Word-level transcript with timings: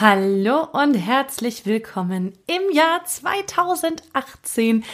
Hallo 0.00 0.62
und 0.70 0.94
herzlich 0.94 1.66
willkommen 1.66 2.32
im 2.46 2.72
Jahr 2.72 3.04
2018 3.04 4.84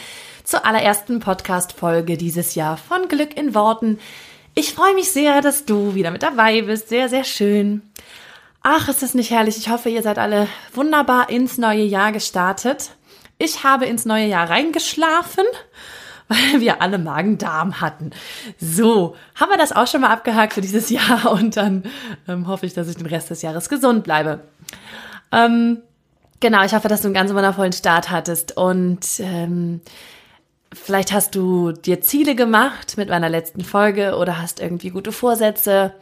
zur 0.43 0.65
allerersten 0.65 1.19
Podcast-Folge 1.19 2.17
dieses 2.17 2.55
Jahr 2.55 2.75
von 2.75 3.07
Glück 3.07 3.37
in 3.37 3.53
Worten. 3.53 3.99
Ich 4.55 4.73
freue 4.73 4.95
mich 4.95 5.11
sehr, 5.11 5.41
dass 5.41 5.65
du 5.65 5.93
wieder 5.93 6.09
mit 6.09 6.23
dabei 6.23 6.63
bist. 6.63 6.89
Sehr, 6.89 7.07
sehr 7.07 7.23
schön. 7.23 7.83
Ach, 8.63 8.89
ist 8.89 9.03
das 9.03 9.13
nicht 9.13 9.29
herrlich? 9.29 9.57
Ich 9.57 9.69
hoffe, 9.69 9.89
ihr 9.89 10.01
seid 10.01 10.17
alle 10.17 10.47
wunderbar 10.73 11.29
ins 11.29 11.59
neue 11.59 11.83
Jahr 11.83 12.11
gestartet. 12.11 12.89
Ich 13.37 13.63
habe 13.63 13.85
ins 13.85 14.05
neue 14.05 14.25
Jahr 14.25 14.49
reingeschlafen 14.49 15.45
weil 16.27 16.61
wir 16.61 16.81
alle 16.81 16.97
Magen-Darm 16.97 17.81
hatten. 17.81 18.11
So, 18.59 19.15
haben 19.35 19.49
wir 19.49 19.57
das 19.57 19.71
auch 19.71 19.87
schon 19.87 20.01
mal 20.01 20.11
abgehakt 20.11 20.53
für 20.53 20.61
dieses 20.61 20.89
Jahr 20.89 21.31
und 21.31 21.57
dann 21.57 21.83
ähm, 22.27 22.47
hoffe 22.47 22.65
ich, 22.65 22.73
dass 22.73 22.87
ich 22.87 22.97
den 22.97 23.05
Rest 23.05 23.29
des 23.29 23.41
Jahres 23.41 23.69
gesund 23.69 24.03
bleibe. 24.03 24.41
Ähm, 25.31 25.81
genau, 26.39 26.63
ich 26.63 26.73
hoffe, 26.73 26.87
dass 26.87 27.01
du 27.01 27.07
einen 27.07 27.13
ganz 27.13 27.33
wundervollen 27.33 27.73
Start 27.73 28.09
hattest 28.09 28.57
und 28.57 29.05
ähm, 29.19 29.81
vielleicht 30.73 31.13
hast 31.13 31.35
du 31.35 31.71
dir 31.71 32.01
Ziele 32.01 32.35
gemacht 32.35 32.97
mit 32.97 33.09
meiner 33.09 33.29
letzten 33.29 33.63
Folge 33.63 34.15
oder 34.17 34.41
hast 34.41 34.59
irgendwie 34.59 34.89
gute 34.89 35.11
Vorsätze. 35.11 35.93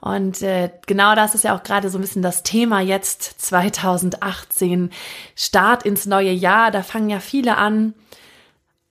Und 0.00 0.42
äh, 0.42 0.70
genau 0.86 1.14
das 1.14 1.36
ist 1.36 1.44
ja 1.44 1.56
auch 1.56 1.62
gerade 1.62 1.88
so 1.88 1.96
ein 1.96 2.00
bisschen 2.00 2.22
das 2.22 2.42
Thema 2.42 2.80
jetzt 2.80 3.22
2018, 3.40 4.90
Start 5.36 5.84
ins 5.84 6.06
neue 6.06 6.32
Jahr. 6.32 6.72
Da 6.72 6.82
fangen 6.82 7.08
ja 7.08 7.20
viele 7.20 7.56
an, 7.56 7.94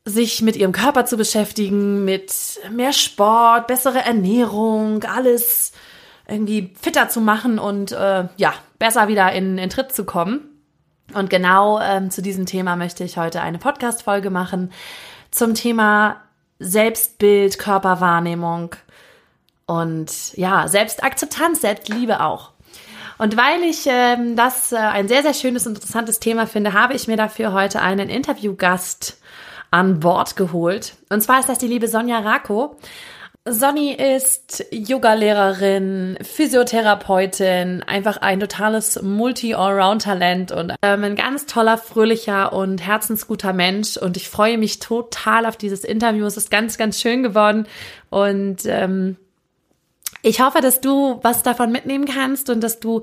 sich 0.05 0.41
mit 0.41 0.55
ihrem 0.55 0.71
Körper 0.71 1.05
zu 1.05 1.17
beschäftigen, 1.17 2.03
mit 2.05 2.33
mehr 2.71 2.93
Sport, 2.93 3.67
bessere 3.67 3.99
Ernährung, 3.99 5.03
alles 5.03 5.73
irgendwie 6.27 6.73
fitter 6.81 7.09
zu 7.09 7.21
machen 7.21 7.59
und 7.59 7.91
äh, 7.91 8.27
ja, 8.37 8.53
besser 8.79 9.07
wieder 9.07 9.31
in, 9.31 9.57
in 9.57 9.69
Tritt 9.69 9.91
zu 9.93 10.05
kommen. 10.05 10.47
Und 11.13 11.29
genau 11.29 11.79
ähm, 11.79 12.09
zu 12.09 12.21
diesem 12.21 12.45
Thema 12.45 12.75
möchte 12.75 13.03
ich 13.03 13.17
heute 13.17 13.41
eine 13.41 13.57
Podcast-Folge 13.57 14.29
machen 14.29 14.71
zum 15.29 15.53
Thema 15.53 16.21
Selbstbild, 16.59 17.59
Körperwahrnehmung 17.59 18.75
und 19.65 20.33
ja, 20.37 20.67
Selbstakzeptanz, 20.67 21.61
Selbstliebe 21.61 22.21
auch. 22.21 22.51
Und 23.17 23.37
weil 23.37 23.61
ich 23.63 23.85
ähm, 23.87 24.35
das 24.35 24.71
äh, 24.71 24.77
ein 24.77 25.07
sehr, 25.07 25.21
sehr 25.21 25.33
schönes 25.33 25.67
und 25.67 25.75
interessantes 25.75 26.19
Thema 26.19 26.47
finde, 26.47 26.73
habe 26.73 26.93
ich 26.93 27.07
mir 27.07 27.17
dafür 27.17 27.53
heute 27.53 27.81
einen 27.81 28.09
Interviewgast 28.09 29.20
an 29.71 29.99
Bord 29.99 30.35
geholt. 30.35 30.93
Und 31.09 31.21
zwar 31.21 31.39
ist 31.39 31.49
das 31.49 31.57
die 31.57 31.67
liebe 31.67 31.87
Sonja 31.87 32.19
Rako. 32.19 32.77
Sonny 33.49 33.93
ist 33.93 34.65
Yogalehrerin, 34.69 36.19
Physiotherapeutin, 36.21 37.81
einfach 37.81 38.17
ein 38.17 38.39
totales 38.39 39.01
Multi-Allround-Talent 39.01 40.51
und 40.51 40.75
ähm, 40.83 41.03
ein 41.03 41.15
ganz 41.15 41.47
toller, 41.47 41.79
fröhlicher 41.79 42.53
und 42.53 42.85
herzensguter 42.85 43.51
Mensch. 43.51 43.97
Und 43.97 44.15
ich 44.15 44.29
freue 44.29 44.59
mich 44.59 44.77
total 44.77 45.47
auf 45.47 45.57
dieses 45.57 45.83
Interview. 45.83 46.27
Es 46.27 46.37
ist 46.37 46.51
ganz, 46.51 46.77
ganz 46.77 47.01
schön 47.01 47.23
geworden. 47.23 47.65
Und 48.11 48.59
ähm, 48.65 49.17
ich 50.21 50.39
hoffe, 50.39 50.61
dass 50.61 50.79
du 50.79 51.19
was 51.23 51.41
davon 51.41 51.71
mitnehmen 51.71 52.05
kannst 52.05 52.51
und 52.51 52.61
dass 52.61 52.79
du 52.79 53.01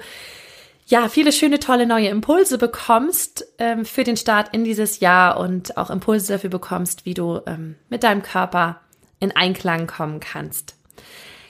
ja, 0.88 1.10
viele 1.10 1.32
schöne, 1.32 1.60
tolle 1.60 1.86
neue 1.86 2.08
Impulse 2.08 2.56
bekommst 2.56 3.46
ähm, 3.58 3.84
für 3.84 4.04
den 4.04 4.16
Start 4.16 4.54
in 4.54 4.64
dieses 4.64 5.00
Jahr 5.00 5.38
und 5.38 5.76
auch 5.76 5.90
Impulse 5.90 6.32
dafür 6.32 6.48
bekommst, 6.48 7.04
wie 7.04 7.12
du 7.12 7.40
ähm, 7.46 7.76
mit 7.90 8.02
deinem 8.02 8.22
Körper 8.22 8.80
in 9.20 9.36
Einklang 9.36 9.86
kommen 9.86 10.18
kannst. 10.18 10.76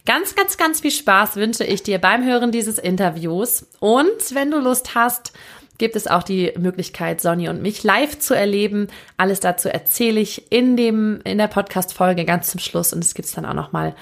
Ganz, 0.07 0.35
ganz, 0.35 0.57
ganz 0.57 0.81
viel 0.81 0.91
Spaß 0.91 1.37
wünsche 1.37 1.63
ich 1.63 1.85
dir 1.85 2.01
beim 2.01 2.25
Hören 2.25 2.51
dieses 2.51 2.79
Interviews. 2.79 3.69
Und 3.79 4.35
wenn 4.35 4.51
du 4.51 4.59
Lust 4.59 4.97
hast, 4.97 5.33
gibt 5.77 5.95
es 5.95 6.09
auch 6.09 6.25
die 6.25 6.53
Möglichkeit, 6.59 7.21
Sonny 7.21 7.49
und 7.49 7.63
mich 7.63 7.85
live 7.85 8.19
zu 8.19 8.35
erleben. 8.35 8.89
Alles 9.19 9.39
dazu 9.39 9.69
erzähle 9.69 10.19
ich 10.19 10.51
in 10.51 10.77
dem, 10.77 11.21
in 11.23 11.39
der 11.39 11.47
Podcast-Folge 11.47 12.25
ganz 12.25 12.51
zum 12.51 12.59
Schluss. 12.59 12.93
Und 12.93 13.05
es 13.05 13.15
gibt 13.15 13.29
es 13.29 13.35
dann 13.35 13.47
auch 13.47 13.55
nochmal 13.55 13.95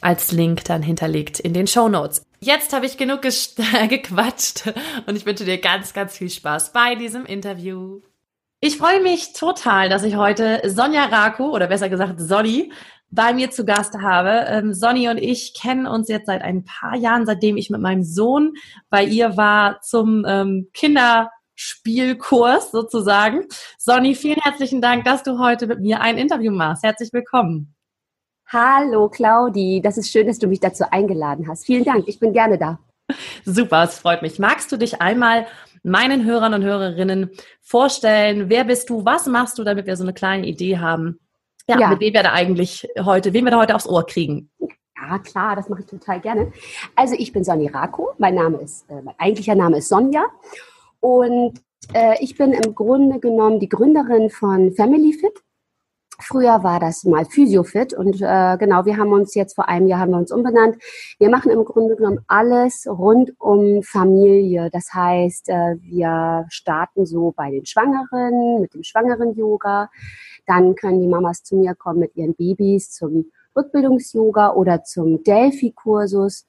als 0.00 0.32
Link 0.32 0.64
dann 0.64 0.82
hinterlegt 0.82 1.38
in 1.38 1.54
den 1.54 1.68
Show 1.68 1.88
Notes. 1.88 2.22
Jetzt 2.44 2.72
habe 2.72 2.86
ich 2.86 2.96
genug 2.96 3.22
gequatscht 3.88 4.64
und 5.06 5.14
ich 5.14 5.24
wünsche 5.24 5.44
dir 5.44 5.58
ganz, 5.58 5.92
ganz 5.92 6.18
viel 6.18 6.28
Spaß 6.28 6.72
bei 6.72 6.96
diesem 6.96 7.24
Interview. 7.24 8.00
Ich 8.58 8.78
freue 8.78 9.00
mich 9.00 9.32
total, 9.32 9.88
dass 9.88 10.02
ich 10.02 10.16
heute 10.16 10.60
Sonja 10.64 11.04
Rako 11.04 11.54
oder 11.54 11.68
besser 11.68 11.88
gesagt 11.88 12.20
Sonny 12.20 12.72
bei 13.10 13.32
mir 13.32 13.52
zu 13.52 13.64
Gast 13.64 13.94
habe. 13.94 14.46
Ähm, 14.48 14.74
Sonny 14.74 15.08
und 15.08 15.18
ich 15.18 15.54
kennen 15.54 15.86
uns 15.86 16.08
jetzt 16.08 16.26
seit 16.26 16.42
ein 16.42 16.64
paar 16.64 16.96
Jahren, 16.96 17.26
seitdem 17.26 17.56
ich 17.56 17.70
mit 17.70 17.80
meinem 17.80 18.02
Sohn 18.02 18.54
bei 18.90 19.04
ihr 19.04 19.36
war 19.36 19.80
zum 19.80 20.24
ähm, 20.26 20.68
Kinderspielkurs 20.74 22.72
sozusagen. 22.72 23.46
Sonny, 23.78 24.16
vielen 24.16 24.40
herzlichen 24.42 24.80
Dank, 24.80 25.04
dass 25.04 25.22
du 25.22 25.38
heute 25.38 25.68
mit 25.68 25.78
mir 25.78 26.00
ein 26.00 26.18
Interview 26.18 26.50
machst. 26.50 26.82
Herzlich 26.82 27.12
willkommen. 27.12 27.72
Hallo 28.52 29.08
Claudi, 29.08 29.80
das 29.80 29.96
ist 29.96 30.10
schön, 30.10 30.26
dass 30.26 30.38
du 30.38 30.46
mich 30.46 30.60
dazu 30.60 30.84
eingeladen 30.90 31.48
hast. 31.48 31.64
Vielen 31.64 31.84
Dank, 31.84 32.06
ich 32.06 32.20
bin 32.20 32.34
gerne 32.34 32.58
da. 32.58 32.78
Super, 33.46 33.84
es 33.84 33.98
freut 33.98 34.20
mich. 34.20 34.38
Magst 34.38 34.70
du 34.70 34.76
dich 34.76 35.00
einmal 35.00 35.46
meinen 35.82 36.26
Hörern 36.26 36.52
und 36.52 36.62
Hörerinnen 36.62 37.30
vorstellen? 37.62 38.50
Wer 38.50 38.64
bist 38.64 38.90
du? 38.90 39.06
Was 39.06 39.26
machst 39.26 39.58
du, 39.58 39.64
damit 39.64 39.86
wir 39.86 39.96
so 39.96 40.02
eine 40.02 40.12
kleine 40.12 40.46
Idee 40.46 40.76
haben? 40.76 41.18
Ja, 41.66 41.78
ja. 41.80 41.88
mit 41.88 42.00
wem 42.00 42.12
wir 42.12 42.22
da 42.22 42.32
eigentlich 42.32 42.86
heute, 43.02 43.32
wen 43.32 43.44
wir 43.44 43.52
da 43.52 43.58
heute 43.58 43.74
aufs 43.74 43.88
Ohr 43.88 44.04
kriegen? 44.04 44.50
Ja, 44.96 45.18
klar, 45.18 45.56
das 45.56 45.70
mache 45.70 45.80
ich 45.80 45.86
total 45.86 46.20
gerne. 46.20 46.52
Also 46.94 47.14
ich 47.16 47.32
bin 47.32 47.44
Sonny 47.44 47.68
Rako, 47.68 48.10
mein 48.18 48.34
Name 48.34 48.58
ist, 48.58 48.84
äh, 48.90 49.00
mein 49.00 49.14
eigentlicher 49.16 49.54
Name 49.54 49.78
ist 49.78 49.88
Sonja 49.88 50.24
und 51.00 51.58
äh, 51.94 52.22
ich 52.22 52.36
bin 52.36 52.52
im 52.52 52.74
Grunde 52.74 53.18
genommen 53.18 53.60
die 53.60 53.68
Gründerin 53.70 54.28
von 54.28 54.72
Family 54.72 55.14
Fit. 55.14 55.42
Früher 56.32 56.62
war 56.62 56.80
das 56.80 57.04
mal 57.04 57.26
Physiofit 57.26 57.92
und 57.92 58.22
äh, 58.22 58.56
genau, 58.56 58.86
wir 58.86 58.96
haben 58.96 59.12
uns 59.12 59.34
jetzt 59.34 59.54
vor 59.54 59.68
einem 59.68 59.86
Jahr 59.86 60.00
haben 60.00 60.12
wir 60.12 60.16
uns 60.16 60.32
umbenannt. 60.32 60.76
Wir 61.18 61.28
machen 61.28 61.52
im 61.52 61.62
Grunde 61.62 61.94
genommen 61.94 62.20
alles 62.26 62.86
rund 62.88 63.38
um 63.38 63.82
Familie. 63.82 64.70
Das 64.72 64.94
heißt, 64.94 65.50
äh, 65.50 65.76
wir 65.82 66.46
starten 66.48 67.04
so 67.04 67.34
bei 67.36 67.50
den 67.50 67.66
Schwangeren 67.66 68.62
mit 68.62 68.72
dem 68.72 68.82
Schwangeren-Yoga. 68.82 69.90
Dann 70.46 70.74
können 70.74 71.02
die 71.02 71.06
Mamas 71.06 71.42
zu 71.42 71.54
mir 71.56 71.74
kommen 71.74 71.98
mit 71.98 72.16
ihren 72.16 72.34
Babys 72.34 72.90
zum 72.92 73.30
Rückbildungs-Yoga 73.54 74.54
oder 74.54 74.84
zum 74.84 75.22
Delphi-Kursus. 75.24 76.46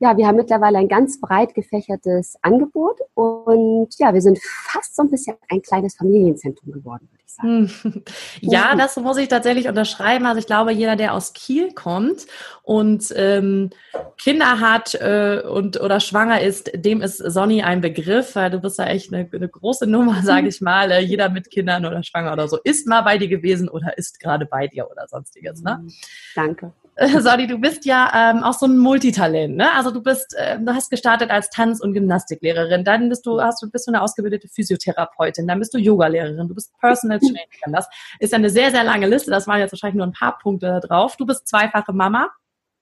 Ja, 0.00 0.16
wir 0.16 0.26
haben 0.26 0.34
mittlerweile 0.34 0.78
ein 0.78 0.88
ganz 0.88 1.20
breit 1.20 1.54
gefächertes 1.54 2.34
Angebot 2.42 2.98
und 3.14 3.86
ja, 4.00 4.12
wir 4.12 4.20
sind 4.20 4.40
fast 4.42 4.96
so 4.96 5.02
ein 5.02 5.10
bisschen 5.10 5.36
ein 5.48 5.62
kleines 5.62 5.94
Familienzentrum 5.94 6.72
geworden, 6.72 7.08
sagen. 7.34 7.70
Ja, 8.40 8.74
das 8.76 8.96
muss 8.96 9.16
ich 9.18 9.28
tatsächlich 9.28 9.68
unterschreiben. 9.68 10.26
Also 10.26 10.38
ich 10.38 10.46
glaube, 10.46 10.72
jeder, 10.72 10.96
der 10.96 11.14
aus 11.14 11.32
Kiel 11.32 11.72
kommt 11.72 12.26
und 12.62 13.12
ähm, 13.16 13.70
Kinder 14.18 14.60
hat 14.60 14.94
äh, 14.94 15.42
und 15.46 15.80
oder 15.80 16.00
schwanger 16.00 16.40
ist, 16.40 16.70
dem 16.74 17.00
ist 17.02 17.18
Sonny 17.18 17.62
ein 17.62 17.80
Begriff, 17.80 18.34
weil 18.34 18.50
du 18.50 18.60
bist 18.60 18.78
ja 18.78 18.86
echt 18.86 19.12
eine, 19.12 19.28
eine 19.32 19.48
große 19.48 19.86
Nummer, 19.86 20.20
sage 20.22 20.48
ich 20.48 20.60
mal. 20.60 20.90
Äh, 20.90 21.00
jeder 21.00 21.28
mit 21.28 21.50
Kindern 21.50 21.86
oder 21.86 22.02
schwanger 22.02 22.32
oder 22.32 22.48
so 22.48 22.58
ist 22.64 22.86
mal 22.86 23.02
bei 23.02 23.18
dir 23.18 23.28
gewesen 23.28 23.68
oder 23.68 23.96
ist 23.96 24.20
gerade 24.20 24.46
bei 24.46 24.66
dir 24.66 24.90
oder 24.90 25.06
sonstiges. 25.08 25.62
Ne? 25.62 25.86
Danke. 26.34 26.72
Sorry, 27.20 27.46
du 27.46 27.58
bist 27.58 27.86
ja 27.86 28.10
ähm, 28.14 28.42
auch 28.42 28.52
so 28.52 28.66
ein 28.66 28.76
Multitalent, 28.76 29.56
ne? 29.56 29.72
Also 29.72 29.90
du 29.90 30.02
bist, 30.02 30.34
äh, 30.36 30.58
du 30.58 30.74
hast 30.74 30.90
gestartet 30.90 31.30
als 31.30 31.48
Tanz- 31.48 31.80
und 31.80 31.94
Gymnastiklehrerin, 31.94 32.84
dann 32.84 33.08
bist 33.08 33.24
du, 33.24 33.40
hast 33.40 33.62
du 33.62 33.70
bist 33.70 33.86
du 33.86 33.92
eine 33.92 34.02
ausgebildete 34.02 34.46
Physiotherapeutin, 34.48 35.46
dann 35.46 35.58
bist 35.58 35.72
du 35.72 35.78
Yogalehrerin, 35.78 36.48
du 36.48 36.54
bist 36.54 36.70
Personal 36.80 37.18
Trainerin. 37.18 37.72
Das 37.72 37.88
ist 38.18 38.34
eine 38.34 38.50
sehr, 38.50 38.70
sehr 38.70 38.84
lange 38.84 39.06
Liste. 39.06 39.30
Das 39.30 39.46
waren 39.46 39.60
jetzt 39.60 39.72
wahrscheinlich 39.72 39.96
nur 39.96 40.06
ein 40.06 40.12
paar 40.12 40.38
Punkte 40.38 40.80
drauf. 40.86 41.16
Du 41.16 41.24
bist 41.24 41.48
zweifache 41.48 41.94
Mama 41.94 42.30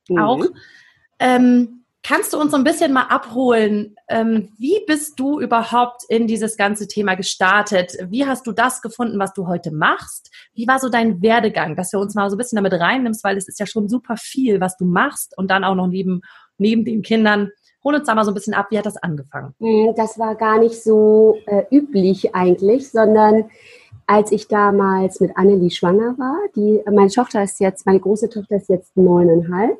mhm. 0.09 0.19
auch. 0.19 0.45
Ähm, 1.21 1.80
Kannst 2.03 2.33
du 2.33 2.41
uns 2.41 2.53
so 2.53 2.57
ein 2.57 2.65
bisschen 2.65 2.95
mal 2.95 3.09
abholen? 3.09 3.95
Ähm, 4.09 4.53
wie 4.59 4.83
bist 4.87 5.21
du 5.21 5.39
überhaupt 5.39 6.03
in 6.09 6.27
dieses 6.27 6.57
ganze 6.57 6.89
Thema 6.89 7.15
gestartet? 7.15 7.93
Wie 8.09 8.25
hast 8.25 8.47
du 8.47 8.53
das 8.53 8.81
gefunden, 8.81 9.19
was 9.19 9.35
du 9.35 9.47
heute 9.47 9.71
machst? 9.71 10.31
Wie 10.55 10.67
war 10.67 10.79
so 10.79 10.89
dein 10.89 11.21
Werdegang, 11.21 11.77
dass 11.77 11.91
du 11.91 11.99
uns 11.99 12.15
mal 12.15 12.31
so 12.31 12.37
ein 12.37 12.39
bisschen 12.39 12.57
damit 12.57 12.73
reinnimmst, 12.73 13.23
weil 13.23 13.37
es 13.37 13.49
ist 13.49 13.61
ja 13.61 13.67
schon 13.67 13.89
super 13.89 14.17
viel, 14.17 14.61
was 14.61 14.79
du 14.79 14.87
machst 14.87 15.37
und 15.37 15.51
dann 15.51 15.63
auch 15.63 15.75
noch 15.75 15.89
neben, 15.89 16.23
neben 16.57 16.87
den 16.87 17.03
Kindern 17.03 17.51
Hol 17.83 17.95
uns 17.95 18.07
da 18.07 18.15
mal 18.15 18.25
so 18.25 18.31
ein 18.31 18.35
bisschen 18.35 18.55
ab, 18.55 18.67
wie 18.71 18.79
hat 18.79 18.87
das 18.87 18.97
angefangen? 18.97 19.55
Hm, 19.59 19.95
das 19.97 20.19
war 20.19 20.35
gar 20.35 20.59
nicht 20.59 20.83
so 20.83 21.37
äh, 21.47 21.65
üblich 21.71 22.35
eigentlich, 22.35 22.91
sondern 22.91 23.47
als 24.07 24.33
ich 24.33 24.49
damals 24.49 25.21
mit 25.21 25.37
Annelie 25.37 25.71
schwanger 25.71 26.19
war, 26.19 26.37
die, 26.57 26.83
meine 26.91 27.11
Tochter 27.11 27.45
ist 27.45 27.61
jetzt, 27.61 27.87
meine 27.87 28.01
große 28.01 28.29
Tochter 28.29 28.57
ist 28.57 28.69
jetzt 28.69 28.97
neuneinhalb, 28.97 29.79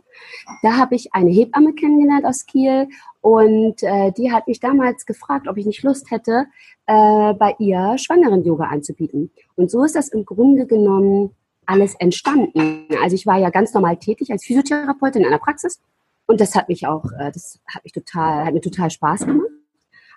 da 0.63 0.77
habe 0.77 0.95
ich 0.95 1.13
eine 1.13 1.31
Hebamme 1.31 1.73
kennengelernt 1.73 2.25
aus 2.25 2.47
Kiel 2.47 2.89
und 3.23 3.83
äh, 3.83 4.13
die 4.13 4.31
hat 4.31 4.47
mich 4.47 4.61
damals 4.61 5.05
gefragt, 5.05 5.49
ob 5.49 5.57
ich 5.57 5.67
nicht 5.67 5.83
Lust 5.83 6.13
hätte, 6.13 6.47
äh, 6.87 7.35
bei 7.35 7.57
ihr 7.59 7.99
Schwangeren-Yoga 7.99 8.67
anzubieten. 8.67 9.33
Und 9.57 9.69
so 9.69 9.83
ist 9.83 9.97
das 9.97 10.09
im 10.09 10.25
Grunde 10.25 10.65
genommen 10.65 11.35
alles 11.67 11.97
entstanden. 11.97 12.87
Also 13.03 13.17
ich 13.17 13.27
war 13.27 13.39
ja 13.39 13.51
ganz 13.51 13.75
normal 13.75 13.97
tätig 13.97 14.31
als 14.31 14.45
Physiotherapeutin 14.45 15.23
in 15.23 15.29
einer 15.29 15.39
Praxis 15.39 15.81
und 16.31 16.41
das 16.41 16.55
hat 16.55 16.69
mich 16.69 16.87
auch, 16.87 17.05
äh, 17.19 17.33
das 17.33 17.59
hat 17.67 17.83
mich 17.83 17.93
total, 17.93 18.45
hat 18.45 18.55
mir 18.55 18.61
total 18.61 18.89
Spaß 18.89 19.27
gemacht. 19.27 19.49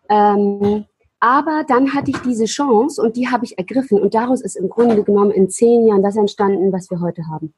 Ähm, 0.10 0.86
aber 1.19 1.63
dann 1.68 1.94
hatte 1.94 2.12
ich 2.12 2.18
diese 2.18 2.45
Chance 2.45 3.01
und 3.01 3.15
die 3.15 3.30
habe 3.30 3.45
ich 3.45 3.57
ergriffen. 3.57 4.00
Und 4.00 4.13
daraus 4.13 4.42
ist 4.42 4.56
im 4.56 4.69
Grunde 4.69 5.04
genommen 5.04 5.31
in 5.31 5.50
zehn 5.50 5.88
Jahren 5.88 6.04
das 6.04 6.15
entstanden, 6.15 6.71
was 6.71 6.92
wir 6.92 7.00
heute 7.00 7.24
haben. 7.31 7.54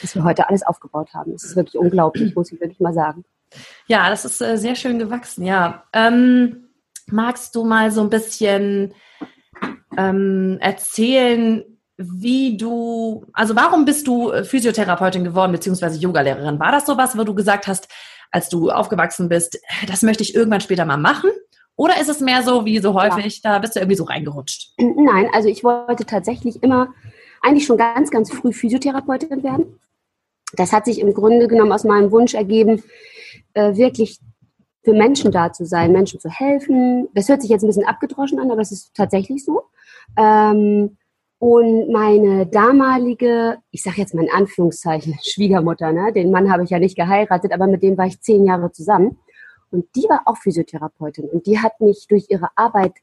Was 0.00 0.14
wir 0.14 0.24
heute 0.24 0.48
alles 0.48 0.62
aufgebaut 0.62 1.12
haben. 1.12 1.32
Das 1.32 1.44
ist 1.44 1.56
wirklich 1.56 1.76
unglaublich, 1.76 2.34
muss 2.34 2.52
ich 2.52 2.60
wirklich 2.60 2.80
mal 2.80 2.94
sagen. 2.94 3.24
Ja, 3.86 4.08
das 4.08 4.24
ist 4.24 4.40
äh, 4.40 4.56
sehr 4.56 4.76
schön 4.76 4.98
gewachsen, 4.98 5.44
ja. 5.44 5.84
Ähm, 5.92 6.68
magst 7.06 7.54
du 7.54 7.64
mal 7.64 7.90
so 7.90 8.00
ein 8.00 8.10
bisschen 8.10 8.94
ähm, 9.98 10.56
erzählen, 10.60 11.64
wie 11.96 12.56
du, 12.56 13.24
also 13.32 13.54
warum 13.54 13.84
bist 13.84 14.06
du 14.06 14.30
äh, 14.30 14.44
Physiotherapeutin 14.44 15.24
geworden, 15.24 15.52
beziehungsweise 15.52 15.98
Yogalehrerin? 15.98 16.58
War 16.58 16.72
das 16.72 16.86
sowas, 16.86 17.16
wo 17.16 17.24
du 17.24 17.34
gesagt 17.34 17.66
hast, 17.66 17.88
als 18.30 18.48
du 18.48 18.70
aufgewachsen 18.70 19.28
bist, 19.28 19.60
das 19.86 20.02
möchte 20.02 20.22
ich 20.22 20.34
irgendwann 20.34 20.60
später 20.60 20.84
mal 20.84 20.96
machen? 20.96 21.30
Oder 21.76 22.00
ist 22.00 22.08
es 22.08 22.20
mehr 22.20 22.42
so 22.42 22.64
wie 22.64 22.78
so 22.78 22.94
häufig, 22.94 23.42
ja. 23.42 23.52
da 23.52 23.58
bist 23.58 23.74
du 23.74 23.80
irgendwie 23.80 23.96
so 23.96 24.04
reingerutscht? 24.04 24.74
Nein, 24.78 25.28
also 25.32 25.48
ich 25.48 25.64
wollte 25.64 26.04
tatsächlich 26.04 26.62
immer, 26.62 26.88
eigentlich 27.42 27.66
schon 27.66 27.76
ganz, 27.76 28.10
ganz 28.10 28.32
früh 28.32 28.52
Physiotherapeutin 28.52 29.42
werden. 29.42 29.80
Das 30.56 30.72
hat 30.72 30.84
sich 30.84 31.00
im 31.00 31.14
Grunde 31.14 31.48
genommen 31.48 31.72
aus 31.72 31.84
meinem 31.84 32.10
Wunsch 32.12 32.34
ergeben, 32.34 32.82
äh, 33.54 33.76
wirklich 33.76 34.20
für 34.84 34.92
Menschen 34.92 35.32
da 35.32 35.52
zu 35.52 35.64
sein, 35.64 35.92
Menschen 35.92 36.20
zu 36.20 36.28
helfen. 36.28 37.08
Das 37.14 37.28
hört 37.28 37.42
sich 37.42 37.50
jetzt 37.50 37.62
ein 37.62 37.68
bisschen 37.68 37.86
abgedroschen 37.86 38.38
an, 38.38 38.50
aber 38.50 38.60
es 38.60 38.70
ist 38.70 38.94
tatsächlich 38.94 39.44
so. 39.44 39.62
Ähm, 40.16 40.96
und 41.44 41.92
meine 41.92 42.46
damalige, 42.46 43.58
ich 43.70 43.82
sage 43.82 43.98
jetzt 43.98 44.14
mal 44.14 44.24
in 44.24 44.32
Anführungszeichen, 44.32 45.18
Schwiegermutter, 45.22 45.92
ne? 45.92 46.10
den 46.10 46.30
Mann 46.30 46.50
habe 46.50 46.64
ich 46.64 46.70
ja 46.70 46.78
nicht 46.78 46.96
geheiratet, 46.96 47.52
aber 47.52 47.66
mit 47.66 47.82
dem 47.82 47.98
war 47.98 48.06
ich 48.06 48.18
zehn 48.22 48.46
Jahre 48.46 48.72
zusammen. 48.72 49.18
Und 49.70 49.84
die 49.94 50.06
war 50.08 50.22
auch 50.24 50.38
Physiotherapeutin 50.38 51.28
und 51.28 51.46
die 51.46 51.58
hat 51.58 51.82
mich 51.82 52.06
durch 52.08 52.28
ihre 52.30 52.48
Arbeit 52.56 52.94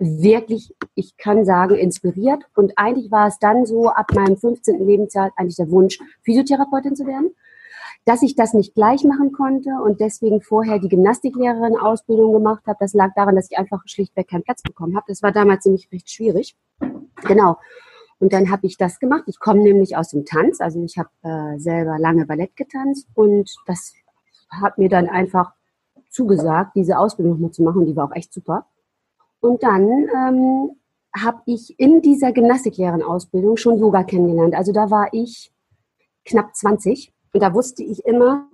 wirklich, 0.00 0.74
ich 0.96 1.16
kann 1.16 1.44
sagen, 1.44 1.76
inspiriert. 1.76 2.42
Und 2.56 2.72
eigentlich 2.74 3.12
war 3.12 3.28
es 3.28 3.38
dann 3.38 3.64
so 3.64 3.88
ab 3.90 4.12
meinem 4.12 4.38
15. 4.38 4.84
Lebensjahr 4.84 5.30
eigentlich 5.36 5.54
der 5.54 5.70
Wunsch, 5.70 6.00
Physiotherapeutin 6.24 6.96
zu 6.96 7.06
werden. 7.06 7.30
Dass 8.06 8.22
ich 8.22 8.34
das 8.34 8.54
nicht 8.54 8.74
gleich 8.74 9.04
machen 9.04 9.30
konnte 9.30 9.70
und 9.84 10.00
deswegen 10.00 10.42
vorher 10.42 10.80
die 10.80 10.88
Gymnastiklehrerin 10.88 11.76
Ausbildung 11.76 12.32
gemacht 12.32 12.64
habe, 12.66 12.78
das 12.80 12.92
lag 12.92 13.14
daran, 13.14 13.36
dass 13.36 13.52
ich 13.52 13.56
einfach 13.56 13.82
schlichtweg 13.86 14.26
keinen 14.26 14.42
Platz 14.42 14.62
bekommen 14.62 14.96
habe. 14.96 15.06
Das 15.06 15.22
war 15.22 15.30
damals 15.30 15.64
nämlich 15.64 15.88
recht 15.92 16.10
schwierig. 16.10 16.56
Genau. 17.22 17.56
Und 18.18 18.32
dann 18.32 18.50
habe 18.50 18.66
ich 18.66 18.76
das 18.76 18.98
gemacht. 18.98 19.24
Ich 19.26 19.38
komme 19.38 19.60
nämlich 19.62 19.96
aus 19.96 20.10
dem 20.10 20.24
Tanz, 20.24 20.60
also 20.60 20.82
ich 20.82 20.98
habe 20.98 21.10
äh, 21.22 21.58
selber 21.58 21.98
lange 21.98 22.26
Ballett 22.26 22.56
getanzt 22.56 23.06
und 23.14 23.54
das 23.66 23.92
hat 24.48 24.78
mir 24.78 24.88
dann 24.88 25.08
einfach 25.08 25.52
zugesagt, 26.10 26.76
diese 26.76 26.98
Ausbildung 26.98 27.40
mal 27.40 27.50
zu 27.50 27.62
machen. 27.62 27.86
Die 27.86 27.96
war 27.96 28.06
auch 28.06 28.14
echt 28.14 28.32
super. 28.32 28.66
Und 29.40 29.62
dann 29.62 30.08
ähm, 30.14 30.70
habe 31.14 31.42
ich 31.46 31.78
in 31.78 32.02
dieser 32.02 32.32
Gymnastiklehrerin-Ausbildung 32.32 33.56
schon 33.56 33.78
Yoga 33.78 34.04
kennengelernt. 34.04 34.54
Also 34.54 34.72
da 34.72 34.90
war 34.90 35.08
ich 35.12 35.52
knapp 36.24 36.54
20 36.54 37.12
und 37.32 37.42
da 37.42 37.52
wusste 37.52 37.82
ich 37.82 38.04
immer, 38.06 38.48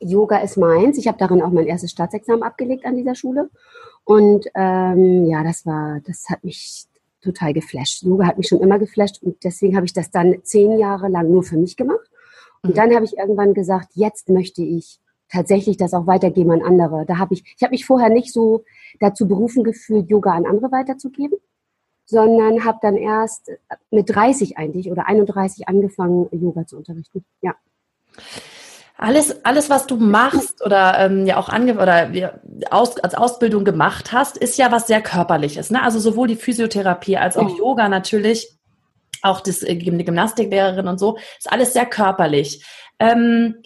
Yoga 0.00 0.38
ist 0.38 0.56
meins. 0.56 0.98
Ich 0.98 1.06
habe 1.06 1.18
darin 1.18 1.42
auch 1.42 1.50
mein 1.50 1.66
erstes 1.66 1.92
Staatsexamen 1.92 2.42
abgelegt 2.42 2.84
an 2.84 2.96
dieser 2.96 3.14
Schule. 3.14 3.50
Und 4.04 4.46
ähm, 4.54 5.26
ja, 5.26 5.42
das 5.44 5.64
war, 5.64 6.00
das 6.00 6.28
hat 6.28 6.44
mich 6.44 6.86
total 7.24 7.52
geflasht. 7.52 8.02
Yoga 8.02 8.26
hat 8.26 8.38
mich 8.38 8.48
schon 8.48 8.60
immer 8.60 8.78
geflasht 8.78 9.22
und 9.22 9.42
deswegen 9.42 9.76
habe 9.76 9.86
ich 9.86 9.92
das 9.92 10.10
dann 10.10 10.36
zehn 10.42 10.78
Jahre 10.78 11.08
lang 11.08 11.30
nur 11.30 11.42
für 11.42 11.56
mich 11.56 11.76
gemacht. 11.76 12.10
Und 12.62 12.70
mhm. 12.70 12.74
dann 12.74 12.94
habe 12.94 13.04
ich 13.04 13.16
irgendwann 13.16 13.54
gesagt, 13.54 13.88
jetzt 13.94 14.28
möchte 14.28 14.62
ich 14.62 15.00
tatsächlich 15.28 15.76
das 15.76 15.94
auch 15.94 16.06
weitergeben 16.06 16.52
an 16.52 16.62
andere. 16.62 17.04
Da 17.06 17.18
habe 17.18 17.34
ich, 17.34 17.44
ich 17.56 17.62
habe 17.62 17.72
mich 17.72 17.86
vorher 17.86 18.10
nicht 18.10 18.32
so 18.32 18.64
dazu 19.00 19.26
berufen 19.26 19.64
gefühlt, 19.64 20.08
Yoga 20.08 20.32
an 20.32 20.46
andere 20.46 20.70
weiterzugeben, 20.70 21.38
sondern 22.04 22.64
habe 22.64 22.78
dann 22.82 22.96
erst 22.96 23.50
mit 23.90 24.14
30 24.14 24.58
eigentlich 24.58 24.90
oder 24.90 25.06
31 25.06 25.68
angefangen, 25.68 26.28
Yoga 26.30 26.66
zu 26.66 26.76
unterrichten. 26.76 27.24
Ja. 27.40 27.54
Alles, 28.96 29.44
alles, 29.44 29.70
was 29.70 29.86
du 29.86 29.96
machst 29.96 30.64
oder 30.64 30.98
ähm, 30.98 31.26
ja 31.26 31.36
auch 31.36 31.48
ange 31.48 31.74
oder 31.74 32.10
aus, 32.70 32.96
als 32.98 33.14
Ausbildung 33.14 33.64
gemacht 33.64 34.12
hast, 34.12 34.36
ist 34.36 34.56
ja 34.56 34.70
was 34.70 34.86
sehr 34.86 35.02
körperliches. 35.02 35.70
Ne? 35.70 35.82
Also 35.82 35.98
sowohl 35.98 36.28
die 36.28 36.36
Physiotherapie 36.36 37.16
als 37.16 37.36
auch 37.36 37.50
mhm. 37.50 37.56
Yoga 37.56 37.88
natürlich, 37.88 38.48
auch 39.22 39.40
das, 39.40 39.62
äh, 39.62 39.74
die 39.74 40.04
Gymnastiklehrerin 40.04 40.86
und 40.86 40.98
so, 40.98 41.18
ist 41.38 41.50
alles 41.50 41.72
sehr 41.72 41.86
körperlich. 41.86 42.64
Ähm, 43.00 43.56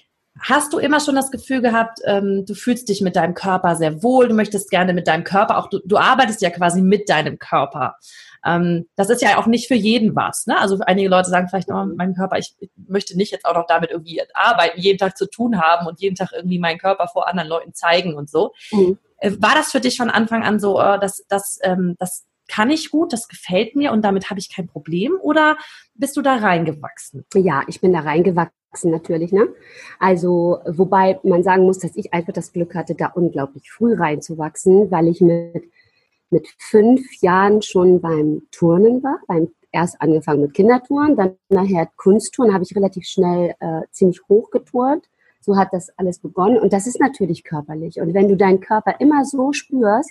Hast 0.41 0.73
du 0.73 0.79
immer 0.79 1.01
schon 1.01 1.17
das 1.17 1.31
Gefühl 1.31 1.61
gehabt, 1.63 1.99
ähm, 2.05 2.45
du 2.47 2.55
fühlst 2.55 2.89
dich 2.89 3.01
mit 3.01 3.17
deinem 3.17 3.35
Körper 3.35 3.75
sehr 3.75 4.03
wohl, 4.03 4.29
du 4.29 4.35
möchtest 4.35 4.71
gerne 4.71 4.93
mit 4.93 5.09
deinem 5.09 5.25
Körper, 5.25 5.59
auch 5.59 5.69
du, 5.69 5.81
du 5.85 5.97
arbeitest 5.97 6.43
ja 6.43 6.51
quasi 6.51 6.81
mit 6.81 7.09
deinem 7.09 7.39
Körper. 7.39 7.97
Ähm, 8.45 8.87
das 8.97 9.11
ist 9.11 9.23
ja 9.23 9.39
auch 9.39 9.47
nicht 9.47 9.69
für 9.69 9.75
jeden 9.75 10.15
was. 10.17 10.47
Ne? 10.47 10.59
Also 10.59 10.79
einige 10.87 11.09
Leute 11.09 11.31
sagen 11.31 11.49
vielleicht, 11.49 11.71
oh, 11.71 11.87
mein 11.97 12.15
Körper, 12.15 12.39
ich, 12.39 12.55
ich 12.61 12.71
möchte 12.89 13.17
nicht 13.17 13.33
jetzt 13.33 13.45
auch 13.45 13.55
noch 13.55 13.67
damit 13.67 13.91
irgendwie 13.91 14.21
arbeiten, 14.35 14.81
jeden 14.81 14.99
Tag 14.99 15.17
zu 15.17 15.29
tun 15.29 15.61
haben 15.61 15.87
und 15.87 16.01
jeden 16.01 16.17
Tag 16.17 16.33
irgendwie 16.33 16.59
meinen 16.59 16.79
Körper 16.79 17.09
vor 17.09 17.29
anderen 17.29 17.49
Leuten 17.49 17.75
zeigen 17.75 18.15
und 18.15 18.31
so. 18.31 18.53
Mhm. 18.73 18.99
Äh, 19.19 19.33
war 19.39 19.55
das 19.55 19.71
für 19.71 19.81
dich 19.81 19.97
von 19.97 20.11
Anfang 20.11 20.45
an 20.45 20.61
so, 20.61 20.81
äh, 20.81 20.99
dass, 20.99 21.25
dass, 21.29 21.59
ähm, 21.63 21.97
das 21.99 22.25
kann 22.49 22.71
ich 22.71 22.91
gut, 22.91 23.13
das 23.13 23.29
gefällt 23.29 23.77
mir 23.77 23.93
und 23.93 24.03
damit 24.03 24.31
habe 24.31 24.41
ich 24.41 24.55
kein 24.55 24.67
Problem? 24.67 25.19
Oder 25.21 25.57
bist 25.95 26.17
du 26.17 26.23
da 26.23 26.37
reingewachsen? 26.37 27.25
Ja, 27.35 27.63
ich 27.69 27.81
bin 27.81 27.93
da 27.93 28.01
reingewachsen 28.01 28.91
natürlich, 28.91 29.33
ne? 29.33 29.49
Also, 29.99 30.61
wobei 30.67 31.21
man 31.23 31.43
sagen 31.43 31.65
muss, 31.65 31.79
dass 31.79 31.95
ich 31.95 32.15
einfach 32.15 32.33
das 32.33 32.53
Glück 32.53 32.75
hatte, 32.75 32.95
da 32.95 33.09
unglaublich 33.09 33.71
früh 33.71 33.95
reinzuwachsen, 33.95 34.91
weil 34.91 35.09
ich 35.09 35.21
mit, 35.21 35.65
mit 36.31 36.49
fünf 36.59 37.03
Jahren 37.21 37.63
schon 37.63 38.01
beim 38.01 38.43
Turnen 38.51 39.03
war, 39.03 39.21
beim 39.27 39.49
erst 39.73 40.01
angefangen 40.01 40.43
mit 40.43 40.55
Kindertouren, 40.55 41.17
dann 41.17 41.37
nachher 41.49 41.89
Kunsttouren, 41.97 42.55
habe 42.55 42.65
ich 42.65 42.75
relativ 42.75 43.07
schnell 43.07 43.55
äh, 43.61 43.83
ziemlich 43.91 44.21
hoch 44.29 44.51
geturnt. 44.51 45.09
So 45.41 45.57
hat 45.57 45.73
das 45.73 45.91
alles 45.97 46.19
begonnen 46.19 46.59
und 46.59 46.73
das 46.73 46.87
ist 46.87 47.01
natürlich 47.01 47.45
körperlich. 47.45 48.01
Und 48.01 48.13
wenn 48.13 48.29
du 48.29 48.37
deinen 48.37 48.61
Körper 48.61 48.97
immer 48.99 49.25
so 49.25 49.53
spürst 49.53 50.11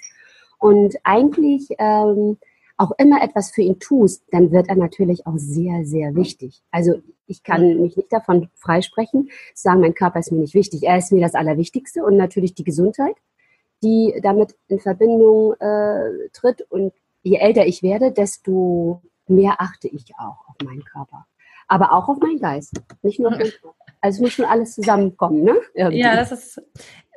und 0.57 0.95
eigentlich 1.03 1.67
ähm, 1.77 2.38
auch 2.77 2.91
immer 2.97 3.21
etwas 3.21 3.51
für 3.51 3.62
ihn 3.62 3.79
tust, 3.79 4.24
dann 4.31 4.51
wird 4.51 4.69
er 4.69 4.75
natürlich 4.75 5.27
auch 5.27 5.38
sehr, 5.38 5.86
sehr 5.86 6.15
wichtig. 6.15 6.62
Also 6.71 7.01
ich 7.25 7.43
kann 7.43 7.81
mich 7.81 7.97
nicht 7.97 8.13
davon 8.13 8.50
freisprechen, 8.55 9.29
sagen, 9.53 9.81
mein 9.81 9.95
Körper 9.95 10.19
ist 10.19 10.31
mir 10.31 10.39
nicht 10.39 10.53
wichtig. 10.53 10.83
Er 10.83 10.97
ist 10.97 11.12
mir 11.12 11.21
das 11.21 11.36
Allerwichtigste 11.36 12.03
und 12.03 12.17
natürlich 12.17 12.53
die 12.53 12.63
Gesundheit, 12.63 13.15
die 13.84 14.19
damit 14.24 14.55
in 14.67 14.79
Verbindung 14.79 15.53
äh, 15.60 16.29
tritt. 16.34 16.62
Und 16.69 16.93
je 17.24 17.38
älter 17.38 17.65
ich 17.65 17.84
werde, 17.84 18.12
desto 18.12 19.01
mehr 19.27 19.55
achte 19.60 19.88
ich 19.88 20.05
auch 20.17 20.48
auf 20.48 20.55
meinen 20.63 20.84
Körper. 20.84 21.25
Aber 21.67 21.91
auch 21.91 22.07
auf 22.07 22.17
meinen 22.19 22.39
Geist. 22.39 22.74
Nicht 23.01 23.19
nur 23.19 23.31
auf 23.31 23.38
meinen 23.38 23.51
Körper. 23.51 23.75
Also 24.01 24.22
muss 24.22 24.34
schon 24.34 24.46
alles 24.46 24.75
zusammenkommen, 24.75 25.43
ne? 25.43 25.55
Irgendwie. 25.74 26.00
Ja, 26.00 26.15
das 26.15 26.31
ist. 26.31 26.62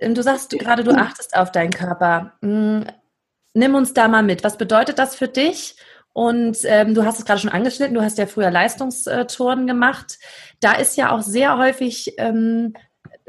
Du 0.03 0.23
sagst 0.23 0.51
gerade, 0.51 0.83
du 0.83 0.93
achtest 0.93 1.37
auf 1.37 1.53
deinen 1.53 1.71
Körper. 1.71 2.33
Hm, 2.41 2.87
nimm 3.55 3.75
uns 3.75 3.93
da 3.93 4.09
mal 4.09 4.23
mit. 4.23 4.43
Was 4.45 4.57
bedeutet 4.57 4.99
das 4.99 5.15
für 5.15 5.29
dich? 5.29 5.77
Und 6.13 6.59
ähm, 6.65 6.95
du 6.95 7.05
hast 7.05 7.19
es 7.19 7.25
gerade 7.25 7.41
schon 7.41 7.51
angeschnitten, 7.51 7.95
du 7.95 8.03
hast 8.03 8.19
ja 8.19 8.27
früher 8.27 8.51
Leistungstouren 8.51 9.67
gemacht. 9.67 10.19
Da 10.61 10.73
ist 10.73 10.97
ja 10.97 11.13
auch 11.13 11.23
sehr 11.23 11.57
häufig, 11.57 12.15
ähm, 12.19 12.75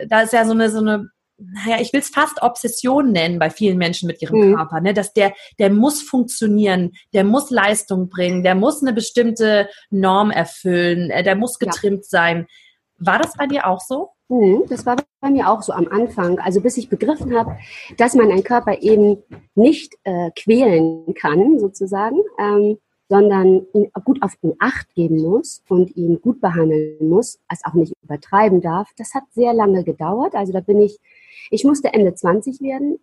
da 0.08 0.22
ist 0.22 0.34
ja 0.34 0.46
so 0.46 0.54
eine, 0.54 0.70
so 0.70 0.80
eine, 0.80 1.10
naja, 1.54 1.82
ich 1.82 1.94
will 1.94 2.00
es 2.00 2.10
fast 2.10 2.42
Obsession 2.42 3.12
nennen 3.12 3.40
bei 3.40 3.50
vielen 3.50 3.78
Menschen 3.78 4.08
mit 4.08 4.22
ihrem 4.22 4.40
mhm. 4.40 4.56
Körper, 4.56 4.82
ne? 4.82 4.94
dass 4.94 5.14
der, 5.14 5.34
der 5.60 5.70
muss 5.70 6.02
funktionieren, 6.02 6.92
der 7.14 7.24
muss 7.24 7.50
Leistung 7.50 8.10
bringen, 8.10 8.44
der 8.44 8.56
muss 8.56 8.82
eine 8.82 8.94
bestimmte 8.94 9.70
Norm 9.90 10.32
erfüllen, 10.32 11.10
äh, 11.10 11.24
der 11.24 11.36
muss 11.36 11.60
getrimmt 11.60 12.04
ja. 12.04 12.10
sein. 12.10 12.48
War 13.00 13.18
das 13.20 13.36
bei 13.36 13.48
dir 13.48 13.68
auch 13.68 13.82
so? 13.82 14.10
Mhm, 14.30 14.64
das 14.70 14.86
war 14.86 14.96
bei 15.20 15.30
mir 15.30 15.50
auch 15.50 15.62
so 15.62 15.74
am 15.74 15.88
Anfang. 15.88 16.40
Also 16.40 16.62
bis 16.62 16.78
ich 16.78 16.90
begriffen 16.90 17.38
habe, 17.38 17.58
dass 17.98 18.16
man 18.16 18.32
einen 18.32 18.44
Körper 18.44 18.82
eben 18.82 19.18
nicht 19.56 19.96
äh, 20.04 20.32
quälen 20.36 21.14
kann, 21.16 21.60
sozusagen, 21.60 22.18
ähm, 22.40 22.78
sondern 23.10 23.66
ihn 23.74 23.92
gut 24.06 24.24
auf 24.24 24.36
ihn 24.42 24.54
Acht 24.60 24.94
geben 24.96 25.22
muss 25.22 25.62
und 25.68 25.98
ihn 25.98 26.22
gut 26.22 26.40
behandeln 26.40 27.10
muss, 27.10 27.40
es 27.52 27.60
auch 27.66 27.74
nicht 27.74 27.94
übertreiben 28.04 28.62
darf. 28.62 28.90
Das 28.96 29.14
hat 29.14 29.24
sehr 29.32 29.54
lange 29.54 29.84
gedauert. 29.84 30.34
Also 30.34 30.54
da 30.54 30.62
bin 30.62 30.80
ich 30.80 30.98
Ich 31.50 31.64
musste 31.64 31.94
Ende 31.94 32.14
20 32.14 32.62
werden 32.62 33.00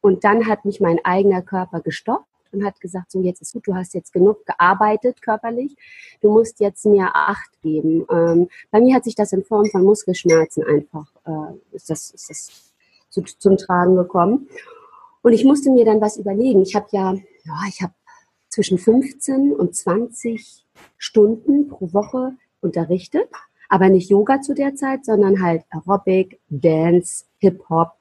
und 0.00 0.24
dann 0.24 0.46
hat 0.46 0.64
mich 0.64 0.80
mein 0.80 1.04
eigener 1.04 1.42
Körper 1.42 1.80
gestoppt 1.80 2.26
und 2.52 2.64
hat 2.64 2.80
gesagt, 2.80 3.10
so 3.10 3.20
jetzt 3.20 3.40
ist 3.40 3.54
gut, 3.54 3.66
du 3.66 3.74
hast 3.74 3.94
jetzt 3.94 4.12
genug 4.12 4.44
gearbeitet 4.46 5.22
körperlich, 5.22 5.74
du 6.20 6.30
musst 6.30 6.60
jetzt 6.60 6.84
mir 6.86 7.10
Acht 7.14 7.50
geben. 7.62 8.06
Ähm, 8.10 8.48
bei 8.70 8.80
mir 8.80 8.94
hat 8.94 9.04
sich 9.04 9.14
das 9.14 9.32
in 9.32 9.42
Form 9.42 9.66
von 9.66 9.82
Muskelschmerzen 9.82 10.64
einfach, 10.64 11.10
äh, 11.26 11.74
ist 11.74 11.90
das, 11.90 12.10
ist 12.10 12.30
das 12.30 12.72
zu, 13.08 13.22
zum 13.22 13.56
Tragen 13.56 13.96
gekommen. 13.96 14.48
Und 15.22 15.32
ich 15.32 15.44
musste 15.44 15.70
mir 15.70 15.84
dann 15.84 16.00
was 16.00 16.16
überlegen. 16.16 16.62
Ich 16.62 16.74
habe 16.74 16.86
ja, 16.90 17.14
ja, 17.44 17.60
ich 17.68 17.80
habe 17.80 17.94
zwischen 18.48 18.78
15 18.78 19.52
und 19.52 19.74
20 19.74 20.66
Stunden 20.98 21.68
pro 21.68 21.92
Woche 21.92 22.34
unterrichtet, 22.60 23.28
aber 23.72 23.88
nicht 23.88 24.10
Yoga 24.10 24.42
zu 24.42 24.52
der 24.52 24.74
Zeit, 24.74 25.06
sondern 25.06 25.42
halt 25.42 25.64
Aerobic, 25.70 26.38
Dance, 26.50 27.24
Hip-Hop. 27.38 27.92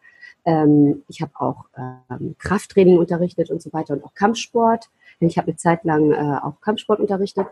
Ähm, 0.44 1.04
ich 1.08 1.22
habe 1.22 1.32
auch 1.40 1.64
ähm, 1.78 2.36
Krafttraining 2.40 2.98
unterrichtet 2.98 3.50
und 3.50 3.62
so 3.62 3.72
weiter 3.72 3.94
und 3.94 4.04
auch 4.04 4.14
Kampfsport. 4.14 4.90
Ich 5.22 5.38
habe 5.38 5.48
eine 5.48 5.56
Zeit 5.56 5.86
lang 5.86 6.12
äh, 6.12 6.40
auch 6.44 6.60
Kampfsport 6.60 7.00
unterrichtet. 7.00 7.48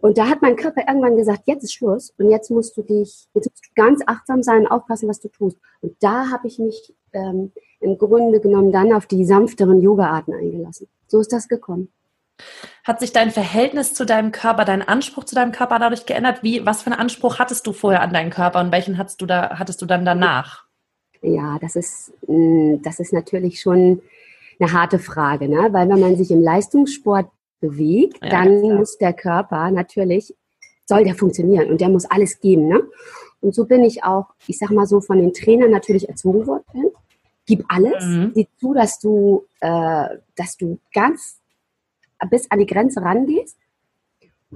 Und 0.00 0.16
da 0.16 0.28
hat 0.28 0.42
mein 0.42 0.54
Körper 0.54 0.82
irgendwann 0.86 1.16
gesagt, 1.16 1.42
jetzt 1.46 1.64
ist 1.64 1.72
Schluss 1.72 2.14
und 2.18 2.30
jetzt 2.30 2.52
musst 2.52 2.76
du 2.76 2.82
dich, 2.82 3.26
jetzt 3.34 3.50
musst 3.50 3.66
du 3.66 3.70
ganz 3.74 4.00
achtsam 4.06 4.44
sein 4.44 4.60
und 4.60 4.68
aufpassen, 4.68 5.08
was 5.08 5.18
du 5.18 5.28
tust. 5.28 5.58
Und 5.80 5.96
da 5.98 6.30
habe 6.30 6.46
ich 6.46 6.60
mich 6.60 6.94
ähm, 7.14 7.50
im 7.80 7.98
Grunde 7.98 8.38
genommen 8.38 8.70
dann 8.70 8.92
auf 8.92 9.06
die 9.06 9.24
sanfteren 9.24 9.80
Yoga-Arten 9.80 10.34
eingelassen. 10.34 10.86
So 11.08 11.18
ist 11.18 11.32
das 11.32 11.48
gekommen. 11.48 11.88
Hat 12.84 13.00
sich 13.00 13.12
dein 13.12 13.30
Verhältnis 13.30 13.94
zu 13.94 14.04
deinem 14.04 14.32
Körper, 14.32 14.64
dein 14.64 14.86
Anspruch 14.86 15.24
zu 15.24 15.34
deinem 15.34 15.52
Körper 15.52 15.78
dadurch 15.78 16.06
geändert? 16.06 16.42
Wie, 16.42 16.64
was 16.64 16.82
für 16.82 16.90
einen 16.90 17.00
Anspruch 17.00 17.38
hattest 17.38 17.66
du 17.66 17.72
vorher 17.72 18.02
an 18.02 18.12
deinen 18.12 18.30
Körper 18.30 18.60
und 18.60 18.72
welchen 18.72 18.98
hattest 18.98 19.20
du 19.20 19.26
da, 19.26 19.58
hattest 19.58 19.82
du 19.82 19.86
dann 19.86 20.04
danach? 20.04 20.64
Ja, 21.22 21.58
das 21.60 21.76
ist, 21.76 22.12
mm, 22.26 22.82
das 22.82 23.00
ist 23.00 23.12
natürlich 23.12 23.60
schon 23.60 24.02
eine 24.60 24.72
harte 24.72 24.98
Frage, 24.98 25.48
ne? 25.48 25.68
Weil 25.72 25.88
wenn 25.88 26.00
man 26.00 26.16
sich 26.16 26.30
im 26.30 26.40
Leistungssport 26.40 27.28
bewegt, 27.60 28.22
ja, 28.22 28.30
dann 28.30 28.60
muss 28.76 28.98
der 28.98 29.12
Körper 29.12 29.70
natürlich, 29.70 30.34
soll 30.84 31.04
der 31.04 31.14
funktionieren 31.14 31.70
und 31.70 31.80
der 31.80 31.88
muss 31.88 32.04
alles 32.04 32.40
geben, 32.40 32.68
ne? 32.68 32.82
Und 33.40 33.54
so 33.54 33.64
bin 33.64 33.84
ich 33.84 34.04
auch, 34.04 34.26
ich 34.46 34.58
sag 34.58 34.70
mal 34.70 34.86
so, 34.86 35.00
von 35.00 35.18
den 35.18 35.32
Trainern 35.32 35.70
natürlich 35.70 36.08
erzogen 36.08 36.46
worden. 36.46 36.90
Gib 37.46 37.64
alles, 37.68 38.04
mhm. 38.04 38.32
sieh 38.34 38.48
zu, 38.58 38.74
dass 38.74 38.98
du, 38.98 39.46
äh, 39.60 40.08
dass 40.36 40.56
du 40.56 40.78
ganz 40.92 41.38
bis 42.30 42.50
an 42.50 42.58
die 42.58 42.66
Grenze 42.66 43.02
rangehst. 43.02 43.56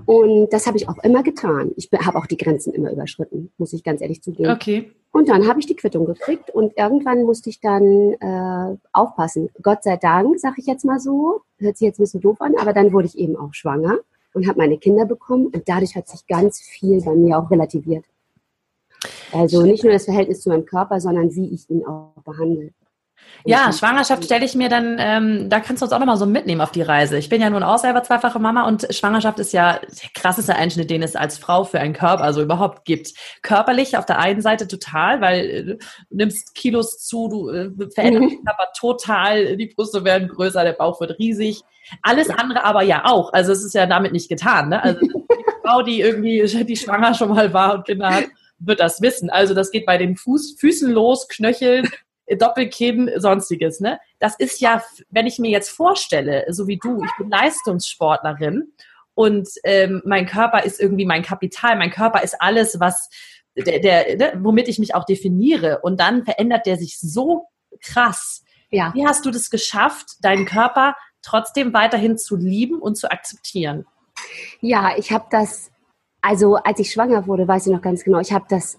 Und 0.06 0.52
das 0.52 0.66
habe 0.66 0.76
ich 0.76 0.88
auch 0.88 0.98
immer 1.02 1.22
getan. 1.22 1.72
Ich 1.76 1.90
habe 1.92 2.16
auch 2.18 2.26
die 2.26 2.36
Grenzen 2.36 2.72
immer 2.72 2.92
überschritten, 2.92 3.50
muss 3.58 3.72
ich 3.72 3.82
ganz 3.82 4.00
ehrlich 4.00 4.22
zugeben. 4.22 4.50
Okay. 4.50 4.92
Und 5.12 5.28
dann 5.28 5.48
habe 5.48 5.58
ich 5.58 5.66
die 5.66 5.74
Quittung 5.74 6.06
gekriegt 6.06 6.50
und 6.50 6.76
irgendwann 6.76 7.24
musste 7.24 7.50
ich 7.50 7.60
dann 7.60 8.12
äh, 8.12 8.76
aufpassen. 8.92 9.50
Gott 9.60 9.82
sei 9.82 9.96
Dank, 9.96 10.38
sage 10.38 10.56
ich 10.58 10.66
jetzt 10.66 10.84
mal 10.84 11.00
so, 11.00 11.42
hört 11.58 11.76
sich 11.76 11.86
jetzt 11.86 11.98
ein 11.98 12.04
bisschen 12.04 12.20
doof 12.20 12.40
an, 12.40 12.54
aber 12.60 12.72
dann 12.72 12.92
wurde 12.92 13.06
ich 13.06 13.18
eben 13.18 13.36
auch 13.36 13.52
schwanger 13.52 13.98
und 14.32 14.46
habe 14.46 14.58
meine 14.58 14.78
Kinder 14.78 15.06
bekommen 15.06 15.46
und 15.46 15.68
dadurch 15.68 15.96
hat 15.96 16.08
sich 16.08 16.26
ganz 16.28 16.60
viel 16.60 17.02
bei 17.02 17.14
mir 17.16 17.38
auch 17.38 17.50
relativiert. 17.50 18.04
Also 19.32 19.62
nicht 19.62 19.82
nur 19.82 19.92
das 19.92 20.04
Verhältnis 20.04 20.42
zu 20.42 20.50
meinem 20.50 20.66
Körper, 20.66 21.00
sondern 21.00 21.34
wie 21.34 21.52
ich 21.52 21.68
ihn 21.70 21.84
auch 21.84 22.22
behandle. 22.24 22.70
Ja, 23.44 23.72
Schwangerschaft 23.72 24.24
stelle 24.24 24.44
ich 24.44 24.54
mir 24.54 24.68
dann, 24.68 24.96
ähm, 24.98 25.48
da 25.48 25.60
kannst 25.60 25.80
du 25.80 25.86
uns 25.86 25.92
auch 25.92 25.98
nochmal 25.98 26.16
so 26.16 26.26
mitnehmen 26.26 26.60
auf 26.60 26.72
die 26.72 26.82
Reise. 26.82 27.16
Ich 27.16 27.28
bin 27.28 27.40
ja 27.40 27.48
nun 27.48 27.62
auch 27.62 27.78
selber 27.78 28.02
zweifache 28.02 28.38
Mama 28.38 28.66
und 28.66 28.86
Schwangerschaft 28.94 29.38
ist 29.38 29.52
ja 29.52 29.78
der 29.78 30.10
krasseste 30.14 30.56
Einschnitt, 30.56 30.90
den 30.90 31.02
es 31.02 31.16
als 31.16 31.38
Frau 31.38 31.64
für 31.64 31.80
einen 31.80 31.94
Körper 31.94 32.22
also 32.22 32.42
überhaupt 32.42 32.84
gibt. 32.84 33.12
Körperlich 33.42 33.96
auf 33.96 34.04
der 34.04 34.18
einen 34.18 34.42
Seite 34.42 34.68
total, 34.68 35.20
weil 35.20 35.50
äh, 35.50 35.64
du 35.64 35.78
nimmst 36.10 36.54
Kilos 36.54 36.98
zu, 36.98 37.28
du 37.28 37.48
äh, 37.48 37.70
veränderst 37.94 38.24
mhm. 38.24 38.28
den 38.28 38.44
Körper 38.44 38.68
total, 38.78 39.56
die 39.56 39.66
Brüste 39.66 40.04
werden 40.04 40.28
größer, 40.28 40.62
der 40.62 40.72
Bauch 40.72 41.00
wird 41.00 41.18
riesig. 41.18 41.62
Alles 42.02 42.28
andere 42.30 42.64
aber 42.64 42.82
ja 42.82 43.06
auch. 43.06 43.32
Also 43.32 43.52
es 43.52 43.64
ist 43.64 43.74
ja 43.74 43.86
damit 43.86 44.12
nicht 44.12 44.28
getan. 44.28 44.68
Ne? 44.68 44.82
Also 44.82 45.00
die 45.00 45.16
Frau, 45.64 45.82
die 45.82 46.00
irgendwie 46.00 46.44
die 46.64 46.76
schwanger 46.76 47.14
schon 47.14 47.30
mal 47.30 47.52
war 47.54 47.74
und 47.74 47.86
Kinder 47.86 48.10
hat, 48.10 48.24
wird 48.58 48.80
das 48.80 49.00
wissen. 49.00 49.30
Also 49.30 49.54
das 49.54 49.70
geht 49.70 49.86
bei 49.86 49.96
den 49.96 50.16
Fuß, 50.16 50.56
Füßen 50.58 50.90
los, 50.90 51.28
Knöcheln, 51.28 51.88
Doppelkinn, 52.38 53.10
sonstiges. 53.16 53.80
Ne? 53.80 53.98
Das 54.18 54.36
ist 54.38 54.60
ja, 54.60 54.82
wenn 55.10 55.26
ich 55.26 55.38
mir 55.38 55.50
jetzt 55.50 55.70
vorstelle, 55.70 56.44
so 56.48 56.66
wie 56.66 56.78
du, 56.78 57.02
ich 57.04 57.16
bin 57.18 57.30
Leistungssportlerin 57.30 58.72
und 59.14 59.48
ähm, 59.64 60.02
mein 60.04 60.26
Körper 60.26 60.64
ist 60.64 60.80
irgendwie 60.80 61.06
mein 61.06 61.22
Kapital, 61.22 61.76
mein 61.76 61.90
Körper 61.90 62.22
ist 62.22 62.40
alles, 62.40 62.80
was 62.80 63.10
der, 63.56 63.80
der, 63.80 64.16
der, 64.16 64.44
womit 64.44 64.68
ich 64.68 64.78
mich 64.78 64.94
auch 64.94 65.04
definiere. 65.04 65.80
Und 65.82 66.00
dann 66.00 66.24
verändert 66.24 66.66
der 66.66 66.76
sich 66.76 66.98
so 66.98 67.46
krass. 67.80 68.44
Ja. 68.70 68.92
Wie 68.94 69.06
hast 69.06 69.26
du 69.26 69.30
das 69.30 69.50
geschafft, 69.50 70.16
deinen 70.22 70.46
Körper 70.46 70.94
trotzdem 71.22 71.72
weiterhin 71.72 72.16
zu 72.16 72.36
lieben 72.36 72.80
und 72.80 72.96
zu 72.96 73.10
akzeptieren? 73.10 73.86
Ja, 74.60 74.96
ich 74.96 75.12
habe 75.12 75.26
das, 75.30 75.70
also 76.20 76.56
als 76.56 76.78
ich 76.78 76.92
schwanger 76.92 77.26
wurde, 77.26 77.48
weiß 77.48 77.66
ich 77.66 77.72
noch 77.72 77.82
ganz 77.82 78.04
genau, 78.04 78.20
ich 78.20 78.32
habe 78.32 78.46
das 78.48 78.78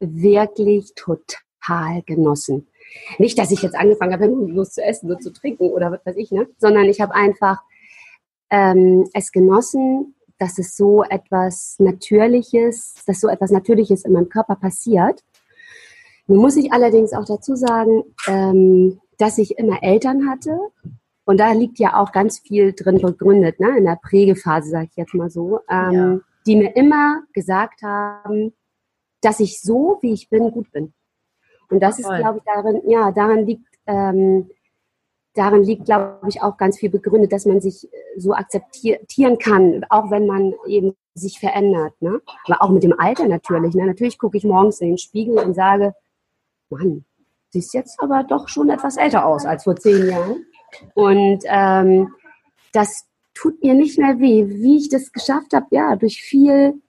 wirklich 0.00 0.92
total 0.94 2.02
genossen. 2.06 2.68
Nicht, 3.18 3.38
dass 3.38 3.50
ich 3.50 3.62
jetzt 3.62 3.76
angefangen 3.76 4.12
habe, 4.12 4.28
bloß 4.28 4.70
zu 4.70 4.82
essen 4.82 5.10
und 5.10 5.22
zu 5.22 5.32
trinken 5.32 5.70
oder 5.70 5.90
was 5.90 6.04
weiß 6.04 6.16
ich, 6.16 6.30
ne? 6.30 6.48
sondern 6.58 6.84
ich 6.84 7.00
habe 7.00 7.14
einfach 7.14 7.62
ähm, 8.50 9.08
es 9.12 9.32
genossen, 9.32 10.14
dass 10.38 10.58
es 10.58 10.76
so 10.76 11.02
etwas 11.02 11.76
Natürliches, 11.78 12.94
dass 13.06 13.20
so 13.20 13.28
etwas 13.28 13.50
Natürliches 13.50 14.04
in 14.04 14.12
meinem 14.12 14.28
Körper 14.28 14.56
passiert. 14.56 15.24
Nun 16.26 16.38
muss 16.38 16.56
ich 16.56 16.72
allerdings 16.72 17.12
auch 17.12 17.24
dazu 17.24 17.56
sagen, 17.56 18.04
ähm, 18.26 19.00
dass 19.18 19.38
ich 19.38 19.58
immer 19.58 19.82
Eltern 19.82 20.28
hatte. 20.28 20.56
Und 21.24 21.40
da 21.40 21.52
liegt 21.52 21.78
ja 21.78 22.00
auch 22.00 22.12
ganz 22.12 22.38
viel 22.38 22.72
drin 22.72 23.00
begründet, 23.00 23.60
ne? 23.60 23.76
in 23.76 23.84
der 23.84 23.98
Prägephase, 24.00 24.70
sage 24.70 24.88
ich 24.90 24.96
jetzt 24.96 25.14
mal 25.14 25.28
so, 25.28 25.60
ähm, 25.68 25.92
ja. 25.92 26.20
die 26.46 26.56
mir 26.56 26.74
immer 26.76 27.22
gesagt 27.34 27.82
haben, 27.82 28.54
dass 29.20 29.40
ich 29.40 29.60
so, 29.60 29.98
wie 30.00 30.12
ich 30.12 30.30
bin, 30.30 30.50
gut 30.50 30.70
bin. 30.70 30.94
Und 31.70 31.80
das 31.80 32.00
Voll. 32.00 32.14
ist, 32.14 32.20
glaube 32.20 32.38
ich, 32.38 32.44
darin, 32.44 32.82
ja, 32.86 33.10
daran 33.12 33.46
liegt, 33.46 33.66
ähm, 33.86 34.50
darin 35.34 35.62
liegt, 35.62 35.84
glaube 35.84 36.28
ich, 36.28 36.42
auch 36.42 36.56
ganz 36.56 36.78
viel 36.78 36.90
begründet, 36.90 37.32
dass 37.32 37.46
man 37.46 37.60
sich 37.60 37.84
äh, 37.84 38.18
so 38.18 38.32
akzeptieren 38.32 39.38
kann, 39.38 39.84
auch 39.90 40.10
wenn 40.10 40.26
man 40.26 40.54
eben 40.66 40.94
sich 41.14 41.38
verändert. 41.38 41.94
Ne? 42.00 42.20
Aber 42.46 42.62
auch 42.62 42.70
mit 42.70 42.82
dem 42.82 42.98
Alter 42.98 43.26
natürlich. 43.26 43.74
Ne? 43.74 43.86
Natürlich 43.86 44.18
gucke 44.18 44.36
ich 44.36 44.44
morgens 44.44 44.80
in 44.80 44.88
den 44.88 44.98
Spiegel 44.98 45.38
und 45.38 45.54
sage, 45.54 45.94
Mann, 46.70 47.04
siehst 47.50 47.74
jetzt 47.74 48.00
aber 48.00 48.24
doch 48.24 48.48
schon 48.48 48.70
etwas 48.70 48.96
älter 48.96 49.26
aus 49.26 49.46
als 49.46 49.64
vor 49.64 49.76
zehn 49.76 50.08
Jahren. 50.08 50.44
Und 50.94 51.40
ähm, 51.46 52.14
das 52.72 53.06
tut 53.34 53.62
mir 53.62 53.74
nicht 53.74 53.98
mehr 53.98 54.18
weh. 54.18 54.48
Wie 54.48 54.76
ich 54.76 54.88
das 54.88 55.12
geschafft 55.12 55.54
habe, 55.54 55.66
ja, 55.70 55.96
durch 55.96 56.20
viel 56.20 56.80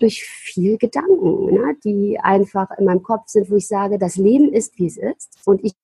durch 0.00 0.24
viel 0.24 0.78
Gedanken, 0.78 1.46
ne, 1.46 1.76
die 1.84 2.18
einfach 2.18 2.70
in 2.78 2.86
meinem 2.86 3.02
Kopf 3.02 3.28
sind, 3.28 3.50
wo 3.50 3.56
ich 3.56 3.68
sage, 3.68 3.98
das 3.98 4.16
Leben 4.16 4.52
ist, 4.52 4.78
wie 4.78 4.86
es 4.86 4.96
ist 4.96 5.38
und 5.44 5.62
ich 5.64 5.74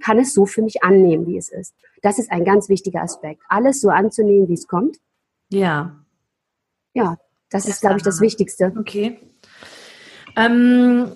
kann 0.00 0.18
es 0.18 0.34
so 0.34 0.46
für 0.46 0.62
mich 0.62 0.82
annehmen, 0.82 1.26
wie 1.26 1.36
es 1.36 1.50
ist. 1.50 1.74
Das 2.02 2.18
ist 2.18 2.32
ein 2.32 2.44
ganz 2.44 2.68
wichtiger 2.68 3.02
Aspekt. 3.02 3.42
Alles 3.48 3.80
so 3.80 3.90
anzunehmen, 3.90 4.48
wie 4.48 4.54
es 4.54 4.66
kommt. 4.66 4.98
Ja. 5.50 6.04
Ja, 6.94 7.18
das, 7.50 7.64
das 7.64 7.74
ist, 7.74 7.80
glaube 7.80 7.98
ich, 7.98 8.02
das 8.02 8.20
Wichtigste. 8.20 8.72
Okay. 8.78 9.20
Ähm, 10.36 11.12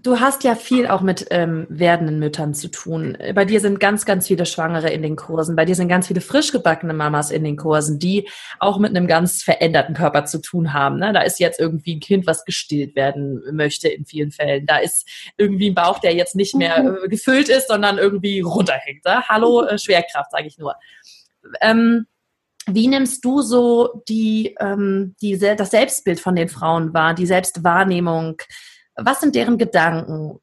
Du 0.00 0.20
hast 0.20 0.44
ja 0.44 0.54
viel 0.54 0.86
auch 0.86 1.00
mit 1.00 1.26
ähm, 1.30 1.66
werdenden 1.68 2.20
Müttern 2.20 2.54
zu 2.54 2.68
tun. 2.68 3.18
Bei 3.34 3.44
dir 3.44 3.58
sind 3.58 3.80
ganz, 3.80 4.04
ganz 4.04 4.28
viele 4.28 4.46
Schwangere 4.46 4.90
in 4.90 5.02
den 5.02 5.16
Kursen. 5.16 5.56
Bei 5.56 5.64
dir 5.64 5.74
sind 5.74 5.88
ganz 5.88 6.06
viele 6.06 6.20
frisch 6.20 6.52
gebackene 6.52 6.94
Mamas 6.94 7.32
in 7.32 7.42
den 7.42 7.56
Kursen, 7.56 7.98
die 7.98 8.28
auch 8.60 8.78
mit 8.78 8.90
einem 8.90 9.08
ganz 9.08 9.42
veränderten 9.42 9.96
Körper 9.96 10.24
zu 10.24 10.40
tun 10.40 10.72
haben. 10.72 10.98
Ne? 10.98 11.12
Da 11.12 11.22
ist 11.22 11.40
jetzt 11.40 11.58
irgendwie 11.58 11.96
ein 11.96 12.00
Kind, 12.00 12.28
was 12.28 12.44
gestillt 12.44 12.94
werden 12.94 13.42
möchte 13.50 13.88
in 13.88 14.04
vielen 14.04 14.30
Fällen. 14.30 14.66
Da 14.66 14.76
ist 14.76 15.08
irgendwie 15.36 15.70
ein 15.70 15.74
Bauch, 15.74 15.98
der 15.98 16.14
jetzt 16.14 16.36
nicht 16.36 16.54
mehr 16.54 16.80
mhm. 16.80 16.98
äh, 17.04 17.08
gefüllt 17.08 17.48
ist, 17.48 17.66
sondern 17.66 17.98
irgendwie 17.98 18.38
runterhängt. 18.40 19.04
Ne? 19.04 19.26
Hallo 19.28 19.64
äh, 19.64 19.78
Schwerkraft, 19.78 20.30
sage 20.30 20.46
ich 20.46 20.58
nur. 20.58 20.76
Ähm, 21.60 22.06
wie 22.66 22.86
nimmst 22.86 23.24
du 23.24 23.42
so 23.42 24.04
die, 24.08 24.54
ähm, 24.60 25.16
die, 25.20 25.38
das 25.38 25.70
Selbstbild 25.72 26.20
von 26.20 26.36
den 26.36 26.48
Frauen 26.48 26.94
wahr, 26.94 27.14
die 27.14 27.26
Selbstwahrnehmung? 27.26 28.36
Was 28.98 29.20
sind 29.20 29.34
deren 29.34 29.58
Gedanken? 29.58 30.40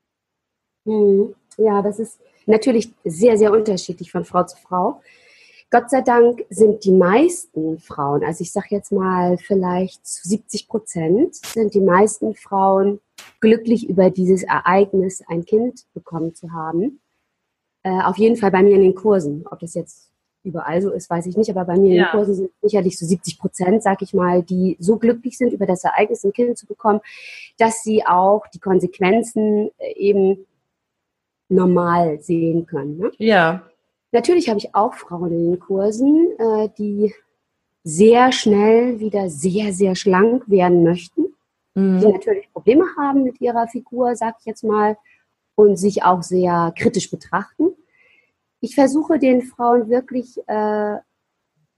Hm, 0.86 1.36
ja, 1.58 1.82
das 1.82 2.00
ist 2.00 2.20
natürlich 2.46 2.92
sehr, 3.04 3.38
sehr 3.38 3.52
unterschiedlich 3.52 4.12
von 4.12 4.24
Frau 4.24 4.44
zu 4.44 4.58
Frau. 4.58 5.02
Gott 5.72 5.90
sei 5.90 6.02
Dank 6.02 6.46
sind 6.50 6.86
die 6.86 6.92
meisten 6.92 7.80
Frauen, 7.80 8.24
also 8.24 8.42
ich 8.42 8.52
sage 8.52 8.68
jetzt 8.70 8.92
mal 8.92 9.38
vielleicht 9.38 10.06
zu 10.06 10.28
70 10.30 10.68
Prozent, 10.68 11.36
sind 11.36 11.74
die 11.74 11.82
meisten 11.82 12.36
Frauen 12.36 13.02
glücklich 13.42 13.90
über 13.90 14.10
dieses 14.10 14.44
Ereignis, 14.44 15.24
ein 15.28 15.44
Kind 15.44 15.86
bekommen 15.94 16.34
zu 16.36 16.54
haben. 16.54 17.02
Äh, 17.84 18.02
auf 18.04 18.18
jeden 18.18 18.38
Fall 18.38 18.52
bei 18.52 18.64
mir 18.64 18.76
in 18.76 18.82
den 18.82 18.96
Kursen. 18.96 19.46
Ob 19.50 19.60
das 19.60 19.74
jetzt 19.74 20.12
überall 20.46 20.82
so 20.82 20.92
ist, 20.92 21.10
weiß 21.10 21.26
ich 21.26 21.38
nicht, 21.38 21.50
aber 21.50 21.66
bei 21.66 21.78
mir 21.78 21.94
ja. 21.94 21.96
in 21.96 21.98
den 21.98 22.12
Kursen 22.12 22.36
sind 22.36 22.52
sicherlich 22.62 22.98
so 22.98 23.06
70 23.06 23.40
Prozent, 23.40 23.84
sag 23.84 24.02
ich 24.02 24.14
mal, 24.14 24.44
die 24.44 24.78
so 24.80 24.98
glücklich 24.98 25.38
sind, 25.38 25.54
über 25.54 25.66
das 25.66 25.84
Ereignis 25.84 26.24
ein 26.24 26.34
Kind 26.34 26.58
zu 26.58 26.66
bekommen, 26.66 27.02
dass 27.58 27.84
sie 27.84 28.06
auch 28.06 28.48
die 28.54 28.60
Konsequenzen 28.60 29.72
äh, 29.78 29.94
eben 29.96 30.46
normal 31.50 32.20
sehen 32.22 32.66
können. 32.66 32.98
Ne? 32.98 33.12
Ja. 33.18 33.64
Natürlich 34.12 34.50
habe 34.50 34.60
ich 34.60 34.74
auch 34.74 34.94
Frauen 34.94 35.32
in 35.32 35.52
den 35.52 35.60
Kursen, 35.60 36.28
äh, 36.38 36.70
die 36.78 37.14
sehr 37.84 38.32
schnell 38.32 39.00
wieder 39.00 39.30
sehr, 39.30 39.72
sehr 39.74 39.96
schlank 39.96 40.50
werden 40.50 40.84
möchten, 40.84 41.26
mhm. 41.76 42.00
die 42.00 42.08
natürlich 42.08 42.52
Probleme 42.52 42.86
haben 42.98 43.24
mit 43.24 43.40
ihrer 43.42 43.68
Figur, 43.68 44.16
sag 44.16 44.36
ich 44.40 44.46
jetzt 44.46 44.64
mal, 44.64 44.98
und 45.56 45.78
sich 45.78 46.04
auch 46.04 46.24
sehr 46.24 46.74
kritisch 46.78 47.10
betrachten. 47.12 47.74
Ich 48.66 48.74
versuche 48.74 49.20
den 49.20 49.44
Frauen 49.44 49.90
wirklich, 49.90 50.40
äh, 50.48 50.98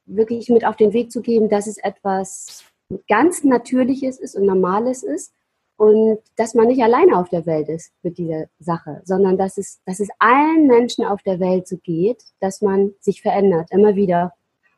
wirklich 0.05 0.47
mit 0.47 0.63
auf 0.63 0.77
den 0.77 0.93
Weg 0.93 1.11
zu 1.11 1.21
geben, 1.21 1.49
dass 1.49 1.67
es 1.67 1.77
etwas 1.79 2.63
ganz 3.09 3.43
Natürliches 3.43 4.17
ist 4.17 4.37
und 4.37 4.45
Normales 4.45 5.03
ist 5.03 5.33
und 5.75 6.19
dass 6.37 6.53
man 6.53 6.67
nicht 6.67 6.81
alleine 6.81 7.17
auf 7.17 7.27
der 7.27 7.45
Welt 7.45 7.67
ist 7.67 7.91
mit 8.03 8.17
dieser 8.17 8.45
Sache, 8.59 9.01
sondern 9.03 9.37
dass 9.37 9.57
es, 9.57 9.81
dass 9.85 9.99
es 9.99 10.07
allen 10.17 10.67
Menschen 10.67 11.03
auf 11.03 11.21
der 11.23 11.41
Welt 11.41 11.67
so 11.67 11.75
geht, 11.75 12.23
dass 12.39 12.61
man 12.61 12.93
sich 13.01 13.21
verändert, 13.21 13.67
immer 13.71 13.97
wieder 13.97 14.31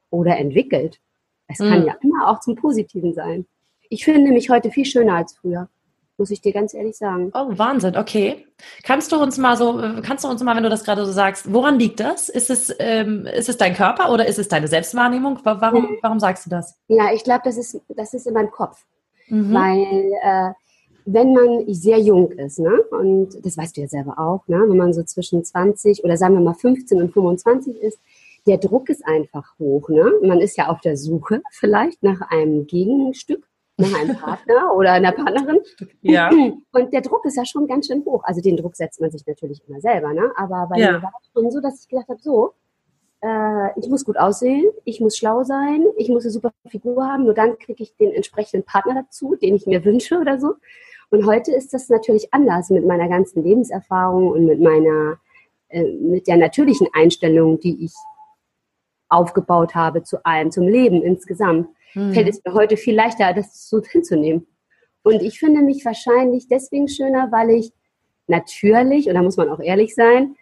oder 0.10 0.36
entwickelt. 0.36 1.00
Es 1.46 1.60
kann 1.60 1.82
mhm. 1.82 1.86
ja 1.86 1.96
immer 2.02 2.28
auch 2.28 2.40
zum 2.40 2.56
Positiven 2.56 3.14
sein. 3.14 3.46
Ich 3.88 4.04
finde 4.04 4.32
mich 4.32 4.50
heute 4.50 4.72
viel 4.72 4.86
schöner 4.86 5.14
als 5.14 5.38
früher, 5.38 5.70
muss 6.20 6.30
ich 6.32 6.42
dir 6.42 6.54
ganz 6.54 6.74
ehrlich 6.74 6.98
sagen. 6.98 7.32
Oh, 7.34 7.48
Wahnsinn, 7.50 7.98
okay. 7.98 8.46
Kannst 8.84 9.12
du 9.12 9.22
uns 9.22 9.38
mal 9.38 9.58
so, 9.58 9.82
kannst 10.04 10.24
du 10.24 10.28
uns 10.28 10.44
mal, 10.44 10.56
wenn 10.56 10.64
du 10.64 10.70
das 10.70 10.84
gerade 10.84 11.06
so 11.06 11.12
sagst, 11.12 11.52
woran 11.52 11.80
liegt 11.80 12.00
das? 12.00 12.30
Ist 12.30 12.50
es, 12.50 12.76
ähm, 12.80 13.26
ist 13.26 13.50
es 13.50 13.58
dein 13.58 13.74
Körper 13.74 14.12
oder 14.12 14.28
ist 14.28 14.38
es 14.38 14.50
deine 14.50 14.68
Selbstwahrnehmung? 14.68 15.40
Warum, 15.44 15.84
mhm. 15.84 15.98
warum 16.02 16.20
sagst 16.20 16.46
du 16.46 16.50
das? 16.50 16.78
Ja, 16.88 17.14
ich 17.14 17.24
glaube, 17.24 17.42
das 17.46 17.58
ist, 17.58 17.82
das 17.88 18.14
ist 18.14 18.28
in 18.28 18.34
meinem 18.34 18.52
Kopf. 18.52 18.86
Mhm. 19.30 19.54
Weil 19.54 20.12
äh, 20.22 20.52
wenn 21.06 21.34
man 21.34 21.74
sehr 21.74 22.00
jung 22.00 22.32
ist, 22.32 22.60
ne, 22.60 22.82
und 22.92 23.44
das 23.44 23.58
weißt 23.58 23.78
du 23.78 23.82
ja 23.82 23.88
selber 23.88 24.20
auch, 24.20 24.48
ne, 24.48 24.64
wenn 24.68 24.78
man 24.78 24.94
so 24.94 25.04
zwischen 25.04 25.44
20 25.44 26.04
oder 26.04 26.18
sagen 26.18 26.36
wir 26.36 26.42
mal 26.42 26.54
15 26.54 27.02
und 27.02 27.14
25 27.14 27.82
ist, 27.82 28.00
der 28.46 28.58
Druck 28.58 28.90
ist 28.90 29.06
einfach 29.06 29.58
hoch. 29.60 29.90
Ne? 29.90 30.12
Man 30.24 30.40
ist 30.40 30.58
ja 30.58 30.70
auf 30.70 30.82
der 30.82 30.98
Suche 30.98 31.42
vielleicht 31.52 32.04
nach 32.04 32.22
einem 32.30 32.68
Gegenstück, 32.68 33.48
nach 33.80 34.00
einem 34.00 34.16
Partner 34.16 34.74
oder 34.76 34.92
einer 34.92 35.12
Partnerin. 35.12 35.60
Ja. 36.02 36.30
Und 36.72 36.94
der 36.94 37.02
Druck 37.02 37.26
ist 37.26 37.38
ja 37.38 37.46
schon 37.46 37.68
ganz 37.68 37.88
schön 37.88 38.04
hoch. 38.06 38.24
Also 38.24 38.42
den 38.42 38.58
Druck 38.58 38.76
setzt 38.76 39.02
man 39.02 39.12
sich 39.12 39.26
natürlich 39.26 39.62
immer 39.68 39.82
selber. 39.82 40.14
Ne? 40.14 40.32
Aber 40.36 40.68
bei 40.70 40.80
ja. 40.80 40.92
mir 40.94 41.04
war 41.04 41.14
es 41.22 41.30
schon 41.34 41.50
so, 41.52 41.62
dass 41.62 41.82
ich 41.82 41.88
gedacht 41.88 42.10
habe, 42.10 42.20
so, 42.22 42.54
äh, 43.22 43.80
ich 43.80 43.90
muss 43.90 44.06
gut 44.06 44.18
aussehen, 44.18 44.66
ich 44.86 45.02
muss 45.02 45.18
schlau 45.18 45.44
sein, 45.44 45.86
ich 45.98 46.10
muss 46.10 46.24
eine 46.24 46.32
super 46.32 46.52
Figur 46.68 47.06
haben, 47.06 47.24
nur 47.24 47.34
dann 47.34 47.58
kriege 47.58 47.84
ich 47.84 47.96
den 47.96 48.12
entsprechenden 48.12 48.66
Partner 48.66 49.04
dazu, 49.04 49.36
den 49.36 49.56
ich 49.56 49.66
mir 49.66 49.84
wünsche 49.84 50.20
oder 50.20 50.40
so. 50.40 50.54
Und 51.10 51.26
heute 51.26 51.52
ist 51.52 51.74
das 51.74 51.90
natürlich 51.90 52.34
anders 52.34 52.70
mit 52.70 52.86
meiner 52.86 53.10
ganzen 53.10 53.44
Lebenserfahrung 53.44 54.30
und 54.30 54.46
mit 54.46 54.62
meiner, 54.62 55.18
äh, 55.70 55.84
mit 55.84 56.28
der 56.28 56.38
natürlichen 56.38 56.88
Einstellung, 56.94 57.60
die 57.60 57.86
ich 57.86 57.94
aufgebaut 59.10 59.74
habe 59.74 60.04
zu 60.04 60.24
allem, 60.24 60.52
zum 60.52 60.68
Leben 60.68 61.02
insgesamt, 61.02 61.68
mhm. 61.94 62.14
fällt 62.14 62.30
es 62.30 62.42
mir 62.44 62.54
heute 62.54 62.78
viel 62.78 62.96
leichter, 62.96 63.34
das 63.34 63.70
so 63.70 63.82
hinzunehmen. 63.82 64.48
Und 65.04 65.22
ich 65.22 65.40
finde 65.40 65.62
mich 65.62 65.86
wahrscheinlich 65.86 66.48
deswegen 66.48 66.88
schöner, 66.88 67.32
weil 67.32 67.52
ich 67.52 67.72
natürlich, 68.28 69.08
und 69.08 69.16
da 69.16 69.22
muss 69.22 69.38
man 69.38 69.50
auch 69.50 69.60
ehrlich 69.60 69.96
sein, 69.96 70.36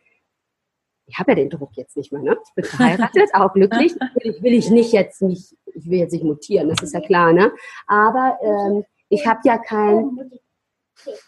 ich 1.05 1.17
habe 1.19 1.31
ja 1.31 1.35
den 1.35 1.49
Druck 1.49 1.71
jetzt 1.75 1.95
nicht 1.95 2.11
mehr, 2.11 2.21
ne? 2.21 2.37
Ich 2.43 2.53
bin 2.53 2.65
verheiratet, 2.65 3.29
auch 3.33 3.53
glücklich. 3.53 3.95
Natürlich 3.97 4.43
will 4.43 4.53
ich 4.53 4.69
nicht 4.69 4.91
jetzt 4.91 5.21
mich, 5.21 5.55
ich 5.73 5.89
will 5.89 5.99
jetzt 5.99 6.11
nicht 6.11 6.25
mutieren, 6.25 6.67
das 6.67 6.83
ist 6.83 6.93
ja 6.93 6.99
klar, 6.99 7.31
ne? 7.31 7.51
Aber 7.87 8.37
ähm, 8.41 8.83
ich 9.09 9.25
habe 9.25 9.39
ja 9.45 9.57
kein, 9.57 10.31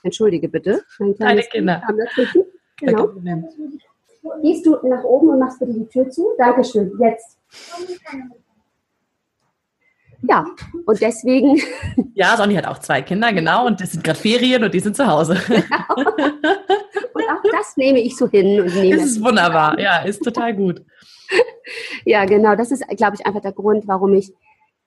entschuldige 0.04 0.50
bitte, 0.50 0.84
Deine 1.18 1.44
Kinder. 1.44 1.82
Genau. 2.78 3.10
Gehst 4.42 4.66
du 4.66 4.76
nach 4.84 5.04
oben 5.04 5.30
und 5.30 5.40
machst 5.40 5.60
bitte 5.60 5.74
die 5.74 5.88
Tür 5.88 6.10
zu? 6.10 6.32
Dankeschön. 6.38 6.92
Jetzt. 7.00 7.38
Ja, 10.22 10.46
und 10.86 11.02
deswegen. 11.02 11.62
Ja, 12.14 12.36
Sonny 12.36 12.56
hat 12.56 12.68
auch 12.68 12.80
zwei 12.80 13.02
Kinder, 13.02 13.32
genau, 13.32 13.66
und 13.66 13.80
das 13.80 13.94
sind 13.94 14.04
gerade 14.04 14.20
Ferien 14.20 14.64
und 14.64 14.74
die 14.74 14.80
sind 14.80 14.96
zu 14.96 15.08
Hause. 15.08 15.36
Genau. 15.48 16.12
Und 17.14 17.24
auch 17.24 17.44
das 17.52 17.78
nehme 17.78 18.00
ich 18.00 18.18
so 18.18 18.28
hin 18.28 18.62
und 18.62 18.76
nehme. 18.76 18.98
Das 18.98 19.06
ist 19.06 19.24
wunderbar, 19.24 19.80
ja, 19.80 20.00
ist 20.00 20.24
total 20.24 20.54
gut. 20.56 20.84
Ja, 22.04 22.26
genau, 22.26 22.56
das 22.56 22.72
ist, 22.72 22.84
glaube 22.98 23.16
ich, 23.16 23.26
einfach 23.28 23.42
der 23.42 23.52
Grund, 23.52 23.88
warum 23.88 24.16
ich, 24.16 24.34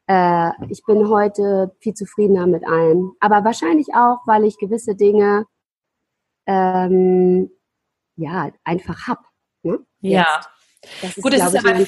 äh, 0.09 0.51
ich 0.69 0.83
bin 0.85 1.09
heute 1.09 1.71
viel 1.79 1.95
zufriedener 1.95 2.49
mit 2.49 2.67
allem. 2.67 3.13
Aber 3.21 3.45
wahrscheinlich 3.45 3.95
auch, 3.95 4.27
weil 4.27 4.45
ich 4.45 4.59
gewisse 4.59 4.97
Dinge 4.97 5.47
ähm, 6.47 7.51
ja, 8.17 8.51
einfach 8.65 9.07
habe. 9.07 9.21
Ne? 9.63 9.79
Ja. 10.01 10.41
Das 11.01 11.17
ist, 11.17 11.23
Gut, 11.23 11.35
es 11.35 11.47
ist 11.47 11.65
aber, 11.65 11.79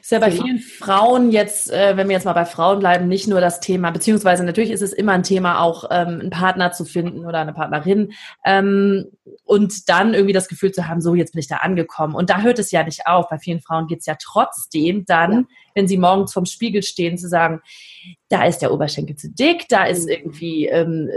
ist 0.00 0.10
ja 0.10 0.18
bei 0.18 0.30
Thema. 0.30 0.44
vielen 0.44 0.58
Frauen 0.58 1.30
jetzt, 1.30 1.70
äh, 1.70 1.96
wenn 1.96 2.08
wir 2.08 2.14
jetzt 2.14 2.24
mal 2.24 2.32
bei 2.32 2.44
Frauen 2.44 2.78
bleiben, 2.80 3.08
nicht 3.08 3.28
nur 3.28 3.40
das 3.40 3.60
Thema, 3.60 3.90
beziehungsweise 3.90 4.44
natürlich 4.44 4.70
ist 4.70 4.82
es 4.82 4.92
immer 4.92 5.12
ein 5.12 5.22
Thema, 5.22 5.60
auch 5.60 5.84
ähm, 5.90 6.20
einen 6.20 6.30
Partner 6.30 6.72
zu 6.72 6.84
finden 6.84 7.26
oder 7.26 7.38
eine 7.38 7.52
Partnerin 7.52 8.12
ähm, 8.44 9.06
und 9.44 9.88
dann 9.88 10.14
irgendwie 10.14 10.32
das 10.32 10.48
Gefühl 10.48 10.72
zu 10.72 10.88
haben, 10.88 11.00
so 11.00 11.14
jetzt 11.14 11.32
bin 11.32 11.40
ich 11.40 11.48
da 11.48 11.56
angekommen. 11.56 12.14
Und 12.14 12.30
da 12.30 12.40
hört 12.40 12.58
es 12.58 12.70
ja 12.70 12.82
nicht 12.82 13.06
auf. 13.06 13.28
Bei 13.28 13.38
vielen 13.38 13.60
Frauen 13.60 13.86
geht 13.86 14.00
es 14.00 14.06
ja 14.06 14.16
trotzdem 14.20 15.04
dann, 15.04 15.32
ja. 15.32 15.42
wenn 15.74 15.88
sie 15.88 15.98
morgens 15.98 16.32
vorm 16.32 16.46
Spiegel 16.46 16.82
stehen, 16.82 17.18
zu 17.18 17.28
sagen, 17.28 17.60
da 18.28 18.44
ist 18.44 18.58
der 18.58 18.72
Oberschenkel 18.72 19.16
zu 19.16 19.30
dick, 19.30 19.66
da 19.68 19.84
ist 19.84 20.04
mhm. 20.04 20.12
irgendwie 20.12 20.66
ähm, 20.66 21.10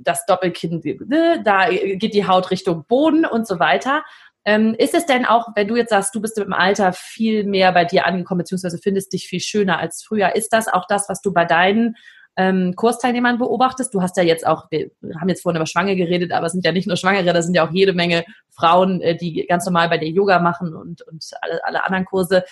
das 0.00 0.26
Doppelkinn, 0.26 0.82
äh, 0.82 1.42
da 1.42 1.68
geht 1.70 2.14
die 2.14 2.26
Haut 2.26 2.50
Richtung 2.50 2.84
Boden 2.86 3.24
und 3.24 3.46
so 3.46 3.58
weiter. 3.58 4.02
Ähm, 4.48 4.74
ist 4.78 4.94
es 4.94 5.04
denn 5.04 5.26
auch, 5.26 5.48
wenn 5.56 5.68
du 5.68 5.76
jetzt 5.76 5.90
sagst, 5.90 6.14
du 6.14 6.22
bist 6.22 6.38
im 6.38 6.54
Alter 6.54 6.94
viel 6.94 7.44
mehr 7.44 7.70
bei 7.72 7.84
dir 7.84 8.06
angekommen, 8.06 8.38
beziehungsweise 8.38 8.78
findest 8.78 9.12
dich 9.12 9.28
viel 9.28 9.40
schöner 9.40 9.78
als 9.78 10.02
früher, 10.02 10.34
ist 10.36 10.54
das 10.54 10.68
auch 10.68 10.86
das, 10.88 11.06
was 11.10 11.20
du 11.20 11.34
bei 11.34 11.44
deinen 11.44 11.96
ähm, 12.34 12.72
Kursteilnehmern 12.74 13.36
beobachtest? 13.36 13.92
Du 13.92 14.00
hast 14.00 14.16
ja 14.16 14.22
jetzt 14.22 14.46
auch, 14.46 14.70
wir 14.70 14.90
haben 15.20 15.28
jetzt 15.28 15.42
vorhin 15.42 15.58
über 15.58 15.66
Schwangere 15.66 15.96
geredet, 15.96 16.32
aber 16.32 16.46
es 16.46 16.52
sind 16.52 16.64
ja 16.64 16.72
nicht 16.72 16.86
nur 16.86 16.96
Schwangere, 16.96 17.30
da 17.30 17.42
sind 17.42 17.56
ja 17.56 17.68
auch 17.68 17.72
jede 17.72 17.92
Menge 17.92 18.24
Frauen, 18.48 19.02
äh, 19.02 19.18
die 19.18 19.44
ganz 19.46 19.66
normal 19.66 19.90
bei 19.90 19.98
dir 19.98 20.08
Yoga 20.08 20.38
machen 20.38 20.74
und, 20.74 21.02
und 21.02 21.22
alle, 21.42 21.62
alle 21.66 21.84
anderen 21.84 22.06
Kurse. 22.06 22.44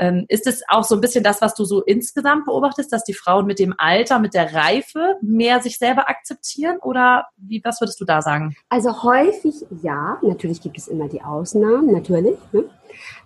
Ähm, 0.00 0.24
ist 0.28 0.46
es 0.46 0.62
auch 0.68 0.82
so 0.82 0.94
ein 0.94 1.02
bisschen 1.02 1.22
das, 1.22 1.42
was 1.42 1.54
du 1.54 1.66
so 1.66 1.82
insgesamt 1.82 2.46
beobachtest, 2.46 2.90
dass 2.90 3.04
die 3.04 3.12
Frauen 3.12 3.44
mit 3.44 3.58
dem 3.58 3.74
Alter, 3.76 4.18
mit 4.18 4.32
der 4.32 4.54
Reife 4.54 5.16
mehr 5.20 5.60
sich 5.60 5.76
selber 5.76 6.08
akzeptieren? 6.08 6.78
Oder 6.78 7.26
wie, 7.36 7.60
was 7.62 7.82
würdest 7.82 8.00
du 8.00 8.06
da 8.06 8.22
sagen? 8.22 8.56
Also 8.70 9.02
häufig 9.02 9.54
ja, 9.82 10.18
natürlich 10.22 10.62
gibt 10.62 10.78
es 10.78 10.88
immer 10.88 11.06
die 11.08 11.20
Ausnahmen, 11.20 11.92
natürlich. 11.92 12.38
Ne? 12.52 12.64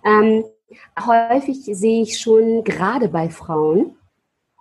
Ähm, 0.03 0.43
häufig 0.99 1.63
sehe 1.63 2.01
ich 2.01 2.19
schon 2.19 2.65
gerade 2.65 3.07
bei 3.07 3.29
Frauen, 3.29 3.95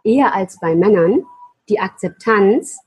eher 0.05 0.37
als 0.37 0.61
bei 0.61 0.77
Männern, 0.77 1.24
die 1.68 1.81
Akzeptanz, 1.81 2.79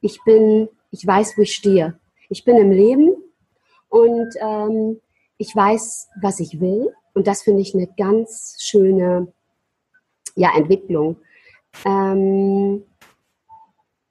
ich 0.00 0.24
bin, 0.24 0.70
ich 0.90 1.06
weiß, 1.06 1.36
wo 1.36 1.42
ich 1.42 1.54
stehe. 1.54 2.00
Ich 2.30 2.46
bin 2.46 2.56
im 2.56 2.70
Leben 2.70 3.14
und 3.90 4.34
ähm, 4.40 5.00
ich 5.36 5.54
weiß, 5.54 6.08
was 6.22 6.40
ich 6.40 6.60
will 6.60 6.94
und 7.20 7.26
das 7.26 7.42
finde 7.42 7.60
ich 7.60 7.74
eine 7.74 7.86
ganz 7.98 8.56
schöne 8.60 9.30
ja, 10.36 10.56
Entwicklung. 10.56 11.16
Ähm, 11.84 12.82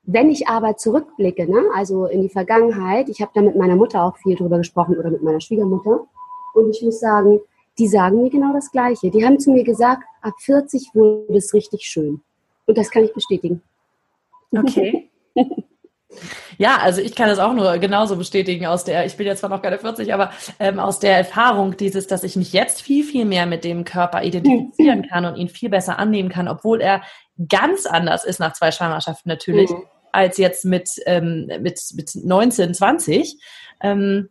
wenn 0.03 0.29
ich 0.29 0.47
aber 0.47 0.77
zurückblicke, 0.77 1.49
ne, 1.49 1.71
also 1.73 2.05
in 2.05 2.21
die 2.21 2.29
Vergangenheit, 2.29 3.09
ich 3.09 3.19
habe 3.19 3.31
da 3.33 3.41
mit 3.41 3.55
meiner 3.55 3.75
Mutter 3.75 4.03
auch 4.03 4.15
viel 4.17 4.35
drüber 4.35 4.59
gesprochen 4.59 4.95
oder 4.95 5.09
mit 5.09 5.23
meiner 5.23 5.41
Schwiegermutter, 5.41 6.05
und 6.53 6.69
ich 6.69 6.83
muss 6.83 6.99
sagen, 6.99 7.39
die 7.79 7.87
sagen 7.87 8.21
mir 8.21 8.29
genau 8.29 8.53
das 8.53 8.71
Gleiche. 8.71 9.09
Die 9.09 9.25
haben 9.25 9.39
zu 9.39 9.53
mir 9.53 9.63
gesagt, 9.63 10.03
ab 10.21 10.35
40 10.37 10.91
wurde 10.93 11.35
es 11.35 11.51
richtig 11.55 11.85
schön. 11.85 12.21
Und 12.67 12.77
das 12.77 12.91
kann 12.91 13.05
ich 13.05 13.13
bestätigen. 13.15 13.63
Okay. 14.51 15.09
Ja, 16.57 16.77
also 16.77 17.01
ich 17.01 17.15
kann 17.15 17.29
das 17.29 17.39
auch 17.39 17.53
nur 17.53 17.77
genauso 17.77 18.15
bestätigen 18.15 18.65
aus 18.65 18.83
der, 18.83 19.05
ich 19.05 19.15
bin 19.15 19.27
jetzt 19.27 19.39
zwar 19.39 19.49
noch 19.49 19.61
keine 19.61 19.77
40, 19.77 20.13
aber 20.13 20.31
ähm, 20.59 20.79
aus 20.79 20.99
der 20.99 21.17
Erfahrung 21.17 21.77
dieses, 21.77 22.07
dass 22.07 22.23
ich 22.23 22.35
mich 22.35 22.51
jetzt 22.51 22.81
viel, 22.81 23.03
viel 23.03 23.25
mehr 23.25 23.45
mit 23.45 23.63
dem 23.63 23.83
Körper 23.83 24.23
identifizieren 24.23 25.07
kann 25.07 25.25
und 25.25 25.35
ihn 25.35 25.49
viel 25.49 25.69
besser 25.69 25.99
annehmen 25.99 26.29
kann, 26.29 26.47
obwohl 26.47 26.81
er 26.81 27.03
ganz 27.47 27.85
anders 27.85 28.25
ist 28.25 28.39
nach 28.39 28.53
zwei 28.53 28.71
Schwangerschaften 28.71 29.29
natürlich, 29.29 29.69
mhm. 29.69 29.83
als 30.11 30.37
jetzt 30.37 30.65
mit, 30.65 30.89
ähm, 31.05 31.47
mit, 31.61 31.79
mit 31.93 32.11
19, 32.15 32.73
20. 32.73 33.39
Ähm, 33.81 34.29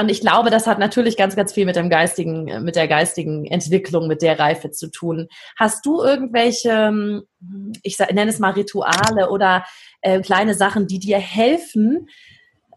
und 0.00 0.10
ich 0.10 0.20
glaube, 0.20 0.50
das 0.50 0.66
hat 0.66 0.78
natürlich 0.78 1.16
ganz, 1.16 1.36
ganz 1.36 1.52
viel 1.52 1.66
mit 1.66 1.76
dem 1.76 1.90
geistigen, 1.90 2.64
mit 2.64 2.76
der 2.76 2.88
geistigen 2.88 3.44
Entwicklung, 3.46 4.08
mit 4.08 4.22
der 4.22 4.38
Reife 4.38 4.70
zu 4.70 4.90
tun. 4.90 5.28
Hast 5.56 5.84
du 5.84 6.02
irgendwelche, 6.02 6.70
ähm, 6.70 7.22
ich 7.82 7.98
nenne 7.98 8.30
es 8.30 8.38
mal 8.38 8.52
Rituale 8.52 9.30
oder 9.30 9.64
äh, 10.00 10.20
kleine 10.20 10.54
Sachen, 10.54 10.86
die 10.86 10.98
dir 10.98 11.18
helfen, 11.18 12.08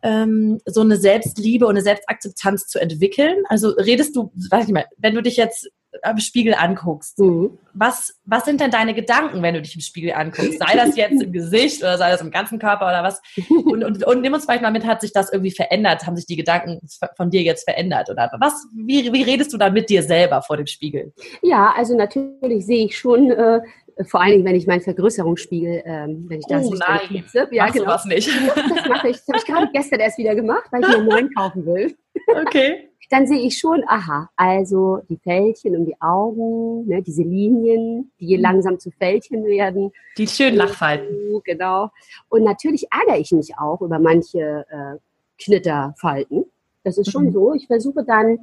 ähm, 0.04 0.60
so 0.65 0.82
eine 0.82 0.97
Selbstliebe 0.97 1.65
und 1.65 1.71
eine 1.71 1.82
Selbstakzeptanz 1.82 2.67
zu 2.67 2.80
entwickeln? 2.80 3.43
Also 3.49 3.69
redest 3.69 4.15
du, 4.15 4.32
weiß 4.51 4.65
ich 4.67 4.73
mal, 4.73 4.86
wenn 4.97 5.15
du 5.15 5.21
dich 5.21 5.38
jetzt 5.38 5.69
am 6.01 6.19
Spiegel 6.19 6.53
anguckst, 6.53 7.19
mhm. 7.19 7.58
was, 7.73 8.19
was 8.25 8.45
sind 8.45 8.62
denn 8.62 8.71
deine 8.71 8.93
Gedanken, 8.93 9.41
wenn 9.41 9.53
du 9.53 9.62
dich 9.62 9.75
im 9.75 9.81
Spiegel 9.81 10.13
anguckst? 10.13 10.60
Sei 10.60 10.75
das 10.75 10.95
jetzt 10.95 11.21
im 11.21 11.31
Gesicht 11.31 11.81
oder 11.81 11.97
sei 11.97 12.12
das 12.12 12.21
im 12.21 12.31
ganzen 12.31 12.60
Körper 12.60 12.88
oder 12.88 13.03
was? 13.03 13.21
Und, 13.65 13.84
und, 13.84 14.05
und 14.05 14.21
nimm 14.21 14.34
uns 14.34 14.45
vielleicht 14.45 14.62
mal 14.62 14.71
mit, 14.71 14.86
hat 14.86 15.01
sich 15.01 15.12
das 15.12 15.31
irgendwie 15.31 15.51
verändert? 15.51 16.05
Haben 16.05 16.15
sich 16.15 16.25
die 16.25 16.36
Gedanken 16.36 16.79
von 17.15 17.29
dir 17.29 17.41
jetzt 17.41 17.63
verändert? 17.63 18.10
Oder 18.10 18.31
was, 18.39 18.65
wie, 18.75 19.12
wie 19.12 19.23
redest 19.23 19.53
du 19.53 19.58
da 19.58 19.69
mit 19.69 19.89
dir 19.89 20.03
selber 20.03 20.41
vor 20.41 20.58
dem 20.58 20.67
Spiegel? 20.67 21.13
Ja, 21.41 21.73
also 21.75 21.95
natürlich 21.95 22.65
sehe 22.65 22.86
ich 22.86 22.97
schon, 22.97 23.31
äh, 23.31 23.62
vor 24.03 24.21
allen 24.21 24.31
Dingen, 24.31 24.45
wenn 24.45 24.55
ich 24.55 24.67
meinen 24.67 24.81
Vergrößerungsspiegel, 24.81 25.84
ähm, 25.86 26.25
wenn 26.27 26.39
ich 26.39 26.45
das 26.47 26.65
oh, 26.65 26.71
nicht 26.71 26.84
nein. 26.86 26.99
Nutze. 27.10 27.47
Ja, 27.51 27.63
Machst 27.63 27.77
genau. 27.77 27.88
was 27.88 28.05
nicht. 28.05 28.29
Das 28.55 28.89
mache 28.89 29.10
ich. 29.10 29.17
Das 29.17 29.27
habe 29.27 29.38
ich 29.38 29.45
gerade 29.45 29.69
gestern 29.73 29.99
erst 29.99 30.17
wieder 30.17 30.36
gemacht, 30.36 30.65
weil 30.71 30.81
ich 30.81 30.88
mir 30.88 30.97
einen 30.97 31.08
neuen 31.08 31.34
kaufen 31.34 31.65
will. 31.65 31.95
Okay. 32.28 32.89
Dann 33.12 33.28
sehe 33.28 33.39
ich 33.39 33.60
schon, 33.60 33.84
aha, 33.88 34.30
also 34.36 34.99
die 35.10 35.17
Fältchen 35.17 35.75
um 35.75 35.86
die 35.86 35.99
Augen, 36.01 36.88
ne, 36.88 37.04
diese 37.04 37.21
Linien, 37.21 38.12
die 38.19 38.36
mhm. 38.36 38.41
langsam 38.41 38.80
zu 38.80 38.89
Fältchen 38.89 39.45
werden. 39.45 39.91
Die 40.17 40.28
schön 40.28 40.56
Lachfalten. 40.56 41.41
Genau. 41.43 41.91
Und 42.30 42.43
natürlich 42.43 42.88
ärgere 42.91 43.19
ich 43.19 43.32
mich 43.32 43.58
auch 43.60 43.82
über 43.82 43.99
manche 43.99 44.65
äh, 44.69 44.97
Knitterfalten. 45.38 46.45
Das 46.84 46.97
ist 46.97 47.12
schon 47.12 47.25
mhm. 47.25 47.32
so. 47.32 47.54
Ich 47.54 47.67
versuche 47.67 48.04
dann 48.04 48.39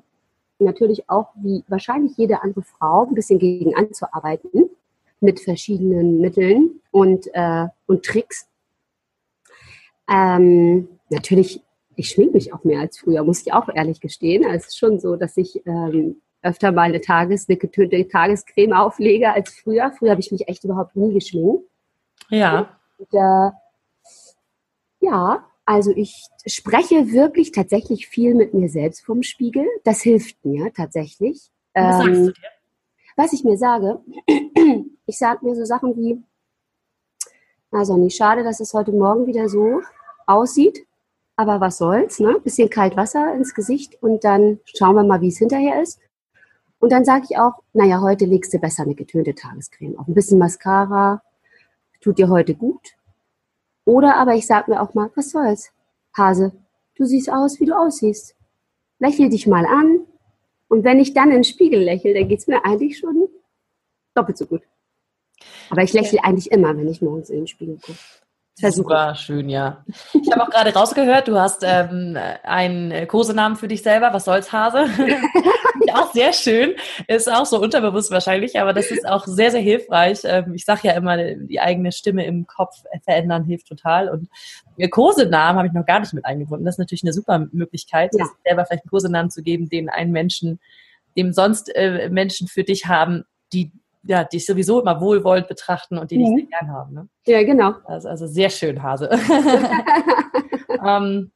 natürlich 0.58 1.08
auch, 1.08 1.28
wie 1.36 1.64
wahrscheinlich 1.68 2.16
jede 2.16 2.42
andere 2.42 2.62
Frau, 2.62 3.06
ein 3.06 3.14
bisschen 3.14 3.38
gegen 3.38 3.74
anzuarbeiten 3.74 4.70
mit 5.20 5.40
verschiedenen 5.40 6.20
Mitteln 6.20 6.80
und, 6.90 7.28
äh, 7.32 7.66
und 7.86 8.04
Tricks. 8.04 8.48
Ähm, 10.08 10.88
natürlich, 11.10 11.62
ich 11.96 12.10
schminke 12.10 12.34
mich 12.34 12.52
auch 12.52 12.64
mehr 12.64 12.80
als 12.80 12.98
früher, 12.98 13.24
muss 13.24 13.42
ich 13.42 13.52
auch 13.52 13.68
ehrlich 13.68 14.00
gestehen. 14.00 14.44
Also 14.44 14.56
es 14.56 14.66
ist 14.68 14.78
schon 14.78 14.98
so, 14.98 15.16
dass 15.16 15.36
ich 15.36 15.64
ähm, 15.66 16.20
öfter 16.42 16.72
mal 16.72 16.82
eine 16.82 17.00
Tages, 17.00 17.48
eine 17.48 17.56
getönte 17.56 18.06
Tagescreme 18.08 18.72
auflege 18.72 19.32
als 19.32 19.50
früher. 19.50 19.92
Früher 19.92 20.10
habe 20.10 20.20
ich 20.20 20.32
mich 20.32 20.48
echt 20.48 20.64
überhaupt 20.64 20.96
nie 20.96 21.12
geschminkt. 21.12 21.64
Ja. 22.28 22.76
Und, 22.98 23.12
äh, 23.12 23.50
ja, 25.00 25.44
also 25.64 25.92
ich 25.94 26.26
spreche 26.46 27.12
wirklich 27.12 27.52
tatsächlich 27.52 28.08
viel 28.08 28.34
mit 28.34 28.54
mir 28.54 28.68
selbst 28.68 29.04
vom 29.04 29.22
Spiegel. 29.22 29.66
Das 29.84 30.02
hilft 30.02 30.44
mir 30.44 30.72
tatsächlich. 30.72 31.50
Was 31.74 31.98
sagst 31.98 32.08
du 32.08 32.26
ähm, 32.26 32.26
dir? 32.26 32.48
Was 33.16 33.32
ich 33.32 33.44
mir 33.44 33.56
sage, 33.56 34.00
ich 35.06 35.18
sage 35.18 35.44
mir 35.44 35.54
so 35.54 35.64
Sachen 35.64 35.96
wie, 35.96 36.22
also 37.70 37.96
nicht 37.96 38.16
schade, 38.16 38.42
dass 38.42 38.60
es 38.60 38.72
heute 38.74 38.92
Morgen 38.92 39.26
wieder 39.26 39.48
so 39.48 39.82
aussieht, 40.26 40.86
aber 41.36 41.60
was 41.60 41.78
soll's, 41.78 42.20
ne? 42.20 42.40
Bisschen 42.42 42.70
kalt 42.70 42.96
Wasser 42.96 43.34
ins 43.34 43.54
Gesicht 43.54 44.02
und 44.02 44.24
dann 44.24 44.60
schauen 44.64 44.96
wir 44.96 45.04
mal, 45.04 45.20
wie 45.20 45.28
es 45.28 45.38
hinterher 45.38 45.82
ist. 45.82 46.00
Und 46.78 46.92
dann 46.92 47.04
sage 47.04 47.26
ich 47.30 47.38
auch, 47.38 47.62
naja, 47.72 48.00
heute 48.00 48.24
legst 48.24 48.52
du 48.52 48.58
besser 48.58 48.82
eine 48.82 48.94
getönte 48.94 49.34
Tagescreme 49.34 49.98
auf. 49.98 50.08
Ein 50.08 50.14
bisschen 50.14 50.38
Mascara 50.38 51.22
tut 52.00 52.18
dir 52.18 52.28
heute 52.28 52.54
gut. 52.54 52.96
Oder 53.84 54.16
aber 54.16 54.34
ich 54.34 54.46
sage 54.46 54.70
mir 54.70 54.80
auch 54.80 54.94
mal, 54.94 55.10
was 55.14 55.30
soll's? 55.30 55.70
Hase, 56.16 56.52
du 56.96 57.04
siehst 57.04 57.30
aus, 57.30 57.60
wie 57.60 57.66
du 57.66 57.76
aussiehst. 57.76 58.34
Lächel 58.98 59.28
dich 59.28 59.46
mal 59.46 59.66
an, 59.66 60.06
und 60.72 60.84
wenn 60.84 61.00
ich 61.00 61.12
dann 61.12 61.28
in 61.28 61.34
den 61.34 61.44
Spiegel 61.44 61.82
lächle, 61.82 62.14
dann 62.14 62.28
geht 62.28 62.38
es 62.38 62.46
mir 62.46 62.64
eigentlich 62.64 62.96
schon 62.96 63.28
doppelt 64.14 64.38
so 64.38 64.46
gut. 64.46 64.62
Aber 65.68 65.82
ich 65.82 65.92
lächle 65.92 66.24
eigentlich 66.24 66.50
immer, 66.50 66.74
wenn 66.74 66.88
ich 66.88 67.02
morgens 67.02 67.28
in 67.28 67.40
den 67.40 67.46
Spiegel 67.46 67.76
gucke. 67.76 67.98
Super 68.54 69.14
schön, 69.14 69.48
ja. 69.48 69.84
Ich 70.12 70.30
habe 70.30 70.42
auch 70.42 70.50
gerade 70.50 70.72
rausgehört, 70.74 71.26
du 71.26 71.38
hast 71.38 71.62
ähm, 71.64 72.18
einen 72.42 73.08
Kosenamen 73.08 73.56
für 73.56 73.66
dich 73.66 73.82
selber. 73.82 74.12
Was 74.12 74.26
soll's, 74.26 74.52
Hase? 74.52 74.86
auch 75.94 76.12
sehr 76.12 76.32
schön. 76.32 76.74
Ist 77.08 77.30
auch 77.30 77.46
so 77.46 77.60
unterbewusst 77.60 78.10
wahrscheinlich, 78.10 78.60
aber 78.60 78.72
das 78.72 78.90
ist 78.90 79.06
auch 79.06 79.26
sehr, 79.26 79.50
sehr 79.50 79.60
hilfreich. 79.60 80.20
Ähm, 80.24 80.54
ich 80.54 80.64
sage 80.64 80.88
ja 80.88 80.94
immer, 80.94 81.16
die 81.16 81.60
eigene 81.60 81.92
Stimme 81.92 82.24
im 82.24 82.46
Kopf 82.46 82.82
verändern 83.04 83.44
hilft 83.44 83.68
total. 83.68 84.08
Und 84.08 84.28
Kosenamen 84.90 85.58
habe 85.58 85.68
ich 85.68 85.72
noch 85.72 85.86
gar 85.86 86.00
nicht 86.00 86.12
mit 86.12 86.24
eingebunden. 86.24 86.64
Das 86.64 86.76
ist 86.76 86.80
natürlich 86.80 87.04
eine 87.04 87.12
super 87.12 87.46
Möglichkeit, 87.52 88.10
ja. 88.14 88.26
selber 88.44 88.64
vielleicht 88.64 88.84
einen 88.84 88.90
Kosenamen 88.90 89.30
zu 89.30 89.42
geben, 89.42 89.68
den 89.68 89.88
einen 89.88 90.12
Menschen, 90.12 90.60
dem 91.16 91.32
sonst 91.32 91.74
äh, 91.74 92.08
Menschen 92.10 92.48
für 92.48 92.64
dich 92.64 92.86
haben, 92.86 93.24
die 93.52 93.72
ja, 94.04 94.24
dich 94.24 94.46
sowieso 94.46 94.80
immer 94.80 95.00
wohlwollend 95.00 95.48
betrachten 95.48 95.98
und 95.98 96.10
die 96.10 96.18
mhm. 96.18 96.36
dich 96.36 96.48
sehr 96.50 96.60
gern 96.60 96.72
haben. 96.72 96.94
Ne? 96.94 97.08
Ja, 97.26 97.42
genau. 97.42 97.74
Also, 97.84 98.08
also 98.08 98.26
sehr 98.26 98.50
schön, 98.50 98.82
Hase. 98.82 99.10
ähm, 100.86 101.30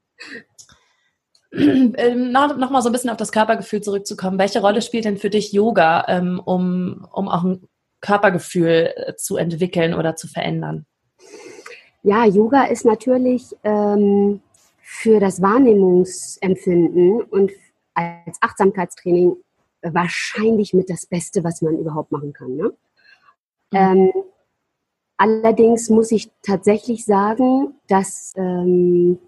ähm, 1.52 2.32
noch, 2.32 2.56
noch 2.56 2.70
mal 2.70 2.82
so 2.82 2.88
ein 2.88 2.92
bisschen 2.92 3.10
auf 3.10 3.16
das 3.16 3.32
Körpergefühl 3.32 3.80
zurückzukommen. 3.80 4.38
Welche 4.38 4.60
Rolle 4.60 4.82
spielt 4.82 5.04
denn 5.04 5.16
für 5.16 5.30
dich 5.30 5.52
Yoga, 5.52 6.04
ähm, 6.08 6.40
um, 6.44 7.06
um 7.12 7.28
auch 7.28 7.44
ein 7.44 7.68
Körpergefühl 8.00 8.92
äh, 8.94 9.14
zu 9.16 9.36
entwickeln 9.36 9.94
oder 9.94 10.16
zu 10.16 10.28
verändern? 10.28 10.86
Ja, 12.02 12.24
Yoga 12.24 12.64
ist 12.64 12.84
natürlich 12.84 13.54
ähm, 13.64 14.40
für 14.80 15.18
das 15.18 15.40
Wahrnehmungsempfinden 15.42 17.22
und 17.22 17.50
als 17.94 18.38
Achtsamkeitstraining 18.40 19.36
wahrscheinlich 19.82 20.74
mit 20.74 20.90
das 20.90 21.06
Beste, 21.06 21.44
was 21.44 21.62
man 21.62 21.78
überhaupt 21.78 22.10
machen 22.12 22.32
kann. 22.32 22.56
Ne? 22.56 22.72
Mhm. 23.70 23.72
Ähm, 23.72 24.12
allerdings 25.16 25.88
muss 25.90 26.12
ich 26.12 26.30
tatsächlich 26.42 27.04
sagen, 27.04 27.74
dass 27.88 28.32
ähm, 28.36 29.18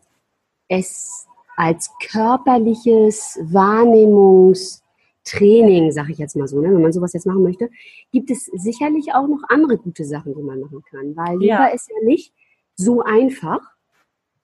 es 0.69 1.27
als 1.57 1.91
körperliches 2.01 3.37
Wahrnehmungstraining, 3.43 5.91
sage 5.91 6.13
ich 6.13 6.19
jetzt 6.19 6.37
mal 6.37 6.47
so, 6.47 6.61
ne, 6.61 6.73
wenn 6.73 6.83
man 6.83 6.93
sowas 6.93 7.15
jetzt 7.15 7.27
machen 7.27 7.43
möchte, 7.43 7.69
gibt 8.13 8.31
es 8.31 8.45
sicherlich 8.45 9.13
auch 9.13 9.27
noch 9.27 9.43
andere 9.49 9.77
gute 9.77 10.05
Sachen, 10.05 10.37
die 10.37 10.43
man 10.43 10.61
machen 10.61 10.85
kann, 10.89 11.17
weil 11.17 11.43
ja. 11.43 11.57
Yoga 11.57 11.67
ist 11.75 11.91
ja 11.91 11.97
nicht 12.07 12.33
so 12.77 13.03
einfach. 13.03 13.59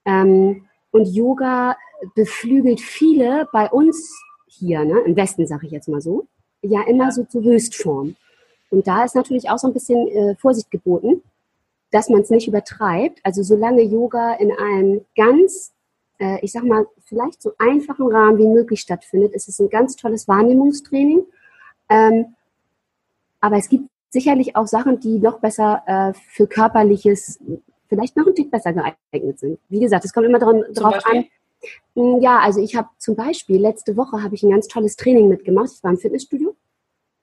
Ähm, 0.03 0.65
und 0.91 1.07
Yoga 1.07 1.77
beflügelt 2.15 2.81
viele 2.81 3.47
bei 3.51 3.69
uns 3.69 4.13
hier, 4.57 4.83
ne, 4.85 4.99
im 5.05 5.15
Westen 5.15 5.47
sage 5.47 5.65
ich 5.65 5.71
jetzt 5.71 5.87
mal 5.87 6.01
so, 6.01 6.27
ja 6.61 6.81
immer 6.87 7.05
ja. 7.05 7.11
so 7.11 7.23
zur 7.23 7.43
Höchstform. 7.43 8.15
Und 8.69 8.87
da 8.87 9.03
ist 9.03 9.15
natürlich 9.15 9.49
auch 9.49 9.57
so 9.57 9.67
ein 9.67 9.73
bisschen 9.73 10.07
äh, 10.07 10.35
Vorsicht 10.35 10.71
geboten, 10.71 11.21
dass 11.91 12.09
man 12.09 12.21
es 12.21 12.29
nicht 12.29 12.47
übertreibt. 12.47 13.19
Also 13.23 13.43
solange 13.43 13.83
Yoga 13.83 14.33
in 14.33 14.51
einem 14.51 15.05
ganz, 15.15 15.73
äh, 16.19 16.39
ich 16.41 16.51
sag 16.51 16.63
mal, 16.63 16.85
vielleicht 17.05 17.41
so 17.41 17.51
einfachen 17.57 18.11
Rahmen 18.11 18.37
wie 18.37 18.47
möglich 18.47 18.81
stattfindet, 18.81 19.33
ist 19.33 19.47
es 19.47 19.59
ein 19.59 19.69
ganz 19.69 19.95
tolles 19.95 20.27
Wahrnehmungstraining. 20.27 21.23
Ähm, 21.89 22.35
aber 23.39 23.57
es 23.57 23.69
gibt 23.69 23.85
sicherlich 24.09 24.55
auch 24.55 24.67
Sachen, 24.67 24.99
die 24.99 25.19
noch 25.19 25.39
besser 25.39 25.83
äh, 25.85 26.13
für 26.29 26.47
körperliches, 26.47 27.39
vielleicht 27.87 28.17
noch 28.17 28.25
ein 28.25 28.33
Tick 28.35 28.49
besser 28.49 28.73
geeignet 28.73 29.39
sind. 29.39 29.59
Wie 29.69 29.79
gesagt, 29.79 30.05
es 30.05 30.13
kommt 30.13 30.25
immer 30.25 30.39
dran, 30.39 30.63
drauf 30.73 31.05
an, 31.05 31.25
ja, 31.95 32.39
also 32.39 32.61
ich 32.61 32.75
habe 32.75 32.89
zum 32.97 33.15
Beispiel, 33.15 33.59
letzte 33.59 33.95
Woche 33.97 34.21
habe 34.21 34.35
ich 34.35 34.43
ein 34.43 34.49
ganz 34.49 34.67
tolles 34.67 34.95
Training 34.95 35.27
mitgemacht. 35.27 35.71
Ich 35.73 35.83
war 35.83 35.91
im 35.91 35.97
Fitnessstudio 35.97 36.55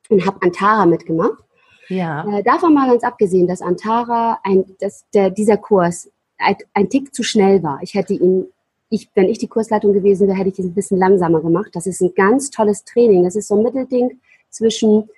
und 0.08 0.26
habe 0.26 0.40
Antara 0.42 0.86
mitgemacht. 0.86 1.44
Ja. 1.88 2.26
Äh, 2.38 2.42
davon 2.42 2.74
mal 2.74 2.88
ganz 2.88 3.04
abgesehen, 3.04 3.46
dass 3.46 3.60
Antara, 3.60 4.38
ein, 4.44 4.64
dass 4.80 5.04
der, 5.12 5.30
dieser 5.30 5.56
Kurs 5.56 6.10
ein, 6.38 6.56
ein 6.74 6.88
Tick 6.88 7.14
zu 7.14 7.22
schnell 7.22 7.62
war. 7.62 7.80
Ich 7.82 7.94
hätte 7.94 8.14
ihn, 8.14 8.46
ich, 8.88 9.10
wenn 9.14 9.28
ich 9.28 9.38
die 9.38 9.48
Kursleitung 9.48 9.92
gewesen 9.92 10.26
wäre, 10.26 10.36
hätte 10.36 10.50
ich 10.50 10.58
ihn 10.58 10.66
ein 10.66 10.74
bisschen 10.74 10.98
langsamer 10.98 11.40
gemacht. 11.40 11.70
Das 11.74 11.86
ist 11.86 12.00
ein 12.00 12.14
ganz 12.14 12.50
tolles 12.50 12.84
Training. 12.84 13.24
Das 13.24 13.36
ist 13.36 13.48
so 13.48 13.56
ein 13.56 13.62
Mittelding 13.62 14.20
zwischen 14.50 15.08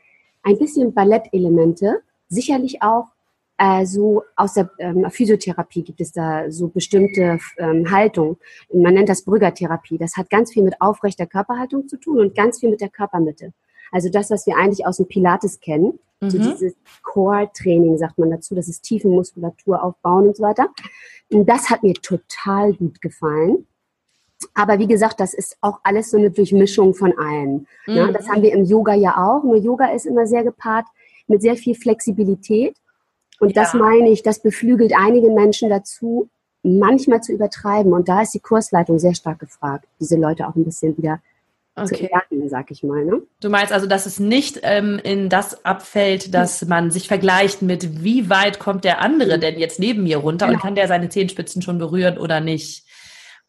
ein 0.43 0.59
bisschen 0.59 0.93
Ballettelemente, 0.93 2.03
sicherlich 2.29 2.83
auch 2.83 3.07
äh, 3.59 3.87
so 3.87 4.25
aus 4.37 4.55
der 4.55 4.71
ähm, 4.79 5.09
Physiotherapie 5.11 5.83
gibt 5.83 6.01
es 6.01 6.13
da 6.13 6.51
so 6.51 6.69
bestimmte 6.69 7.39
ähm, 7.59 7.91
Haltung. 7.91 8.37
Man 8.73 8.95
nennt 8.95 9.09
das 9.09 9.23
Brüggertherapie. 9.23 9.99
Das 9.99 10.17
hat 10.17 10.31
ganz 10.31 10.53
viel 10.53 10.63
mit 10.63 10.81
aufrechter 10.81 11.27
Körperhaltung 11.27 11.87
zu 11.89 11.97
tun 11.97 12.19
und 12.19 12.35
ganz 12.35 12.61
viel 12.61 12.71
mit 12.71 12.81
der 12.81 12.89
Körpermitte. 12.89 13.53
Also 13.93 14.09
das, 14.09 14.31
was 14.31 14.47
wir 14.47 14.57
eigentlich 14.57 14.87
aus 14.87 14.97
dem 14.97 15.07
Pilates 15.07 15.61
kennen, 15.61 15.99
mhm. 16.21 16.31
so 16.31 16.39
dieses 16.39 16.75
Core-Training 17.03 17.97
sagt 17.97 18.19
man 18.19 18.31
dazu, 18.31 18.57
das 18.57 18.69
ist 18.69 18.83
Tiefenmuskulatur 18.83 19.83
aufbauen 19.83 20.29
und 20.29 20.37
so 20.37 20.43
weiter. 20.43 20.69
Und 21.31 21.49
das 21.49 21.71
hat 21.71 21.85
mir 21.85 21.95
total 21.95 22.73
gut 22.73 23.01
gefallen. 23.01 23.67
Aber 24.53 24.79
wie 24.79 24.89
gesagt, 24.89 25.21
das 25.21 25.33
ist 25.33 25.57
auch 25.61 25.81
alles 25.85 26.11
so 26.11 26.17
eine 26.17 26.31
Durchmischung 26.31 26.95
von 26.95 27.17
allem. 27.17 27.67
Mhm. 27.87 27.95
Ja, 27.95 28.11
das 28.11 28.29
haben 28.29 28.43
wir 28.43 28.53
im 28.53 28.65
Yoga 28.65 28.95
ja 28.95 29.17
auch. 29.17 29.45
Nur 29.45 29.57
Yoga 29.57 29.87
ist 29.87 30.07
immer 30.07 30.27
sehr 30.27 30.43
gepaart 30.43 30.87
mit 31.27 31.41
sehr 31.41 31.57
viel 31.57 31.75
Flexibilität. 31.75 32.77
Und 33.41 33.55
ja. 33.55 33.63
das 33.63 33.75
meine 33.75 34.11
ich, 34.11 34.23
das 34.23 34.41
beflügelt 34.41 34.93
einige 34.97 35.31
Menschen 35.31 35.69
dazu, 35.69 36.29
manchmal 36.63 37.23
zu 37.23 37.33
übertreiben. 37.33 37.93
Und 37.93 38.09
da 38.09 38.23
ist 38.23 38.35
die 38.35 38.41
Kursleitung 38.41 38.99
sehr 38.99 39.15
stark 39.15 39.39
gefragt, 39.39 39.87
diese 40.01 40.17
Leute 40.17 40.49
auch 40.49 40.55
ein 40.55 40.65
bisschen 40.65 40.97
wieder 40.97 41.21
okay. 41.77 41.97
zu 41.97 42.05
erden, 42.05 42.49
sag 42.49 42.71
ich 42.71 42.83
mal. 42.83 43.05
Ne? 43.05 43.23
Du 43.41 43.51
meinst 43.51 43.73
also, 43.73 43.87
dass 43.87 44.07
es 44.07 44.19
nicht 44.19 44.61
ähm, 44.63 45.01
in 45.03 45.29
das 45.29 45.65
abfällt, 45.65 46.35
dass 46.35 46.65
man 46.67 46.91
sich 46.91 47.09
vergleicht 47.09 47.63
mit, 47.63 48.03
wie 48.03 48.31
weit 48.31 48.59
kommt 48.59 48.85
der 48.85 49.01
andere 49.01 49.39
denn 49.39 49.59
jetzt 49.59 49.79
neben 49.79 50.05
mir 50.05 50.19
runter 50.19 50.47
genau. 50.47 50.57
und 50.57 50.63
kann 50.63 50.75
der 50.75 50.89
seine 50.89 51.09
Zehenspitzen 51.09 51.63
schon 51.63 51.79
berühren 51.79 52.19
oder 52.19 52.41
nicht? 52.41 52.85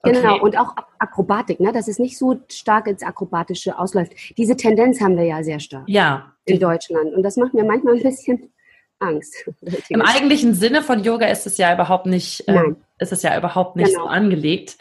Okay. 0.01 0.21
Genau, 0.21 0.39
und 0.39 0.57
auch 0.59 0.75
Akrobatik, 0.99 1.59
ne? 1.59 1.71
dass 1.71 1.87
es 1.87 1.97
nicht 1.97 2.17
so 2.17 2.39
stark 2.51 2.87
ins 2.87 3.01
Akrobatische 3.01 3.79
ausläuft. 3.79 4.13
Diese 4.37 4.55
Tendenz 4.55 5.01
haben 5.01 5.17
wir 5.17 5.23
ja 5.23 5.43
sehr 5.43 5.59
stark 5.59 5.85
ja. 5.87 6.33
in 6.45 6.59
Deutschland. 6.59 7.15
Und 7.15 7.23
das 7.23 7.37
macht 7.37 7.55
mir 7.55 7.63
manchmal 7.63 7.95
ein 7.95 8.03
bisschen 8.03 8.51
Angst. 8.99 9.49
Im 9.89 10.01
eigentlichen 10.01 10.53
Sinne 10.53 10.81
von 10.81 11.03
Yoga 11.03 11.27
ist 11.27 11.45
es 11.47 11.57
ja 11.57 11.73
überhaupt 11.73 12.05
nicht, 12.05 12.47
äh, 12.47 12.73
ist 12.99 13.11
es 13.11 13.21
ja 13.23 13.37
überhaupt 13.37 13.75
nicht 13.75 13.89
genau. 13.89 14.03
so 14.03 14.07
angelegt. 14.07 14.77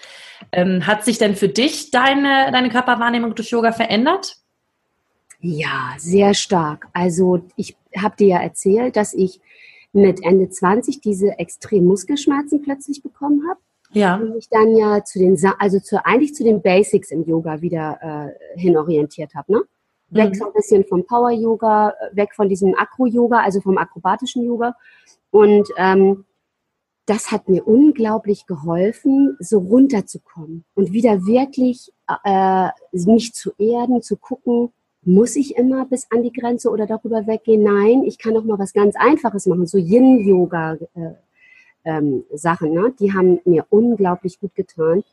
Ähm, 0.53 0.87
hat 0.87 1.05
sich 1.05 1.19
denn 1.19 1.37
für 1.37 1.49
dich 1.49 1.91
deine, 1.91 2.51
deine 2.53 2.71
Körperwahrnehmung 2.71 3.35
durch 3.35 3.51
Yoga 3.51 3.73
verändert? 3.73 4.37
Ja, 5.41 5.95
sehr 5.99 6.35
stark. 6.35 6.89
Also 6.93 7.47
ich 7.57 7.77
habe 7.97 8.17
dir 8.17 8.29
ja 8.29 8.39
erzählt, 8.39 8.97
dass 8.97 9.15
ich 9.15 9.41
mit 9.93 10.25
Ende 10.25 10.49
20 10.49 11.01
diese 11.01 11.39
extremen 11.39 11.87
Muskelschmerzen 11.87 12.63
plötzlich 12.63 13.03
bekommen 13.03 13.43
habe. 13.49 13.61
Ja. 13.93 14.17
Und 14.17 14.35
mich 14.35 14.49
dann 14.49 14.77
ja 14.77 15.05
zu 15.05 15.19
den, 15.21 15.39
also 15.59 15.79
zu, 15.79 16.05
eigentlich 16.05 16.35
zu 16.35 16.43
den 16.43 16.63
Basics 16.63 17.11
im 17.11 17.25
Yoga 17.25 17.61
wieder 17.61 17.99
äh, 18.03 18.59
hinorientiert 18.59 19.35
habe, 19.35 19.53
ne? 19.53 19.63
Weg 20.15 20.31
mhm. 20.31 20.35
so 20.35 20.47
ein 20.47 20.53
bisschen 20.53 20.85
vom 20.85 21.05
Power-Yoga, 21.05 21.95
weg 22.13 22.35
von 22.35 22.49
diesem 22.49 22.75
Akro-Yoga, 22.75 23.41
also 23.41 23.61
vom 23.61 23.79
akrobatischen 23.79 24.45
Yoga. 24.45 24.75
Und 25.31 25.69
ähm, 25.77 26.25
das 27.07 27.31
hat 27.31 27.49
mir 27.49 27.67
unglaublich 27.67 28.47
geholfen, 28.47 29.37
so 29.41 29.59
runterzukommen 29.59 30.65
und 30.75 30.93
wieder 30.93 31.27
wirklich 31.27 31.93
äh, 32.25 32.69
mich 32.93 33.35
zu 33.35 33.53
erden, 33.59 34.01
zu 34.01 34.17
gucken, 34.17 34.73
muss 35.03 35.37
ich 35.37 35.57
immer 35.57 35.85
bis 35.85 36.07
an 36.11 36.23
die 36.23 36.33
Grenze 36.33 36.71
oder 36.71 36.87
darüber 36.87 37.27
weggehen? 37.27 37.63
Nein, 37.63 38.05
ich 38.05 38.17
kann 38.17 38.35
auch 38.39 38.45
mal 38.45 38.59
was 38.59 38.73
ganz 38.73 38.97
Einfaches 38.97 39.45
machen, 39.45 39.67
so 39.67 39.77
Yin-Yoga. 39.77 40.79
Äh, 40.95 41.15
ähm, 41.85 42.25
Sachen, 42.33 42.73
ne? 42.73 42.95
die 42.99 43.13
haben 43.13 43.41
mir 43.45 43.67
unglaublich 43.71 44.41
gut 44.41 44.55
getan, 44.55 45.05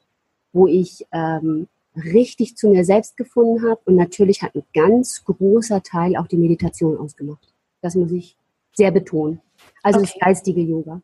wo 0.54 0.68
ich 0.68 1.06
ähm, 1.12 1.68
richtig 1.96 2.58
zu 2.58 2.70
mir 2.70 2.86
selbst 2.86 3.18
gefunden 3.18 3.68
habe. 3.68 3.82
Und 3.86 3.96
natürlich 3.96 4.42
hat 4.42 4.56
ein 4.56 4.64
ganz 4.74 5.24
großer 5.26 5.84
Teil 5.84 6.16
auch 6.18 6.28
die 6.28 6.38
Meditation 6.38 6.98
ausgemacht. 6.98 7.54
Das 7.82 7.96
muss 7.96 8.12
ich 8.12 8.38
sehr 8.74 8.92
betonen. 8.92 9.42
Also 9.84 10.00
okay. 10.00 10.10
das 10.14 10.26
geistige 10.26 10.62
Yoga. 10.62 11.02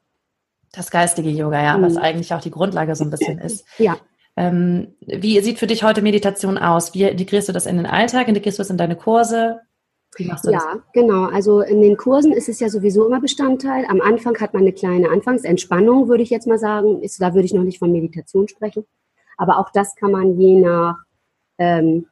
Das 0.71 0.91
geistige 0.91 1.30
Yoga, 1.30 1.63
ja, 1.63 1.78
mhm. 1.78 1.84
was 1.84 1.97
eigentlich 1.97 2.34
auch 2.34 2.41
die 2.41 2.52
Grundlage 2.52 2.95
so 2.95 3.04
ein 3.04 3.12
bisschen 3.12 3.39
ist. 3.39 3.65
Ja. 3.78 3.97
Ähm, 4.39 4.93
wie 5.00 5.41
sieht 5.41 5.58
für 5.58 5.65
dich 5.65 5.82
heute 5.82 6.04
Meditation 6.04 6.60
aus? 6.60 6.93
Wie 6.93 7.02
integrierst 7.02 7.50
du 7.50 7.54
das 7.54 7.65
in 7.65 7.78
den 7.78 7.88
Alltag? 7.88 8.28
Integrierst 8.28 8.60
du 8.60 8.62
es 8.62 8.69
in 8.69 8.78
deine 8.78 8.95
Kurse? 8.95 9.62
Wie 10.15 10.26
machst 10.26 10.45
du 10.45 10.52
ja, 10.52 10.60
das? 10.60 10.84
genau. 10.93 11.26
Also 11.26 11.62
in 11.62 11.82
den 11.82 11.97
Kursen 11.97 12.32
ist 12.32 12.47
es 12.47 12.60
ja 12.60 12.69
sowieso 12.69 13.08
immer 13.08 13.19
Bestandteil. 13.19 13.86
Am 13.88 14.00
Anfang 14.00 14.39
hat 14.39 14.54
man 14.54 14.62
eine 14.62 14.73
kleine 14.73 15.10
Anfangsentspannung, 15.10 16.08
würde 16.08 16.21
ich 16.21 16.30
jetzt 16.30 16.45
mal 16.45 16.60
sagen. 16.60 17.02
Ist, 17.02 17.19
da 17.19 17.34
würde 17.34 17.45
ich 17.45 17.54
noch 17.54 17.63
nicht 17.63 17.80
von 17.80 17.91
Meditation 17.91 18.47
sprechen. 18.47 18.86
Aber 19.38 19.60
auch 19.60 19.69
das 19.71 19.95
kann 19.95 20.12
man 20.12 20.39
je 20.39 20.60
nach, 20.60 20.97
ähm, 21.58 22.08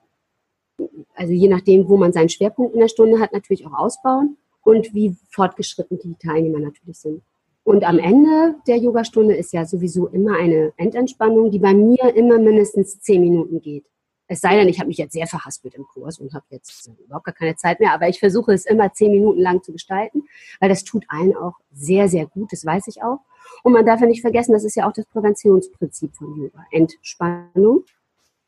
also 1.16 1.34
je 1.34 1.48
nachdem, 1.48 1.90
wo 1.90 1.98
man 1.98 2.14
seinen 2.14 2.30
Schwerpunkt 2.30 2.74
in 2.74 2.80
der 2.80 2.88
Stunde 2.88 3.20
hat, 3.20 3.34
natürlich 3.34 3.66
auch 3.66 3.74
ausbauen 3.74 4.38
und 4.64 4.94
wie 4.94 5.16
fortgeschritten 5.30 6.00
die 6.00 6.16
Teilnehmer 6.16 6.60
natürlich 6.60 7.00
sind. 7.00 7.22
Und 7.64 7.84
am 7.84 7.98
Ende 7.98 8.56
der 8.68 8.78
Yogastunde 8.78 9.36
ist 9.36 9.52
ja 9.52 9.66
sowieso 9.66 10.08
immer 10.08 10.38
eine 10.38 10.72
Endentspannung, 10.78 11.50
die 11.50 11.58
bei 11.58 11.74
mir 11.74 12.16
immer 12.16 12.38
mindestens 12.38 13.02
zehn 13.02 13.22
Minuten 13.22 13.60
geht. 13.60 13.86
Es 14.28 14.42
sei 14.42 14.56
denn, 14.56 14.68
ich 14.68 14.80
habe 14.80 14.88
mich 14.88 14.98
jetzt 14.98 15.14
sehr 15.14 15.28
verhaspelt 15.28 15.76
im 15.76 15.86
Kurs 15.86 16.20
und 16.20 16.34
habe 16.34 16.46
jetzt 16.50 16.90
überhaupt 17.04 17.26
gar 17.26 17.34
keine 17.34 17.56
Zeit 17.56 17.80
mehr, 17.80 17.94
aber 17.94 18.08
ich 18.08 18.20
versuche 18.20 18.54
es 18.54 18.66
immer 18.66 18.94
zehn 18.94 19.12
Minuten 19.12 19.40
lang 19.40 19.64
zu 19.64 19.72
gestalten, 19.72 20.24
weil 20.60 20.70
das 20.70 20.84
tut 20.84 21.06
allen 21.08 21.36
auch 21.36 21.60
sehr, 21.72 22.08
sehr 22.08 22.26
gut, 22.28 22.52
das 22.52 22.66
weiß 22.66 22.88
ich 22.88 23.04
auch. 23.04 23.20
Und 23.64 23.74
man 23.74 23.86
darf 23.86 24.02
ja 24.02 24.08
nicht 24.08 24.22
vergessen, 24.22 24.54
das 24.54 24.64
ist 24.64 24.76
ja 24.76 24.88
auch 24.88 24.94
das 24.94 25.06
Präventionsprinzip 25.08 26.16
von 26.16 26.36
Yoga, 26.36 26.66
Entspannung. 26.72 27.84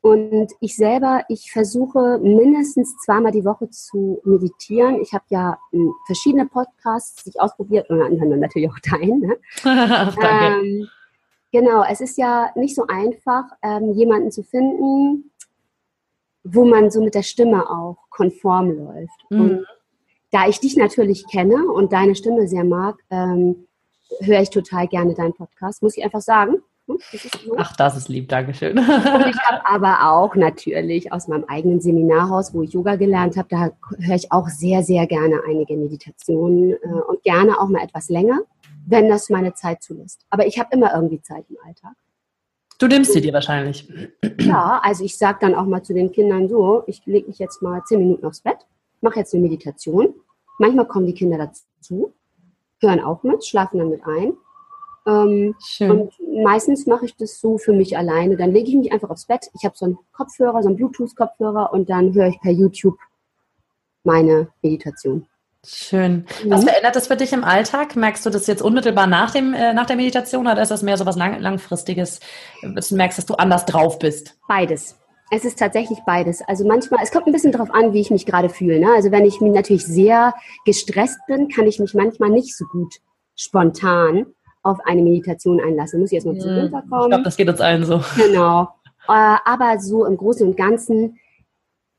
Und 0.00 0.52
ich 0.60 0.76
selber, 0.76 1.24
ich 1.28 1.50
versuche 1.50 2.18
mindestens 2.22 2.96
zweimal 2.98 3.32
die 3.32 3.44
Woche 3.44 3.68
zu 3.70 4.20
meditieren. 4.24 5.00
Ich 5.02 5.12
habe 5.12 5.24
ja 5.28 5.58
hm, 5.70 5.92
verschiedene 6.06 6.46
Podcasts, 6.46 7.24
die 7.24 7.30
ich 7.30 7.40
ausprobiert 7.40 7.90
und 7.90 7.98
dann 7.98 8.40
natürlich 8.40 8.70
auch 8.70 8.78
deinen. 8.78 9.20
Ne? 9.20 9.36
ähm, 10.22 10.88
genau, 11.50 11.84
es 11.90 12.00
ist 12.00 12.16
ja 12.16 12.50
nicht 12.54 12.76
so 12.76 12.86
einfach, 12.86 13.44
ähm, 13.62 13.92
jemanden 13.92 14.30
zu 14.30 14.44
finden, 14.44 15.32
wo 16.44 16.64
man 16.64 16.90
so 16.90 17.02
mit 17.02 17.14
der 17.14 17.22
Stimme 17.22 17.68
auch 17.68 17.98
konform 18.08 18.70
läuft. 18.70 19.30
Mhm. 19.30 19.40
Und 19.40 19.66
da 20.30 20.46
ich 20.46 20.60
dich 20.60 20.76
natürlich 20.76 21.26
kenne 21.26 21.66
und 21.72 21.92
deine 21.92 22.14
Stimme 22.14 22.46
sehr 22.46 22.64
mag, 22.64 22.96
ähm, 23.10 23.66
höre 24.20 24.40
ich 24.40 24.50
total 24.50 24.88
gerne 24.88 25.14
deinen 25.14 25.34
Podcast, 25.34 25.82
muss 25.82 25.96
ich 25.96 26.04
einfach 26.04 26.20
sagen. 26.20 26.56
Hm. 26.86 26.98
Ach, 27.58 27.76
das 27.76 27.96
ist 27.96 28.08
lieb, 28.08 28.28
Dankeschön. 28.28 28.78
Und 28.78 28.86
ich 28.86 29.38
habe 29.42 29.64
aber 29.64 30.10
auch 30.10 30.34
natürlich 30.34 31.12
aus 31.12 31.28
meinem 31.28 31.44
eigenen 31.44 31.80
Seminarhaus, 31.80 32.54
wo 32.54 32.62
ich 32.62 32.72
Yoga 32.72 32.96
gelernt 32.96 33.36
habe, 33.36 33.48
da 33.50 33.70
höre 33.98 34.16
ich 34.16 34.32
auch 34.32 34.48
sehr, 34.48 34.82
sehr 34.82 35.06
gerne 35.06 35.40
einige 35.46 35.76
Meditationen 35.76 36.72
äh, 36.72 37.00
und 37.06 37.22
gerne 37.22 37.60
auch 37.60 37.68
mal 37.68 37.82
etwas 37.82 38.08
länger, 38.08 38.40
wenn 38.86 39.08
das 39.08 39.28
meine 39.28 39.52
Zeit 39.52 39.82
zulässt. 39.82 40.24
Aber 40.30 40.46
ich 40.46 40.58
habe 40.58 40.70
immer 40.72 40.94
irgendwie 40.94 41.20
Zeit 41.20 41.44
im 41.50 41.56
Alltag. 41.64 41.92
Du 42.78 42.86
nimmst 42.86 43.12
sie 43.12 43.20
dir 43.20 43.32
wahrscheinlich. 43.32 43.88
Ja, 44.38 44.80
also 44.82 45.04
ich 45.04 45.18
sage 45.18 45.38
dann 45.40 45.54
auch 45.54 45.66
mal 45.66 45.82
zu 45.82 45.92
den 45.92 46.12
Kindern 46.12 46.48
so, 46.48 46.84
ich 46.86 47.04
lege 47.06 47.26
mich 47.26 47.38
jetzt 47.38 47.60
mal 47.60 47.82
zehn 47.84 47.98
Minuten 47.98 48.24
aufs 48.24 48.40
Bett, 48.40 48.58
mache 49.00 49.18
jetzt 49.18 49.34
eine 49.34 49.42
Meditation. 49.42 50.14
Manchmal 50.58 50.86
kommen 50.86 51.06
die 51.06 51.14
Kinder 51.14 51.38
dazu, 51.38 52.14
hören 52.80 53.00
auch 53.00 53.22
mit, 53.22 53.44
schlafen 53.44 53.78
dann 53.78 53.90
mit 53.90 54.02
ein. 54.06 54.34
Ähm, 55.06 55.54
Schön. 55.64 55.90
Und 55.90 56.12
meistens 56.42 56.86
mache 56.86 57.06
ich 57.06 57.16
das 57.16 57.40
so 57.40 57.58
für 57.58 57.72
mich 57.72 57.96
alleine. 57.96 58.36
Dann 58.36 58.52
lege 58.52 58.68
ich 58.68 58.76
mich 58.76 58.92
einfach 58.92 59.10
aufs 59.10 59.26
Bett. 59.26 59.50
Ich 59.54 59.64
habe 59.64 59.76
so 59.76 59.86
einen 59.86 59.98
Kopfhörer, 60.12 60.62
so 60.62 60.68
einen 60.68 60.76
Bluetooth-Kopfhörer 60.76 61.72
und 61.72 61.88
dann 61.88 62.14
höre 62.14 62.28
ich 62.28 62.40
per 62.40 62.52
YouTube 62.52 62.98
meine 64.04 64.48
Meditation. 64.62 65.26
Schön. 65.66 66.24
Was 66.46 66.62
mhm. 66.62 66.68
verändert 66.68 66.96
das 66.96 67.08
für 67.08 67.16
dich 67.16 67.32
im 67.32 67.42
Alltag? 67.42 67.96
Merkst 67.96 68.24
du 68.24 68.30
das 68.30 68.46
jetzt 68.46 68.62
unmittelbar 68.62 69.06
nach, 69.06 69.32
dem, 69.32 69.54
äh, 69.54 69.72
nach 69.72 69.86
der 69.86 69.96
Meditation 69.96 70.46
oder 70.46 70.62
ist 70.62 70.70
das 70.70 70.82
mehr 70.82 70.96
so 70.96 71.04
was 71.04 71.16
lang, 71.16 71.40
Langfristiges, 71.40 72.20
dass 72.74 72.88
du 72.88 72.96
merkst, 72.96 73.18
dass 73.18 73.26
du 73.26 73.34
anders 73.34 73.66
drauf 73.66 73.98
bist? 73.98 74.38
Beides. 74.46 74.97
Es 75.30 75.44
ist 75.44 75.58
tatsächlich 75.58 75.98
beides. 76.06 76.42
Also 76.42 76.66
manchmal, 76.66 77.00
es 77.02 77.10
kommt 77.10 77.26
ein 77.26 77.32
bisschen 77.32 77.52
darauf 77.52 77.70
an, 77.70 77.92
wie 77.92 78.00
ich 78.00 78.10
mich 78.10 78.24
gerade 78.24 78.48
fühle. 78.48 78.80
Ne? 78.80 78.92
Also 78.94 79.10
wenn 79.10 79.26
ich 79.26 79.40
mich 79.40 79.52
natürlich 79.52 79.86
sehr 79.86 80.34
gestresst 80.64 81.18
bin, 81.26 81.48
kann 81.48 81.66
ich 81.66 81.78
mich 81.78 81.94
manchmal 81.94 82.30
nicht 82.30 82.56
so 82.56 82.64
gut 82.66 82.96
spontan 83.36 84.26
auf 84.62 84.78
eine 84.84 85.02
Meditation 85.02 85.60
einlassen. 85.60 86.00
Muss 86.00 86.10
ich 86.10 86.16
erstmal 86.16 86.38
zum 86.38 86.50
runterkommen. 86.50 87.02
Ich 87.02 87.08
glaube, 87.08 87.24
das 87.24 87.36
geht 87.36 87.48
uns 87.48 87.60
allen 87.60 87.84
so. 87.84 88.00
Genau. 88.16 88.68
Äh, 89.08 89.36
aber 89.44 89.78
so 89.80 90.04
im 90.04 90.16
Großen 90.16 90.46
und 90.46 90.56
Ganzen 90.56 91.18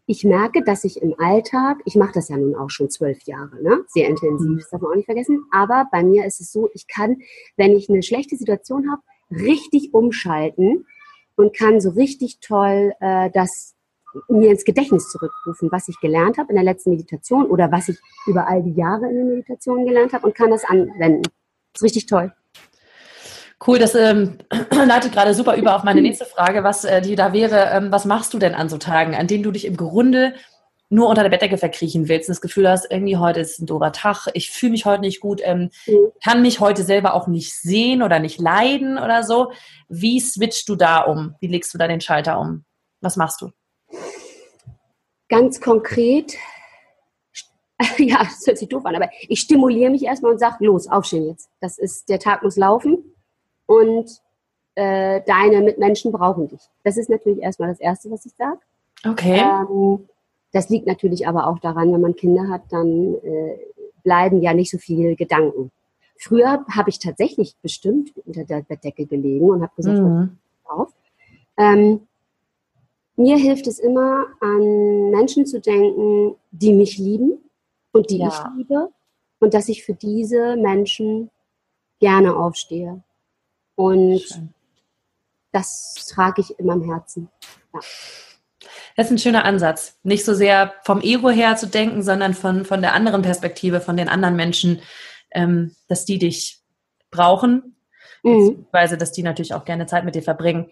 ich 0.09 0.23
merke, 0.23 0.63
dass 0.63 0.85
ich 0.85 1.03
im 1.03 1.13
Alltag, 1.19 1.77
ich 1.85 1.95
mache 1.95 2.13
das 2.13 2.29
ja 2.29 2.37
nun 2.37 2.55
auch 2.55 2.71
schon 2.71 2.89
zwölf 2.89 3.21
Jahre, 3.25 3.61
ne? 3.61 3.83
sehr 3.85 4.07
intensiv, 4.07 4.49
mhm. 4.49 4.57
das 4.57 4.71
darf 4.71 4.81
man 4.81 4.91
auch 4.91 4.95
nicht 4.95 5.05
vergessen, 5.05 5.43
aber 5.51 5.85
bei 5.91 6.03
mir 6.03 6.25
ist 6.25 6.41
es 6.41 6.51
so, 6.51 6.67
ich 6.73 6.87
kann, 6.87 7.17
wenn 7.57 7.77
ich 7.77 7.89
eine 7.89 8.01
schlechte 8.01 8.35
Situation 8.35 8.89
habe, 8.89 9.03
richtig 9.29 9.93
umschalten 9.93 10.87
und 11.39 11.55
kann 11.55 11.79
so 11.79 11.91
richtig 11.91 12.39
toll 12.41 12.93
äh, 12.99 13.29
das 13.31 13.73
mir 14.27 14.51
ins 14.51 14.65
Gedächtnis 14.65 15.09
zurückrufen, 15.09 15.71
was 15.71 15.87
ich 15.87 15.97
gelernt 16.01 16.37
habe 16.37 16.49
in 16.49 16.55
der 16.55 16.65
letzten 16.65 16.89
Meditation 16.89 17.45
oder 17.45 17.71
was 17.71 17.87
ich 17.87 17.97
über 18.27 18.47
all 18.47 18.61
die 18.61 18.73
Jahre 18.73 19.07
in 19.07 19.15
der 19.15 19.23
Meditation 19.23 19.85
gelernt 19.85 20.11
habe 20.11 20.27
und 20.27 20.35
kann 20.35 20.49
das 20.49 20.65
anwenden. 20.65 21.21
Das 21.71 21.81
ist 21.81 21.83
richtig 21.83 22.07
toll. 22.07 22.33
Cool, 23.65 23.79
das 23.79 23.95
ähm, 23.95 24.39
leitet 24.85 25.13
gerade 25.13 25.33
super 25.33 25.55
über 25.55 25.75
auf 25.75 25.83
meine 25.83 26.01
nächste 26.01 26.25
Frage, 26.25 26.63
was 26.63 26.83
äh, 26.83 27.01
die 27.01 27.15
da 27.15 27.31
wäre. 27.31 27.69
Ähm, 27.71 27.91
was 27.91 28.03
machst 28.03 28.33
du 28.33 28.39
denn 28.39 28.55
an 28.55 28.67
so 28.67 28.77
Tagen, 28.77 29.15
an 29.15 29.27
denen 29.27 29.43
du 29.43 29.51
dich 29.51 29.65
im 29.65 29.77
Grunde 29.77 30.33
nur 30.89 31.07
unter 31.07 31.21
der 31.21 31.29
Bettdecke 31.29 31.57
verkriechen 31.57 32.07
willst 32.07 32.27
und 32.27 32.33
das 32.33 32.41
Gefühl 32.41 32.67
hast, 32.67 32.91
irgendwie 32.91 33.17
heute 33.17 33.39
ist 33.39 33.59
ein 33.59 33.67
dober 33.67 33.91
Tag, 33.91 34.27
ich 34.33 34.49
fühle 34.49 34.71
mich 34.71 34.85
heute 34.85 35.01
nicht 35.01 35.19
gut, 35.19 35.39
ähm, 35.43 35.69
mhm. 35.85 36.11
kann 36.23 36.41
mich 36.41 36.59
heute 36.59 36.83
selber 36.83 37.13
auch 37.13 37.27
nicht 37.27 37.53
sehen 37.53 38.01
oder 38.01 38.19
nicht 38.19 38.39
leiden 38.39 38.97
oder 38.97 39.23
so. 39.23 39.51
Wie 39.87 40.19
switchst 40.19 40.67
du 40.67 40.75
da 40.75 41.01
um? 41.01 41.35
Wie 41.39 41.47
legst 41.47 41.73
du 41.73 41.77
da 41.77 41.87
den 41.87 42.01
Schalter 42.01 42.39
um? 42.39 42.65
Was 43.01 43.17
machst 43.17 43.41
du? 43.41 43.51
Ganz 45.29 45.61
konkret, 45.61 46.35
ja, 47.97 48.19
das 48.19 48.45
hört 48.45 48.57
sich 48.57 48.67
doof 48.67 48.85
an, 48.85 48.95
aber 48.95 49.09
ich 49.27 49.39
stimuliere 49.39 49.91
mich 49.91 50.03
erstmal 50.03 50.33
und 50.33 50.39
sage, 50.39 50.65
los, 50.65 50.87
aufstehen 50.87 51.27
jetzt. 51.27 51.49
Das 51.61 51.77
ist, 51.77 52.09
der 52.09 52.19
Tag 52.19 52.43
muss 52.43 52.57
laufen 52.57 53.15
und 53.67 54.09
äh, 54.75 55.21
deine 55.25 55.61
Mitmenschen 55.61 56.11
brauchen 56.11 56.47
dich. 56.47 56.61
Das 56.83 56.97
ist 56.97 57.09
natürlich 57.09 57.41
erstmal 57.41 57.69
das 57.69 57.79
Erste, 57.79 58.11
was 58.11 58.25
ich 58.25 58.33
sage. 58.35 58.59
Okay. 59.05 59.39
Ähm, 59.39 60.09
das 60.51 60.69
liegt 60.69 60.87
natürlich 60.87 61.27
aber 61.27 61.47
auch 61.47 61.59
daran, 61.59 61.93
wenn 61.93 62.01
man 62.01 62.15
Kinder 62.15 62.47
hat, 62.49 62.63
dann 62.69 63.15
äh, 63.23 63.57
bleiben 64.03 64.41
ja 64.41 64.53
nicht 64.53 64.71
so 64.71 64.77
viele 64.77 65.15
Gedanken. 65.15 65.71
Früher 66.17 66.65
habe 66.69 66.89
ich 66.89 66.99
tatsächlich 66.99 67.55
bestimmt 67.61 68.11
unter 68.25 68.43
der 68.43 68.61
Bettdecke 68.61 69.05
gelegen 69.05 69.49
und 69.49 69.61
habe 69.61 69.75
gesagt, 69.75 69.99
mhm. 69.99 70.37
auf. 70.65 70.93
Ähm, 71.57 72.07
mir 73.15 73.37
hilft 73.37 73.67
es 73.67 73.79
immer, 73.79 74.27
an 74.39 75.11
Menschen 75.11 75.45
zu 75.45 75.59
denken, 75.59 76.35
die 76.51 76.73
mich 76.73 76.97
lieben 76.97 77.37
und 77.91 78.09
die 78.09 78.19
ja. 78.19 78.27
ich 78.27 78.57
liebe 78.57 78.89
und 79.39 79.53
dass 79.53 79.69
ich 79.69 79.83
für 79.83 79.93
diese 79.93 80.55
Menschen 80.55 81.29
gerne 81.99 82.35
aufstehe. 82.35 83.03
Und 83.75 84.49
das 85.51 85.95
trage 86.09 86.41
ich 86.41 86.57
in 86.59 86.65
meinem 86.65 86.83
Herzen. 86.83 87.29
Ja. 87.73 87.79
Das 88.95 89.07
ist 89.07 89.11
ein 89.11 89.17
schöner 89.17 89.45
Ansatz. 89.45 89.97
Nicht 90.03 90.25
so 90.25 90.33
sehr 90.33 90.73
vom 90.83 91.01
Ego 91.01 91.29
her 91.29 91.55
zu 91.55 91.67
denken, 91.67 92.03
sondern 92.03 92.33
von, 92.33 92.65
von 92.65 92.81
der 92.81 92.93
anderen 92.93 93.21
Perspektive, 93.21 93.81
von 93.81 93.97
den 93.97 94.09
anderen 94.09 94.35
Menschen, 94.35 94.81
ähm, 95.31 95.75
dass 95.87 96.05
die 96.05 96.19
dich 96.19 96.59
brauchen, 97.11 97.75
mhm. 98.23 98.37
beziehungsweise 98.37 98.97
dass 98.97 99.11
die 99.11 99.23
natürlich 99.23 99.53
auch 99.53 99.65
gerne 99.65 99.85
Zeit 99.85 100.05
mit 100.05 100.15
dir 100.15 100.23
verbringen. 100.23 100.69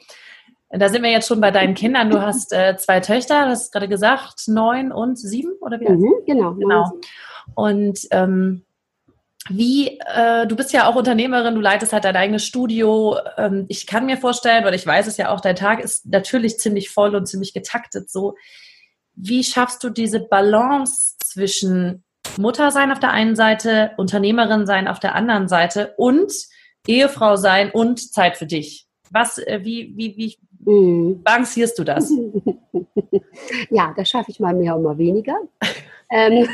Da 0.70 0.90
sind 0.90 1.02
wir 1.02 1.12
jetzt 1.12 1.28
schon 1.28 1.40
bei 1.40 1.52
deinen 1.52 1.76
Kindern. 1.76 2.10
Du 2.10 2.22
hast 2.22 2.52
äh, 2.52 2.76
zwei 2.78 3.00
Töchter, 3.00 3.46
du 3.46 3.52
hast 3.52 3.72
gerade 3.72 3.88
gesagt, 3.88 4.48
neun 4.48 4.92
und 4.92 5.18
sieben, 5.18 5.54
oder 5.62 5.80
wie? 5.80 5.88
Mhm, 5.88 6.14
genau. 6.26 6.54
Genau. 6.56 6.92
Und 7.56 8.00
ähm, 8.12 8.64
wie, 9.50 10.00
äh, 10.00 10.48
du 10.48 10.56
bist 10.56 10.74
ja 10.74 10.88
auch 10.88 10.96
Unternehmerin, 10.96 11.56
du 11.56 11.62
leitest 11.62 11.94
halt 11.94 12.04
dein 12.04 12.16
eigenes 12.16 12.46
Studio. 12.46 13.18
Ähm, 13.38 13.66
ich 13.70 13.88
kann 13.88 14.06
mir 14.06 14.18
vorstellen, 14.18 14.64
oder 14.66 14.76
ich 14.76 14.86
weiß 14.86 15.08
es 15.08 15.18
ja 15.18 15.30
auch, 15.30 15.42
dein 15.42 15.56
Tag 15.56 15.80
ist 15.80 16.06
natürlich 16.06 16.60
ziemlich 16.60 16.90
voll 16.90 17.16
und 17.16 17.28
ziemlich 17.28 17.54
getaktet. 17.54 18.10
So, 18.10 18.36
wie 19.16 19.44
schaffst 19.44 19.84
du 19.84 19.90
diese 19.90 20.20
Balance 20.20 21.16
zwischen 21.24 22.04
Mutter 22.38 22.72
sein 22.72 22.92
auf 22.92 23.00
der 23.00 23.12
einen 23.12 23.36
Seite, 23.36 23.92
Unternehmerin 23.98 24.66
sein 24.66 24.88
auf 24.88 25.00
der 25.00 25.16
anderen 25.16 25.48
Seite 25.48 25.94
und 25.98 26.32
Ehefrau 26.86 27.36
sein 27.36 27.72
und 27.72 28.14
Zeit 28.14 28.38
für 28.38 28.46
dich? 28.46 28.88
Was, 29.12 29.38
äh, 29.38 29.62
wie, 29.64 29.94
wie, 29.96 30.18
wie 30.18 30.38
mhm. 30.60 31.24
balancierst 31.24 31.78
du 31.80 31.84
das? 31.84 32.12
Ja, 33.70 33.94
das 33.96 34.10
schaffe 34.10 34.32
ich 34.32 34.40
mal 34.40 34.54
mehr 34.54 34.76
und 34.76 34.84
mal 34.84 34.98
weniger. 34.98 35.36
ähm, 36.10 36.48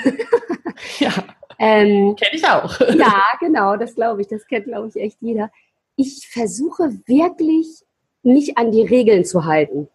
ja. 1.00 1.12
Ähm, 1.60 2.16
Kenne 2.16 2.36
ich 2.36 2.46
auch. 2.48 2.80
ja, 2.98 3.24
genau, 3.40 3.76
das 3.78 3.96
glaube 3.96 4.22
ich. 4.22 4.28
Das 4.28 4.46
kennt, 4.48 4.66
glaube 4.66 4.88
ich, 4.88 4.96
echt 4.96 5.18
jeder. 5.22 5.52
Ich 5.96 6.28
versuche 6.32 6.92
wirklich, 7.06 7.84
mich 8.24 8.58
an 8.58 8.72
die 8.72 8.84
Regeln 8.84 9.26
zu 9.26 9.46
halten. 9.46 9.90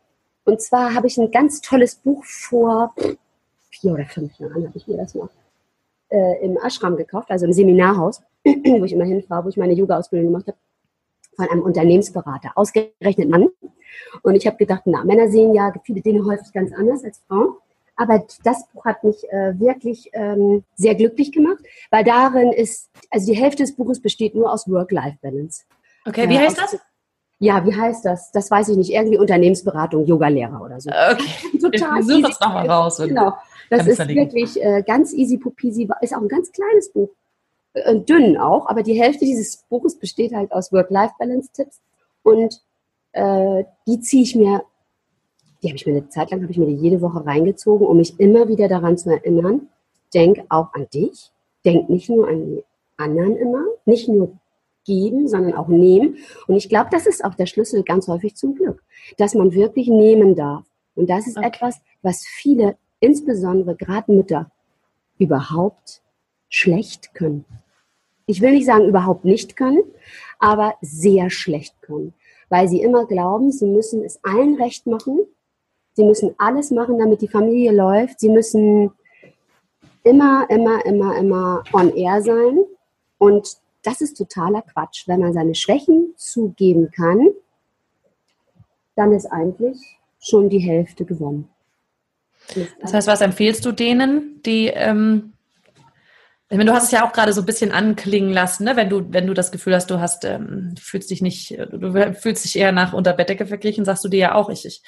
Und 0.44 0.60
zwar 0.62 0.94
habe 0.94 1.06
ich 1.06 1.18
ein 1.18 1.30
ganz 1.30 1.60
tolles 1.60 1.96
Buch 1.96 2.24
vor 2.24 2.94
vier 3.70 3.92
oder 3.92 4.06
fünf 4.06 4.38
Jahren, 4.38 4.66
habe 4.66 4.76
ich 4.76 4.86
mir 4.86 4.96
das 4.96 5.14
mal 5.14 5.28
äh, 6.10 6.44
im 6.44 6.56
Ashram 6.56 6.96
gekauft, 6.96 7.30
also 7.30 7.46
im 7.46 7.52
Seminarhaus, 7.52 8.22
wo 8.44 8.84
ich 8.84 8.92
immer 8.92 9.04
hinfahre, 9.04 9.44
wo 9.44 9.48
ich 9.48 9.56
meine 9.56 9.74
Yoga-Ausbildung 9.74 10.32
gemacht 10.32 10.46
habe, 10.48 10.58
von 11.36 11.48
einem 11.48 11.62
Unternehmensberater, 11.62 12.52
ausgerechnet 12.54 13.28
Mann. 13.28 13.48
Und 14.22 14.34
ich 14.34 14.46
habe 14.46 14.56
gedacht, 14.56 14.82
na, 14.86 15.04
Männer 15.04 15.28
sehen 15.28 15.54
ja 15.54 15.72
viele 15.84 16.00
Dinge 16.00 16.24
häufig 16.24 16.52
ganz 16.52 16.72
anders 16.72 17.04
als 17.04 17.20
Frauen. 17.28 17.54
Aber 17.98 18.24
das 18.44 18.66
Buch 18.68 18.84
hat 18.84 19.02
mich 19.02 19.28
äh, 19.30 19.58
wirklich 19.58 20.08
ähm, 20.12 20.62
sehr 20.76 20.94
glücklich 20.94 21.32
gemacht, 21.32 21.58
weil 21.90 22.04
darin 22.04 22.52
ist, 22.52 22.90
also 23.10 23.30
die 23.32 23.36
Hälfte 23.36 23.64
des 23.64 23.74
Buches 23.74 24.00
besteht 24.00 24.36
nur 24.36 24.52
aus 24.52 24.68
Work-Life-Balance. 24.70 25.64
Okay, 26.06 26.28
wie 26.28 26.36
äh, 26.36 26.38
heißt 26.38 26.58
das? 26.58 26.78
Ja, 27.40 27.64
wie 27.66 27.74
heißt 27.74 28.04
das? 28.04 28.30
Das 28.30 28.50
weiß 28.50 28.68
ich 28.68 28.76
nicht. 28.76 28.92
Irgendwie 28.92 29.18
Unternehmensberatung, 29.18 30.06
Yogalehrer 30.06 30.60
oder 30.60 30.80
so. 30.80 30.90
Okay. 30.90 31.58
Total. 31.60 32.02
Suche 32.02 32.22
das 32.22 32.40
nochmal 32.40 32.70
raus. 32.70 32.98
Genau. 32.98 33.32
Das 33.68 33.86
ist 33.86 33.98
wirklich 34.08 34.62
äh, 34.62 34.82
ganz 34.86 35.12
easy 35.12 35.36
pupisi. 35.38 35.88
Ist 36.00 36.14
auch 36.14 36.22
ein 36.22 36.28
ganz 36.28 36.52
kleines 36.52 36.92
Buch. 36.92 37.10
Äh, 37.74 37.96
dünn 37.96 38.38
auch, 38.38 38.68
aber 38.68 38.84
die 38.84 39.00
Hälfte 39.00 39.24
dieses 39.24 39.58
Buches 39.68 39.98
besteht 39.98 40.34
halt 40.34 40.52
aus 40.52 40.72
Work-Life-Balance-Tipps. 40.72 41.80
Und 42.22 42.60
äh, 43.12 43.64
die 43.86 44.00
ziehe 44.00 44.22
ich 44.22 44.36
mir 44.36 44.62
die 45.62 45.68
habe 45.68 45.76
ich 45.76 45.86
mir 45.86 45.92
eine 45.92 46.08
Zeit 46.08 46.30
lang, 46.30 46.42
habe 46.42 46.52
ich 46.52 46.58
mir 46.58 46.66
die 46.66 46.76
jede 46.76 47.00
Woche 47.00 47.24
reingezogen, 47.24 47.86
um 47.86 47.96
mich 47.96 48.18
immer 48.20 48.48
wieder 48.48 48.68
daran 48.68 48.96
zu 48.96 49.10
erinnern, 49.10 49.68
denk 50.14 50.44
auch 50.48 50.72
an 50.74 50.86
dich, 50.92 51.32
denk 51.64 51.88
nicht 51.88 52.08
nur 52.08 52.28
an 52.28 52.46
die 52.46 52.64
anderen 52.96 53.36
immer, 53.36 53.64
nicht 53.84 54.08
nur 54.08 54.32
geben, 54.84 55.28
sondern 55.28 55.54
auch 55.54 55.68
nehmen. 55.68 56.16
Und 56.46 56.56
ich 56.56 56.68
glaube, 56.68 56.88
das 56.90 57.06
ist 57.06 57.24
auch 57.24 57.34
der 57.34 57.46
Schlüssel 57.46 57.82
ganz 57.82 58.08
häufig 58.08 58.36
zum 58.36 58.54
Glück, 58.54 58.82
dass 59.16 59.34
man 59.34 59.52
wirklich 59.52 59.88
nehmen 59.88 60.34
darf. 60.34 60.64
Und 60.94 61.10
das 61.10 61.26
ist 61.26 61.36
okay. 61.36 61.48
etwas, 61.48 61.80
was 62.02 62.24
viele, 62.26 62.76
insbesondere 63.00 63.76
gerade 63.76 64.12
Mütter, 64.12 64.50
überhaupt 65.18 66.02
schlecht 66.48 67.14
können. 67.14 67.44
Ich 68.26 68.40
will 68.40 68.52
nicht 68.52 68.66
sagen 68.66 68.86
überhaupt 68.86 69.24
nicht 69.24 69.56
können, 69.56 69.82
aber 70.38 70.74
sehr 70.80 71.30
schlecht 71.30 71.80
können, 71.82 72.14
weil 72.48 72.68
sie 72.68 72.80
immer 72.80 73.06
glauben, 73.06 73.50
sie 73.52 73.66
müssen 73.66 74.04
es 74.04 74.22
allen 74.22 74.54
recht 74.54 74.86
machen 74.86 75.20
Sie 75.98 76.04
müssen 76.04 76.32
alles 76.38 76.70
machen, 76.70 76.96
damit 76.96 77.22
die 77.22 77.26
Familie 77.26 77.72
läuft. 77.72 78.20
Sie 78.20 78.28
müssen 78.28 78.92
immer, 80.04 80.46
immer, 80.48 80.86
immer, 80.86 81.18
immer 81.18 81.64
on 81.72 81.92
air 81.92 82.22
sein. 82.22 82.56
Und 83.18 83.56
das 83.82 84.00
ist 84.00 84.16
totaler 84.16 84.62
Quatsch. 84.62 85.08
Wenn 85.08 85.18
man 85.18 85.32
seine 85.32 85.56
Schwächen 85.56 86.14
zugeben 86.16 86.92
kann, 86.92 87.30
dann 88.94 89.12
ist 89.12 89.26
eigentlich 89.26 89.98
schon 90.20 90.48
die 90.48 90.60
Hälfte 90.60 91.04
gewonnen. 91.04 91.48
Das 92.80 92.94
heißt, 92.94 93.08
was 93.08 93.20
empfehlst 93.20 93.64
du 93.64 93.72
denen, 93.72 94.40
die, 94.46 94.68
ähm, 94.68 95.32
ich 96.48 96.56
meine, 96.56 96.70
du 96.70 96.76
hast 96.76 96.84
es 96.84 96.90
ja 96.92 97.04
auch 97.04 97.12
gerade 97.12 97.32
so 97.32 97.42
ein 97.42 97.46
bisschen 97.46 97.72
anklingen 97.72 98.32
lassen, 98.32 98.62
ne? 98.62 98.76
wenn 98.76 98.88
du, 98.88 99.12
wenn 99.12 99.26
du 99.26 99.34
das 99.34 99.50
Gefühl 99.50 99.74
hast, 99.74 99.90
du 99.90 99.98
hast, 99.98 100.24
ähm, 100.24 100.76
fühlst 100.80 101.10
dich 101.10 101.22
nicht, 101.22 101.58
du 101.58 102.14
fühlst 102.14 102.44
dich 102.44 102.56
eher 102.56 102.70
nach 102.70 102.92
unter 102.92 103.14
Bettdecke 103.14 103.46
verglichen, 103.46 103.84
sagst 103.84 104.04
du 104.04 104.08
dir 104.08 104.20
ja 104.20 104.34
auch, 104.36 104.48
ich, 104.48 104.64
ich 104.64 104.80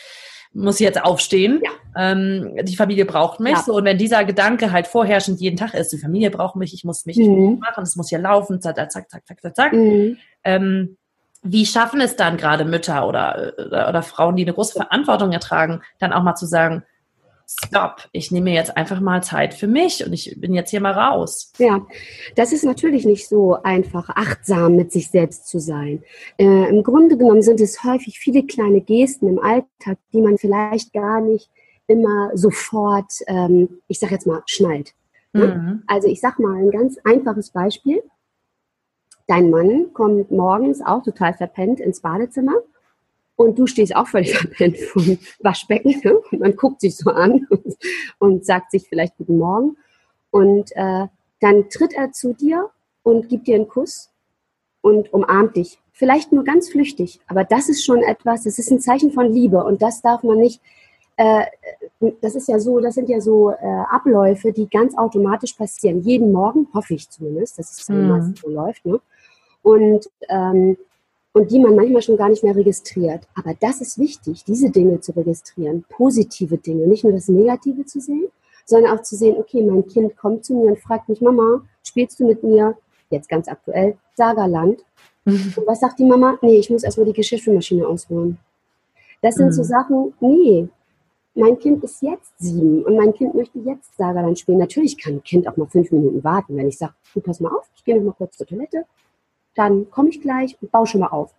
muss 0.52 0.80
jetzt 0.80 1.02
aufstehen. 1.02 1.60
Ja. 1.62 1.70
Ähm, 2.12 2.56
die 2.62 2.76
Familie 2.76 3.04
braucht 3.04 3.40
mich. 3.40 3.52
Ja. 3.52 3.62
So, 3.62 3.74
und 3.74 3.84
wenn 3.84 3.98
dieser 3.98 4.24
Gedanke 4.24 4.72
halt 4.72 4.86
vorherrschend 4.86 5.40
jeden 5.40 5.56
Tag 5.56 5.74
ist, 5.74 5.92
die 5.92 5.98
Familie 5.98 6.30
braucht 6.30 6.56
mich, 6.56 6.74
ich 6.74 6.84
muss 6.84 7.06
mich 7.06 7.18
mhm. 7.18 7.58
machen, 7.60 7.82
es 7.82 7.96
muss 7.96 8.08
hier 8.08 8.18
laufen, 8.18 8.60
zack, 8.60 8.76
zack, 8.76 8.90
zack, 9.10 9.26
zack, 9.26 9.40
zack, 9.40 9.56
zack. 9.56 9.72
Mhm. 9.72 10.16
Ähm, 10.44 10.96
wie 11.42 11.64
schaffen 11.64 12.00
es 12.00 12.16
dann 12.16 12.36
gerade 12.36 12.64
Mütter 12.64 13.06
oder, 13.06 13.54
oder, 13.66 13.88
oder 13.88 14.02
Frauen, 14.02 14.36
die 14.36 14.42
eine 14.42 14.52
große 14.52 14.74
Verantwortung 14.74 15.32
ertragen, 15.32 15.80
dann 15.98 16.12
auch 16.12 16.22
mal 16.22 16.34
zu 16.34 16.46
sagen, 16.46 16.82
stopp, 17.50 18.08
ich 18.12 18.30
nehme 18.30 18.50
mir 18.50 18.54
jetzt 18.54 18.76
einfach 18.76 19.00
mal 19.00 19.22
Zeit 19.22 19.54
für 19.54 19.66
mich 19.66 20.04
und 20.04 20.12
ich 20.12 20.36
bin 20.38 20.54
jetzt 20.54 20.70
hier 20.70 20.80
mal 20.80 20.92
raus. 20.92 21.52
Ja, 21.58 21.86
das 22.36 22.52
ist 22.52 22.64
natürlich 22.64 23.04
nicht 23.04 23.28
so 23.28 23.54
einfach, 23.62 24.08
achtsam 24.10 24.76
mit 24.76 24.92
sich 24.92 25.10
selbst 25.10 25.48
zu 25.48 25.58
sein. 25.58 26.02
Äh, 26.38 26.68
Im 26.68 26.82
Grunde 26.82 27.16
genommen 27.16 27.42
sind 27.42 27.60
es 27.60 27.82
häufig 27.84 28.18
viele 28.18 28.44
kleine 28.44 28.80
Gesten 28.80 29.28
im 29.28 29.38
Alltag, 29.38 29.98
die 30.12 30.20
man 30.20 30.38
vielleicht 30.38 30.92
gar 30.92 31.20
nicht 31.20 31.50
immer 31.86 32.30
sofort, 32.34 33.12
ähm, 33.26 33.80
ich 33.88 33.98
sage 33.98 34.14
jetzt 34.14 34.26
mal, 34.26 34.42
schnallt. 34.46 34.94
Ne? 35.32 35.46
Mhm. 35.46 35.82
Also 35.86 36.08
ich 36.08 36.20
sage 36.20 36.42
mal 36.42 36.56
ein 36.56 36.70
ganz 36.70 36.98
einfaches 37.04 37.50
Beispiel. 37.50 38.02
Dein 39.26 39.50
Mann 39.50 39.92
kommt 39.92 40.30
morgens 40.30 40.80
auch 40.82 41.02
total 41.02 41.34
verpennt 41.34 41.80
ins 41.80 42.00
Badezimmer 42.00 42.54
und 43.40 43.58
du 43.58 43.66
stehst 43.66 43.96
auch 43.96 44.06
völlig 44.06 44.34
verpennt 44.36 44.76
vom 44.76 45.18
Waschbecken 45.38 45.98
ne? 46.04 46.18
und 46.30 46.40
man 46.40 46.54
guckt 46.56 46.82
sich 46.82 46.94
so 46.94 47.10
an 47.10 47.46
und, 47.48 47.76
und 48.18 48.44
sagt 48.44 48.70
sich 48.70 48.86
vielleicht 48.86 49.16
Guten 49.16 49.38
Morgen. 49.38 49.76
Und 50.30 50.70
äh, 50.76 51.06
dann 51.40 51.70
tritt 51.70 51.94
er 51.94 52.12
zu 52.12 52.34
dir 52.34 52.68
und 53.02 53.30
gibt 53.30 53.46
dir 53.46 53.54
einen 53.54 53.66
Kuss 53.66 54.10
und 54.82 55.10
umarmt 55.14 55.56
dich. 55.56 55.78
Vielleicht 55.94 56.32
nur 56.32 56.44
ganz 56.44 56.68
flüchtig, 56.68 57.20
aber 57.28 57.44
das 57.44 57.70
ist 57.70 57.82
schon 57.82 58.02
etwas, 58.02 58.44
das 58.44 58.58
ist 58.58 58.70
ein 58.70 58.80
Zeichen 58.80 59.10
von 59.10 59.32
Liebe 59.32 59.64
und 59.64 59.80
das 59.80 60.02
darf 60.02 60.22
man 60.22 60.36
nicht, 60.36 60.60
äh, 61.16 61.44
das 62.20 62.34
ist 62.34 62.48
ja 62.48 62.58
so, 62.58 62.78
das 62.80 62.94
sind 62.94 63.08
ja 63.08 63.20
so 63.22 63.50
äh, 63.50 63.84
Abläufe, 63.90 64.52
die 64.52 64.68
ganz 64.68 64.96
automatisch 64.96 65.54
passieren. 65.54 66.02
Jeden 66.02 66.30
Morgen, 66.30 66.68
hoffe 66.74 66.92
ich 66.94 67.08
zumindest, 67.08 67.58
dass 67.58 67.80
es 67.80 67.88
mhm. 67.88 68.34
so 68.36 68.50
läuft. 68.50 68.84
Ne? 68.84 69.00
Und 69.62 70.10
ähm, 70.28 70.76
und 71.32 71.50
die 71.50 71.60
man 71.60 71.76
manchmal 71.76 72.02
schon 72.02 72.16
gar 72.16 72.28
nicht 72.28 72.42
mehr 72.42 72.56
registriert. 72.56 73.26
Aber 73.34 73.54
das 73.60 73.80
ist 73.80 73.98
wichtig, 73.98 74.44
diese 74.44 74.70
Dinge 74.70 75.00
zu 75.00 75.12
registrieren, 75.12 75.84
positive 75.88 76.58
Dinge, 76.58 76.86
nicht 76.86 77.04
nur 77.04 77.12
das 77.12 77.28
Negative 77.28 77.84
zu 77.84 78.00
sehen, 78.00 78.28
sondern 78.66 78.98
auch 78.98 79.02
zu 79.02 79.16
sehen, 79.16 79.36
okay, 79.38 79.62
mein 79.62 79.86
Kind 79.86 80.16
kommt 80.16 80.44
zu 80.44 80.54
mir 80.54 80.70
und 80.70 80.78
fragt 80.78 81.08
mich, 81.08 81.20
Mama, 81.20 81.62
spielst 81.82 82.18
du 82.20 82.26
mit 82.26 82.42
mir, 82.42 82.76
jetzt 83.10 83.28
ganz 83.28 83.48
aktuell, 83.48 83.96
Sagerland? 84.14 84.84
Mhm. 85.24 85.54
Und 85.56 85.66
was 85.66 85.80
sagt 85.80 85.98
die 85.98 86.04
Mama? 86.04 86.38
Nee, 86.42 86.58
ich 86.58 86.70
muss 86.70 86.84
erstmal 86.84 87.06
die 87.06 87.12
Geschirrspülmaschine 87.12 87.86
ausholen. 87.86 88.38
Das 89.22 89.34
sind 89.34 89.48
mhm. 89.48 89.52
so 89.52 89.62
Sachen, 89.62 90.14
nee, 90.20 90.68
mein 91.34 91.58
Kind 91.58 91.82
ist 91.84 92.02
jetzt 92.02 92.32
sieben 92.38 92.84
und 92.84 92.96
mein 92.96 93.12
Kind 93.12 93.34
möchte 93.34 93.58
jetzt 93.60 93.96
Sagerland 93.96 94.38
spielen. 94.38 94.58
Natürlich 94.58 94.98
kann 94.98 95.14
ein 95.14 95.22
Kind 95.22 95.46
auch 95.48 95.56
mal 95.56 95.66
fünf 95.66 95.90
Minuten 95.90 96.22
warten, 96.24 96.56
wenn 96.56 96.68
ich 96.68 96.78
sage, 96.78 96.94
du 97.14 97.20
pass 97.20 97.40
mal 97.40 97.50
auf, 97.50 97.68
ich 97.74 97.84
gehe 97.84 97.96
noch 97.96 98.04
mal 98.04 98.12
kurz 98.12 98.36
zur 98.36 98.46
Toilette, 98.46 98.84
dann 99.60 99.90
komme 99.90 100.08
ich 100.08 100.22
gleich 100.22 100.56
und 100.62 100.72
baue 100.72 100.86
schon 100.86 101.02
mal 101.02 101.08
auf. 101.08 101.34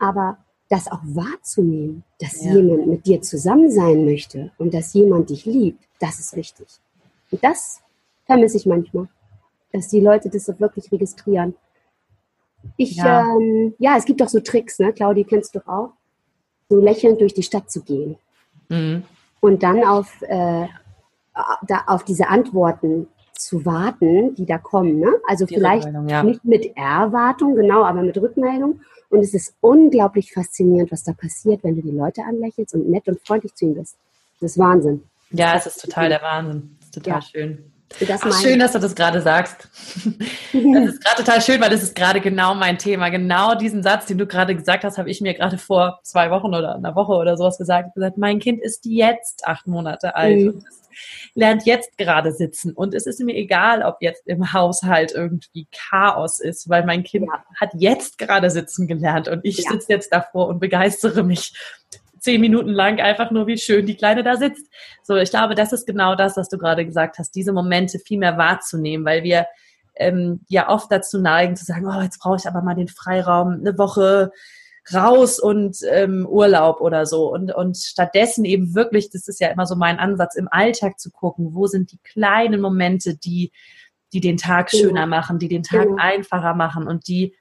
Aber 0.00 0.38
das 0.68 0.90
auch 0.90 1.02
wahrzunehmen, 1.04 2.02
dass 2.18 2.44
ja. 2.44 2.54
jemand 2.54 2.88
mit 2.88 3.06
dir 3.06 3.22
zusammen 3.22 3.70
sein 3.70 4.04
möchte 4.04 4.50
und 4.58 4.74
dass 4.74 4.92
jemand 4.92 5.30
dich 5.30 5.44
liebt, 5.44 5.84
das 6.00 6.18
ist 6.18 6.34
wichtig. 6.34 6.66
Und 7.30 7.44
das 7.44 7.80
vermisse 8.26 8.56
ich 8.56 8.66
manchmal, 8.66 9.08
dass 9.72 9.86
die 9.86 10.00
Leute 10.00 10.28
das 10.30 10.46
so 10.46 10.58
wirklich 10.58 10.90
registrieren. 10.90 11.54
Ich, 12.76 12.96
ja, 12.96 13.22
ähm, 13.36 13.74
ja 13.78 13.96
es 13.96 14.04
gibt 14.04 14.20
doch 14.20 14.28
so 14.28 14.40
Tricks, 14.40 14.80
ne? 14.80 14.92
Claudi, 14.92 15.22
kennst 15.22 15.54
du 15.54 15.60
auch? 15.68 15.92
So 16.68 16.80
lächelnd 16.80 17.20
durch 17.20 17.34
die 17.34 17.44
Stadt 17.44 17.70
zu 17.70 17.82
gehen. 17.82 18.16
Mhm. 18.68 19.04
Und 19.40 19.62
dann 19.62 19.84
auf, 19.84 20.22
äh, 20.22 20.66
da, 21.68 21.84
auf 21.86 22.04
diese 22.04 22.28
Antworten 22.28 23.06
zu 23.44 23.64
warten, 23.64 24.34
die 24.34 24.46
da 24.46 24.58
kommen. 24.58 25.00
Ne? 25.00 25.12
Also 25.28 25.46
die 25.46 25.54
vielleicht 25.54 25.88
ja. 26.08 26.22
nicht 26.22 26.44
mit 26.44 26.76
Erwartung, 26.76 27.54
genau, 27.54 27.84
aber 27.84 28.02
mit 28.02 28.16
Rückmeldung. 28.16 28.80
Und 29.08 29.20
es 29.20 29.34
ist 29.34 29.54
unglaublich 29.60 30.32
faszinierend, 30.32 30.92
was 30.92 31.02
da 31.02 31.12
passiert, 31.12 31.64
wenn 31.64 31.74
du 31.74 31.82
die 31.82 31.90
Leute 31.90 32.22
anlächelst 32.22 32.74
und 32.74 32.88
nett 32.88 33.08
und 33.08 33.20
freundlich 33.26 33.54
zu 33.54 33.64
ihnen 33.64 33.74
bist. 33.74 33.96
Das 34.40 34.52
ist 34.52 34.58
Wahnsinn. 34.58 35.02
Ja, 35.30 35.54
es 35.56 35.66
ist 35.66 35.80
total 35.80 36.08
der 36.08 36.22
Wahnsinn. 36.22 36.76
Das 36.78 36.86
ist 36.86 36.94
total 36.94 37.14
ja. 37.14 37.22
schön. 37.22 37.72
Das 37.98 38.22
Ach, 38.22 38.40
schön, 38.40 38.60
dass 38.60 38.72
du 38.72 38.78
das 38.78 38.94
gerade 38.94 39.20
sagst. 39.20 39.68
Das 40.52 40.94
ist 40.94 41.04
gerade 41.04 41.24
total 41.24 41.40
schön, 41.40 41.60
weil 41.60 41.70
das 41.70 41.82
ist 41.82 41.94
gerade 41.94 42.20
genau 42.20 42.54
mein 42.54 42.78
Thema. 42.78 43.08
Genau 43.08 43.54
diesen 43.54 43.82
Satz, 43.82 44.06
den 44.06 44.18
du 44.18 44.26
gerade 44.26 44.54
gesagt 44.54 44.84
hast, 44.84 44.98
habe 44.98 45.10
ich 45.10 45.20
mir 45.20 45.34
gerade 45.34 45.58
vor 45.58 46.00
zwei 46.02 46.30
Wochen 46.30 46.54
oder 46.54 46.74
einer 46.74 46.94
Woche 46.94 47.12
oder 47.12 47.36
sowas 47.36 47.58
gesagt. 47.58 47.88
Ich 47.88 47.94
gesagt, 47.94 48.18
mein 48.18 48.38
Kind 48.38 48.60
ist 48.60 48.84
jetzt 48.84 49.46
acht 49.46 49.66
Monate 49.66 50.16
alt 50.16 50.40
mhm. 50.40 50.48
und 50.48 50.64
lernt 51.34 51.66
jetzt 51.66 51.98
gerade 51.98 52.32
sitzen. 52.32 52.72
Und 52.72 52.94
es 52.94 53.06
ist 53.06 53.20
mir 53.20 53.34
egal, 53.34 53.82
ob 53.82 53.96
jetzt 54.00 54.26
im 54.26 54.52
Haushalt 54.52 55.12
irgendwie 55.12 55.66
Chaos 55.72 56.40
ist, 56.40 56.68
weil 56.68 56.84
mein 56.84 57.04
Kind 57.04 57.26
ja. 57.26 57.44
hat 57.60 57.70
jetzt 57.74 58.18
gerade 58.18 58.50
sitzen 58.50 58.86
gelernt 58.86 59.28
und 59.28 59.40
ich 59.44 59.58
ja. 59.58 59.70
sitze 59.70 59.92
jetzt 59.92 60.12
davor 60.12 60.48
und 60.48 60.58
begeistere 60.58 61.22
mich 61.22 61.54
zehn 62.20 62.40
Minuten 62.40 62.70
lang 62.70 63.00
einfach 63.00 63.30
nur, 63.30 63.46
wie 63.46 63.58
schön 63.58 63.86
die 63.86 63.96
Kleine 63.96 64.22
da 64.22 64.36
sitzt. 64.36 64.70
So, 65.02 65.16
ich 65.16 65.30
glaube, 65.30 65.54
das 65.54 65.72
ist 65.72 65.86
genau 65.86 66.14
das, 66.14 66.36
was 66.36 66.48
du 66.48 66.58
gerade 66.58 66.84
gesagt 66.84 67.18
hast, 67.18 67.32
diese 67.32 67.52
Momente 67.52 67.98
viel 67.98 68.18
mehr 68.18 68.36
wahrzunehmen, 68.36 69.04
weil 69.04 69.22
wir 69.22 69.46
ähm, 69.96 70.40
ja 70.48 70.68
oft 70.68 70.90
dazu 70.90 71.20
neigen 71.20 71.56
zu 71.56 71.64
sagen, 71.64 71.86
oh, 71.86 72.00
jetzt 72.00 72.20
brauche 72.20 72.36
ich 72.36 72.46
aber 72.46 72.62
mal 72.62 72.74
den 72.74 72.88
Freiraum, 72.88 73.60
eine 73.60 73.76
Woche 73.78 74.30
raus 74.94 75.38
und 75.38 75.78
ähm, 75.90 76.26
Urlaub 76.26 76.80
oder 76.80 77.06
so. 77.06 77.32
Und, 77.32 77.54
und 77.54 77.76
stattdessen 77.76 78.44
eben 78.44 78.74
wirklich, 78.74 79.10
das 79.10 79.28
ist 79.28 79.40
ja 79.40 79.48
immer 79.48 79.66
so 79.66 79.76
mein 79.76 79.98
Ansatz, 79.98 80.34
im 80.36 80.48
Alltag 80.50 80.98
zu 80.98 81.10
gucken, 81.10 81.54
wo 81.54 81.66
sind 81.66 81.92
die 81.92 81.98
kleinen 82.02 82.60
Momente, 82.60 83.16
die, 83.16 83.52
die 84.12 84.20
den 84.20 84.36
Tag 84.36 84.70
genau. 84.70 84.84
schöner 84.84 85.06
machen, 85.06 85.38
die 85.38 85.48
den 85.48 85.62
Tag 85.62 85.84
genau. 85.84 85.96
einfacher 86.00 86.54
machen 86.54 86.86
und 86.86 87.06
die 87.08 87.36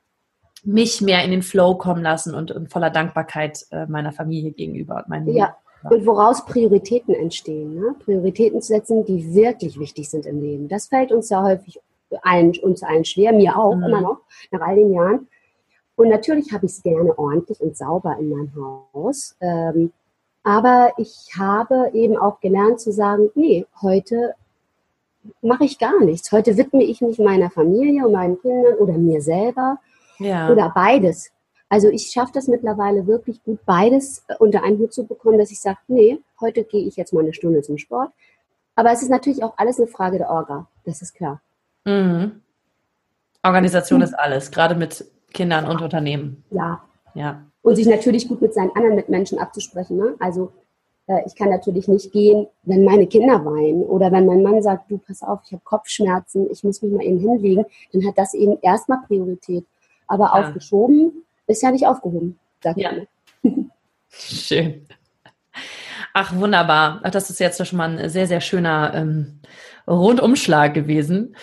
mich 0.63 1.01
mehr 1.01 1.23
in 1.23 1.31
den 1.31 1.43
Flow 1.43 1.75
kommen 1.75 2.03
lassen 2.03 2.35
und, 2.35 2.51
und 2.51 2.71
voller 2.71 2.89
Dankbarkeit 2.89 3.65
äh, 3.71 3.85
meiner 3.85 4.11
Familie 4.11 4.51
gegenüber 4.51 4.97
und 4.97 5.09
meinen 5.09 5.33
Ja, 5.33 5.55
und 5.83 6.05
woraus 6.05 6.45
Prioritäten 6.45 7.13
entstehen. 7.15 7.75
Ne? 7.75 7.95
Prioritäten 8.03 8.61
zu 8.61 8.69
setzen, 8.69 9.05
die 9.05 9.33
wirklich 9.33 9.79
wichtig 9.79 10.09
sind 10.09 10.25
im 10.25 10.41
Leben. 10.41 10.67
Das 10.67 10.87
fällt 10.87 11.11
uns 11.11 11.29
ja 11.29 11.41
häufig 11.43 11.79
allen, 12.21 12.53
uns 12.61 12.83
allen 12.83 13.05
schwer, 13.05 13.31
mir 13.31 13.57
auch 13.57 13.75
mhm. 13.75 13.83
immer 13.83 14.01
noch, 14.01 14.17
nach 14.51 14.61
all 14.61 14.75
den 14.75 14.93
Jahren. 14.93 15.27
Und 15.95 16.09
natürlich 16.09 16.51
habe 16.53 16.65
ich 16.65 16.73
es 16.73 16.83
gerne 16.83 17.17
ordentlich 17.17 17.61
und 17.61 17.77
sauber 17.77 18.17
in 18.19 18.29
meinem 18.29 18.51
Haus. 18.93 19.35
Ähm, 19.41 19.91
aber 20.43 20.93
ich 20.97 21.29
habe 21.37 21.91
eben 21.93 22.17
auch 22.17 22.39
gelernt 22.39 22.79
zu 22.79 22.91
sagen, 22.91 23.29
nee, 23.35 23.65
heute 23.81 24.33
mache 25.41 25.65
ich 25.65 25.77
gar 25.77 25.99
nichts. 25.99 26.31
Heute 26.31 26.57
widme 26.57 26.83
ich 26.83 27.01
mich 27.01 27.19
meiner 27.19 27.49
Familie 27.49 28.05
und 28.05 28.13
meinen 28.13 28.39
Kindern 28.39 28.75
oder 28.75 28.93
mir 28.93 29.21
selber 29.21 29.77
ja. 30.19 30.49
Oder 30.49 30.71
beides. 30.73 31.31
Also 31.69 31.89
ich 31.89 32.07
schaffe 32.07 32.31
das 32.33 32.47
mittlerweile 32.47 33.05
wirklich 33.05 33.43
gut, 33.43 33.59
beides 33.65 34.23
äh, 34.27 34.35
unter 34.39 34.63
einen 34.63 34.79
Hut 34.79 34.93
zu 34.93 35.05
bekommen, 35.05 35.37
dass 35.37 35.51
ich 35.51 35.61
sage, 35.61 35.77
nee, 35.87 36.19
heute 36.39 36.63
gehe 36.63 36.85
ich 36.85 36.95
jetzt 36.95 37.13
mal 37.13 37.21
eine 37.21 37.33
Stunde 37.33 37.61
zum 37.61 37.77
Sport. 37.77 38.11
Aber 38.75 38.91
es 38.91 39.03
ist 39.03 39.09
natürlich 39.09 39.43
auch 39.43 39.53
alles 39.57 39.77
eine 39.77 39.87
Frage 39.87 40.17
der 40.17 40.29
Orga, 40.29 40.67
das 40.85 41.01
ist 41.01 41.13
klar. 41.13 41.41
Mhm. 41.85 42.41
Organisation 43.43 43.99
mhm. 43.99 44.05
ist 44.05 44.13
alles, 44.13 44.51
gerade 44.51 44.75
mit 44.75 45.05
Kindern 45.33 45.65
und 45.65 45.81
Unternehmen. 45.81 46.43
Ja. 46.49 46.81
ja. 47.13 47.43
Und 47.61 47.75
sich 47.75 47.87
natürlich 47.87 48.27
gut 48.27 48.41
mit 48.41 48.53
seinen 48.53 48.71
anderen 48.75 48.95
Mitmenschen 48.95 49.37
abzusprechen. 49.37 49.97
Ne? 49.97 50.15
Also 50.19 50.51
äh, 51.07 51.21
ich 51.25 51.35
kann 51.35 51.49
natürlich 51.49 51.87
nicht 51.87 52.11
gehen, 52.11 52.47
wenn 52.63 52.83
meine 52.83 53.07
Kinder 53.07 53.45
weinen 53.45 53.83
oder 53.83 54.11
wenn 54.11 54.25
mein 54.25 54.41
Mann 54.41 54.61
sagt, 54.61 54.89
du 54.89 54.97
pass 54.97 55.21
auf, 55.21 55.41
ich 55.45 55.51
habe 55.51 55.61
Kopfschmerzen, 55.63 56.49
ich 56.49 56.63
muss 56.63 56.81
mich 56.81 56.91
mal 56.91 57.03
eben 57.03 57.19
hinlegen, 57.19 57.65
dann 57.91 58.07
hat 58.07 58.17
das 58.17 58.33
eben 58.33 58.57
erstmal 58.61 58.99
Priorität. 59.07 59.65
Aber 60.09 60.25
ja. 60.25 60.31
aufgeschoben 60.33 61.23
ist 61.47 61.63
ja 61.63 61.71
nicht 61.71 61.87
aufgehoben, 61.87 62.37
ja. 62.63 62.91
Schön. 64.09 64.85
Ach, 66.13 66.35
wunderbar. 66.35 66.99
Ach, 67.03 67.11
das 67.11 67.29
ist 67.29 67.39
jetzt 67.39 67.65
schon 67.65 67.77
mal 67.77 67.97
ein 67.97 68.09
sehr, 68.09 68.27
sehr 68.27 68.41
schöner 68.41 68.93
ähm, 68.95 69.39
Rundumschlag 69.87 70.73
gewesen. 70.73 71.35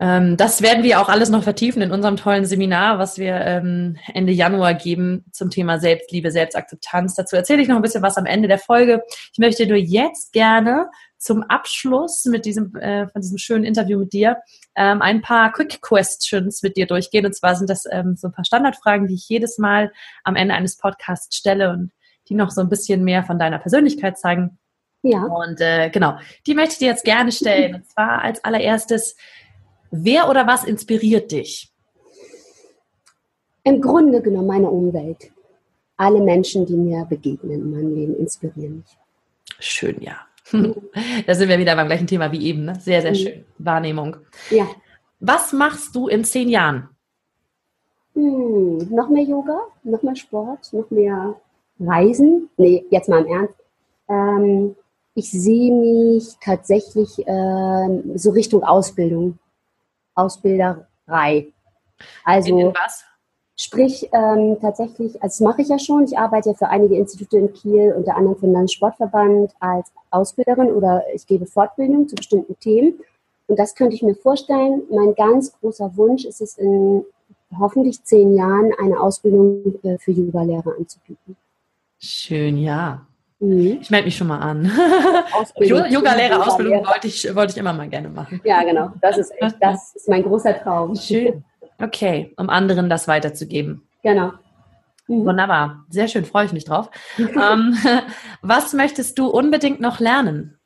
Ähm, 0.00 0.36
das 0.36 0.62
werden 0.62 0.84
wir 0.84 1.00
auch 1.00 1.08
alles 1.08 1.28
noch 1.28 1.42
vertiefen 1.42 1.82
in 1.82 1.90
unserem 1.90 2.16
tollen 2.16 2.44
Seminar, 2.46 2.98
was 2.98 3.18
wir 3.18 3.34
ähm, 3.34 3.96
Ende 4.14 4.32
Januar 4.32 4.74
geben 4.74 5.24
zum 5.32 5.50
Thema 5.50 5.78
Selbstliebe, 5.80 6.30
Selbstakzeptanz. 6.30 7.14
Dazu 7.16 7.36
erzähle 7.36 7.62
ich 7.62 7.68
noch 7.68 7.76
ein 7.76 7.82
bisschen 7.82 8.02
was 8.02 8.16
am 8.16 8.26
Ende 8.26 8.48
der 8.48 8.58
Folge. 8.58 9.02
Ich 9.32 9.38
möchte 9.38 9.66
nur 9.66 9.76
jetzt 9.76 10.32
gerne 10.32 10.88
zum 11.18 11.42
Abschluss 11.42 12.24
mit 12.26 12.44
diesem, 12.44 12.74
äh, 12.76 13.08
von 13.08 13.20
diesem 13.20 13.38
schönen 13.38 13.64
Interview 13.64 13.98
mit 13.98 14.12
dir 14.12 14.36
ähm, 14.78 15.02
ein 15.02 15.20
paar 15.22 15.52
Quick 15.52 15.82
Questions 15.82 16.62
mit 16.62 16.76
dir 16.76 16.86
durchgehen. 16.86 17.26
Und 17.26 17.34
zwar 17.34 17.56
sind 17.56 17.68
das 17.68 17.84
ähm, 17.90 18.14
so 18.16 18.28
ein 18.28 18.32
paar 18.32 18.44
Standardfragen, 18.44 19.08
die 19.08 19.14
ich 19.14 19.28
jedes 19.28 19.58
Mal 19.58 19.92
am 20.22 20.36
Ende 20.36 20.54
eines 20.54 20.76
Podcasts 20.76 21.36
stelle 21.36 21.70
und 21.70 21.90
die 22.28 22.34
noch 22.34 22.50
so 22.50 22.60
ein 22.60 22.68
bisschen 22.68 23.02
mehr 23.02 23.24
von 23.24 23.40
deiner 23.40 23.58
Persönlichkeit 23.58 24.18
zeigen. 24.18 24.58
Ja. 25.02 25.24
Und 25.24 25.60
äh, 25.60 25.90
genau, 25.90 26.18
die 26.46 26.54
möchte 26.54 26.74
ich 26.74 26.78
dir 26.78 26.88
jetzt 26.88 27.04
gerne 27.04 27.32
stellen. 27.32 27.74
Und 27.74 27.90
zwar 27.90 28.22
als 28.22 28.44
allererstes, 28.44 29.16
wer 29.90 30.30
oder 30.30 30.46
was 30.46 30.62
inspiriert 30.62 31.32
dich? 31.32 31.72
Im 33.64 33.80
Grunde 33.80 34.22
genommen 34.22 34.46
meine 34.46 34.70
Umwelt. 34.70 35.32
Alle 35.96 36.20
Menschen, 36.20 36.66
die 36.66 36.76
mir 36.76 37.04
begegnen 37.04 37.52
in 37.52 37.70
meinem 37.72 37.94
Leben, 37.96 38.16
inspirieren 38.16 38.78
mich. 38.78 38.96
Schön, 39.58 40.00
ja. 40.00 40.27
da 41.26 41.34
sind 41.34 41.48
wir 41.48 41.58
wieder 41.58 41.76
beim 41.76 41.86
gleichen 41.86 42.06
Thema 42.06 42.32
wie 42.32 42.46
eben. 42.46 42.64
Ne? 42.64 42.78
Sehr, 42.80 43.02
sehr 43.02 43.12
mhm. 43.12 43.16
schön. 43.16 43.44
Wahrnehmung. 43.58 44.16
Ja. 44.50 44.66
Was 45.20 45.52
machst 45.52 45.94
du 45.94 46.08
in 46.08 46.24
zehn 46.24 46.48
Jahren? 46.48 46.88
Hm, 48.14 48.88
noch 48.90 49.08
mehr 49.08 49.24
Yoga, 49.24 49.60
noch 49.82 50.02
mehr 50.02 50.16
Sport, 50.16 50.72
noch 50.72 50.90
mehr 50.90 51.34
Reisen. 51.80 52.48
Nee, 52.56 52.84
jetzt 52.90 53.08
mal 53.08 53.24
im 53.24 53.32
Ernst. 53.32 53.54
Ähm, 54.08 54.76
ich 55.14 55.30
sehe 55.30 55.72
mich 55.72 56.36
tatsächlich 56.40 57.18
äh, 57.26 58.02
so 58.14 58.30
Richtung 58.30 58.62
Ausbildung, 58.62 59.38
Ausbilderei. 60.14 61.52
Also 62.24 62.72
was? 62.74 63.04
Sprich, 63.60 64.08
ähm, 64.12 64.56
tatsächlich, 64.60 65.20
also 65.20 65.34
das 65.34 65.40
mache 65.40 65.62
ich 65.62 65.68
ja 65.68 65.80
schon. 65.80 66.04
Ich 66.04 66.16
arbeite 66.16 66.50
ja 66.50 66.54
für 66.54 66.68
einige 66.68 66.96
Institute 66.96 67.36
in 67.36 67.52
Kiel, 67.52 67.92
unter 67.96 68.16
anderem 68.16 68.36
für 68.36 68.46
den 68.46 68.52
Landessportverband 68.52 69.52
als 69.58 69.90
Ausbilderin 70.10 70.70
oder 70.70 71.02
ich 71.12 71.26
gebe 71.26 71.44
Fortbildung 71.44 72.06
zu 72.06 72.14
bestimmten 72.14 72.56
Themen. 72.60 73.00
Und 73.48 73.58
das 73.58 73.74
könnte 73.74 73.96
ich 73.96 74.02
mir 74.02 74.14
vorstellen. 74.14 74.82
Mein 74.90 75.12
ganz 75.16 75.52
großer 75.58 75.96
Wunsch 75.96 76.24
ist 76.24 76.40
es 76.40 76.56
in 76.56 77.04
hoffentlich 77.58 78.04
zehn 78.04 78.32
Jahren 78.32 78.72
eine 78.80 79.00
Ausbildung 79.00 79.74
äh, 79.82 79.98
für 79.98 80.12
Yoga-Lehrer 80.12 80.74
anzubieten. 80.78 81.36
Schön, 81.98 82.58
ja. 82.58 83.04
Mhm. 83.40 83.78
Ich 83.80 83.90
melde 83.90 84.04
mich 84.04 84.16
schon 84.16 84.28
mal 84.28 84.38
an. 84.38 84.70
Yoga-Lehrer-Ausbildung 85.56 86.86
wollte 86.86 87.08
ich, 87.08 87.34
wollte 87.34 87.52
ich 87.54 87.58
immer 87.58 87.72
mal 87.72 87.88
gerne 87.88 88.08
machen. 88.08 88.40
Ja, 88.44 88.62
genau. 88.62 88.90
Das 89.00 89.18
ist 89.18 89.32
echt, 89.36 89.56
das 89.58 89.96
ist 89.96 90.08
mein 90.08 90.22
großer 90.22 90.62
Traum. 90.62 90.94
Schön. 90.94 91.42
Okay, 91.80 92.34
um 92.36 92.50
anderen 92.50 92.90
das 92.90 93.08
weiterzugeben. 93.08 93.88
Genau. 94.02 94.32
Mhm. 95.06 95.24
Wunderbar, 95.24 95.84
sehr 95.88 96.08
schön, 96.08 96.24
freue 96.24 96.46
ich 96.46 96.52
mich 96.52 96.64
drauf. 96.64 96.90
ähm, 97.18 97.76
was 98.42 98.72
möchtest 98.72 99.18
du 99.18 99.26
unbedingt 99.28 99.80
noch 99.80 100.00
lernen? 100.00 100.58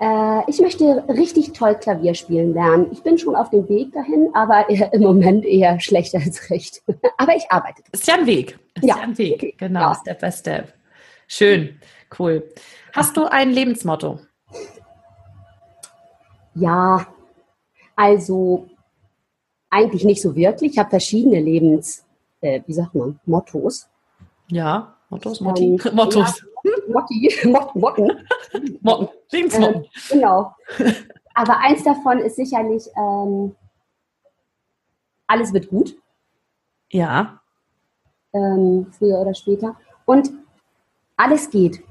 Äh, 0.00 0.48
ich 0.48 0.60
möchte 0.60 1.04
richtig 1.08 1.52
toll 1.52 1.74
Klavier 1.74 2.14
spielen 2.14 2.54
lernen. 2.54 2.88
Ich 2.92 3.02
bin 3.02 3.18
schon 3.18 3.34
auf 3.34 3.50
dem 3.50 3.68
Weg 3.68 3.92
dahin, 3.92 4.30
aber 4.34 4.68
im 4.92 5.02
Moment 5.02 5.44
eher 5.44 5.80
schlechter 5.80 6.18
als 6.18 6.50
recht. 6.50 6.82
aber 7.16 7.34
ich 7.34 7.50
arbeite. 7.50 7.82
Ist 7.92 8.06
ja 8.06 8.14
ein 8.14 8.26
Weg. 8.26 8.58
Ist 8.74 8.84
ja, 8.84 8.96
ja 8.96 9.02
ein 9.02 9.18
Weg. 9.18 9.58
Genau, 9.58 9.80
ja. 9.80 9.94
Step 9.94 10.20
by 10.20 10.30
Step. 10.30 10.74
Schön, 11.26 11.80
cool. 12.18 12.48
Hast 12.94 13.16
du 13.16 13.26
ein 13.26 13.50
Lebensmotto? 13.50 14.20
Ja, 16.54 17.06
also 17.96 18.68
eigentlich 19.70 20.04
nicht 20.04 20.22
so 20.22 20.34
wirklich. 20.34 20.72
Ich 20.72 20.78
habe 20.78 20.90
verschiedene 20.90 21.40
Lebens, 21.40 22.04
äh, 22.40 22.60
wie 22.66 22.72
sagt 22.72 22.94
man, 22.94 23.18
Mottos. 23.26 23.88
Ja, 24.48 24.94
Mottos, 25.10 25.40
Motti. 25.40 25.64
Ähm, 25.64 25.80
Mottos. 25.94 26.42
Ja, 26.64 26.70
Motti, 26.88 27.30
Mot 27.44 27.74
Motten. 27.74 28.12
Motten, 28.80 29.08
Lebensmotten. 29.30 29.84
Ähm, 29.84 29.90
genau. 30.10 30.54
Aber 31.34 31.58
eins 31.58 31.84
davon 31.84 32.18
ist 32.18 32.36
sicherlich, 32.36 32.84
ähm, 32.96 33.54
alles 35.26 35.52
wird 35.52 35.68
gut. 35.68 35.96
Ja. 36.90 37.40
Ähm, 38.32 38.86
früher 38.90 39.20
oder 39.20 39.34
später. 39.34 39.76
Und 40.04 40.30
alles 41.16 41.50
geht. 41.50 41.82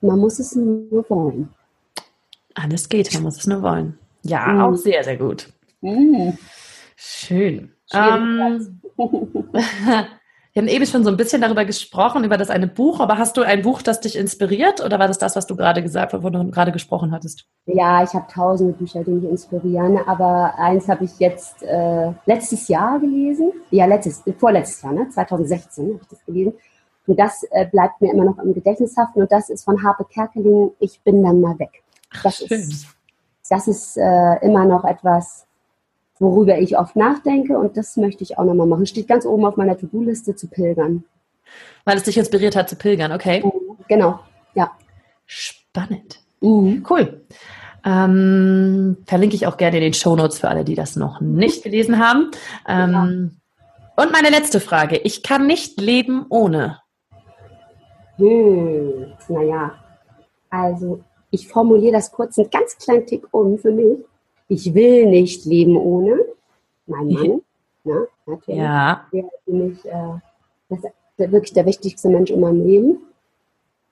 Man 0.00 0.18
muss 0.18 0.38
es 0.38 0.54
nur 0.56 1.08
wollen. 1.10 1.54
Alles 2.54 2.88
geht, 2.88 3.12
man 3.14 3.24
muss 3.24 3.38
es 3.38 3.46
nur 3.46 3.62
wollen. 3.62 3.98
Ja, 4.22 4.46
mhm. 4.46 4.60
auch 4.60 4.74
sehr, 4.74 5.04
sehr 5.04 5.16
gut. 5.16 5.52
Mhm. 5.82 6.38
Schön. 7.02 7.72
Ähm, 7.94 8.82
Wir 10.52 10.62
haben 10.62 10.68
eben 10.68 10.84
schon 10.84 11.02
so 11.02 11.10
ein 11.10 11.16
bisschen 11.16 11.40
darüber 11.40 11.64
gesprochen, 11.64 12.24
über 12.24 12.36
das 12.36 12.50
eine 12.50 12.66
Buch, 12.66 13.00
aber 13.00 13.16
hast 13.16 13.38
du 13.38 13.42
ein 13.42 13.62
Buch, 13.62 13.80
das 13.80 14.00
dich 14.00 14.18
inspiriert 14.18 14.84
oder 14.84 14.98
war 14.98 15.08
das 15.08 15.16
das, 15.16 15.34
was 15.34 15.46
du 15.46 15.56
gerade 15.56 15.82
gesagt, 15.82 16.12
wovon 16.12 16.32
du 16.32 16.50
gerade 16.50 16.72
gesprochen 16.72 17.12
hattest? 17.12 17.46
Ja, 17.64 18.02
ich 18.02 18.12
habe 18.12 18.26
tausende 18.30 18.74
Bücher, 18.74 19.02
die 19.02 19.12
mich 19.12 19.30
inspirieren, 19.30 19.96
aber 20.06 20.58
eins 20.58 20.88
habe 20.88 21.04
ich 21.04 21.18
jetzt 21.20 21.62
äh, 21.62 22.12
letztes 22.26 22.68
Jahr 22.68 22.98
gelesen. 22.98 23.52
Ja, 23.70 23.86
letztes, 23.86 24.22
vorletztes 24.38 24.82
Jahr, 24.82 24.92
ne? 24.92 25.08
2016 25.08 25.84
habe 25.84 26.00
ich 26.02 26.08
das 26.08 26.24
gelesen. 26.26 26.52
Und 27.06 27.18
das 27.18 27.42
äh, 27.52 27.66
bleibt 27.66 28.00
mir 28.02 28.12
immer 28.12 28.24
noch 28.24 28.38
im 28.38 28.52
Gedächtnis 28.52 28.94
haften 28.98 29.22
und 29.22 29.32
das 29.32 29.48
ist 29.48 29.64
von 29.64 29.82
Harpe 29.82 30.04
Kerkeling, 30.04 30.72
Ich 30.80 31.00
bin 31.00 31.22
dann 31.22 31.40
mal 31.40 31.58
weg. 31.58 31.82
Das 32.22 32.42
Ach, 32.44 32.50
ist, 32.50 32.86
das 33.48 33.68
ist 33.68 33.96
äh, 33.96 34.44
immer 34.44 34.66
noch 34.66 34.84
etwas, 34.84 35.46
worüber 36.20 36.58
ich 36.58 36.78
oft 36.78 36.94
nachdenke 36.94 37.58
und 37.58 37.76
das 37.76 37.96
möchte 37.96 38.22
ich 38.22 38.38
auch 38.38 38.44
nochmal 38.44 38.66
machen. 38.66 38.86
Steht 38.86 39.08
ganz 39.08 39.26
oben 39.26 39.44
auf 39.44 39.56
meiner 39.56 39.76
To-Do-Liste 39.76 40.36
zu 40.36 40.46
pilgern. 40.46 41.02
Weil 41.84 41.96
es 41.96 42.04
dich 42.04 42.16
inspiriert 42.16 42.54
hat 42.54 42.68
zu 42.68 42.76
pilgern, 42.76 43.10
okay? 43.10 43.42
Mhm, 43.42 43.76
genau, 43.88 44.20
ja. 44.54 44.70
Spannend. 45.26 46.20
Mhm. 46.40 46.84
Cool. 46.88 47.22
Ähm, 47.84 48.98
verlinke 49.06 49.34
ich 49.34 49.46
auch 49.46 49.56
gerne 49.56 49.78
in 49.78 49.82
den 49.82 49.94
Show 49.94 50.14
Notes 50.14 50.38
für 50.38 50.48
alle, 50.48 50.64
die 50.64 50.74
das 50.74 50.96
noch 50.96 51.20
nicht 51.22 51.64
gelesen 51.64 51.98
haben. 51.98 52.30
Ähm, 52.68 52.92
ja. 52.92 54.04
Und 54.04 54.12
meine 54.12 54.30
letzte 54.30 54.60
Frage. 54.60 54.98
Ich 54.98 55.22
kann 55.22 55.46
nicht 55.46 55.80
leben 55.80 56.26
ohne. 56.28 56.78
Hm, 58.16 59.14
naja, 59.28 59.72
also 60.50 61.00
ich 61.30 61.48
formuliere 61.48 61.92
das 61.92 62.12
kurz 62.12 62.38
einen 62.38 62.50
ganz 62.50 62.76
kleinen 62.76 63.06
Tick 63.06 63.26
um 63.30 63.56
für 63.56 63.72
mich 63.72 63.98
ich 64.50 64.74
will 64.74 65.06
nicht 65.06 65.44
leben 65.46 65.76
ohne 65.76 66.18
meinen 66.86 67.12
Mann. 67.12 67.42
Ne? 67.84 68.08
Natürlich. 68.26 68.60
Ja. 68.60 69.06
Der 69.12 69.24
ist 69.24 69.44
für 69.44 69.52
mich 69.52 69.84
äh, 69.86 70.18
das 70.68 70.78
ist 70.84 71.32
wirklich 71.32 71.52
der 71.52 71.66
wichtigste 71.66 72.08
Mensch 72.08 72.30
in 72.30 72.40
meinem 72.40 72.66
Leben. 72.66 72.98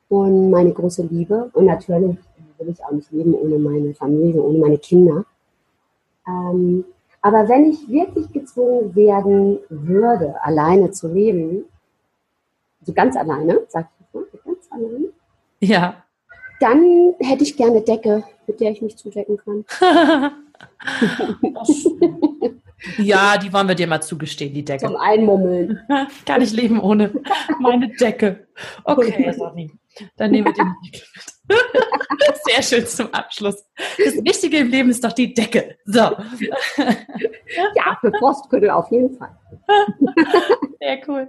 Und 0.08 0.50
meine 0.50 0.72
große 0.72 1.02
Liebe. 1.02 1.50
Und 1.52 1.66
natürlich 1.66 2.16
will 2.58 2.70
ich 2.70 2.84
auch 2.84 2.92
nicht 2.92 3.12
leben 3.12 3.34
ohne 3.34 3.58
meine 3.58 3.94
Familie, 3.94 4.42
ohne 4.42 4.58
meine 4.58 4.78
Kinder. 4.78 5.24
Ähm, 6.26 6.84
aber 7.20 7.48
wenn 7.48 7.70
ich 7.70 7.88
wirklich 7.88 8.32
gezwungen 8.32 8.94
werden 8.96 9.58
würde, 9.68 10.34
alleine 10.42 10.90
zu 10.90 11.08
leben, 11.08 11.64
so 12.82 12.92
ganz 12.92 13.16
alleine, 13.16 13.60
sag 13.68 13.88
ich 14.00 14.14
mal, 14.14 14.24
ganz 14.44 14.66
alleine. 14.70 15.08
Ja. 15.60 16.02
Dann 16.60 17.14
hätte 17.20 17.44
ich 17.44 17.56
gerne 17.56 17.82
Decke, 17.82 18.24
mit 18.46 18.60
der 18.60 18.70
ich 18.70 18.82
mich 18.82 18.96
zudecken 18.96 19.36
kann. 19.36 19.64
ja, 22.98 23.36
die 23.38 23.52
wollen 23.52 23.68
wir 23.68 23.74
dir 23.74 23.86
mal 23.86 24.00
zugestehen, 24.00 24.54
die 24.54 24.64
Decke. 24.64 24.86
Zum 24.86 24.96
Einmummeln. 24.96 25.80
Kann 26.24 26.42
ich 26.42 26.52
leben 26.52 26.80
ohne 26.80 27.12
meine 27.60 27.88
Decke. 27.88 28.46
Okay, 28.84 29.32
Sonny. 29.36 29.70
Dann 30.16 30.30
nehmen 30.30 30.46
wir 30.46 30.52
den 30.52 30.74
Deckel 30.84 31.02
mit. 31.12 31.28
Sehr 32.44 32.62
schön 32.62 32.86
zum 32.86 33.12
Abschluss. 33.12 33.64
Das 33.96 34.14
Wichtige 34.24 34.58
im 34.58 34.68
Leben 34.68 34.90
ist 34.90 35.02
doch 35.04 35.12
die 35.12 35.32
Decke. 35.32 35.76
So. 35.84 35.98
Ja, 37.74 37.96
für 38.00 38.12
Frostködel 38.18 38.70
auf 38.70 38.90
jeden 38.90 39.16
Fall. 39.16 39.30
Sehr 40.80 41.00
cool. 41.08 41.28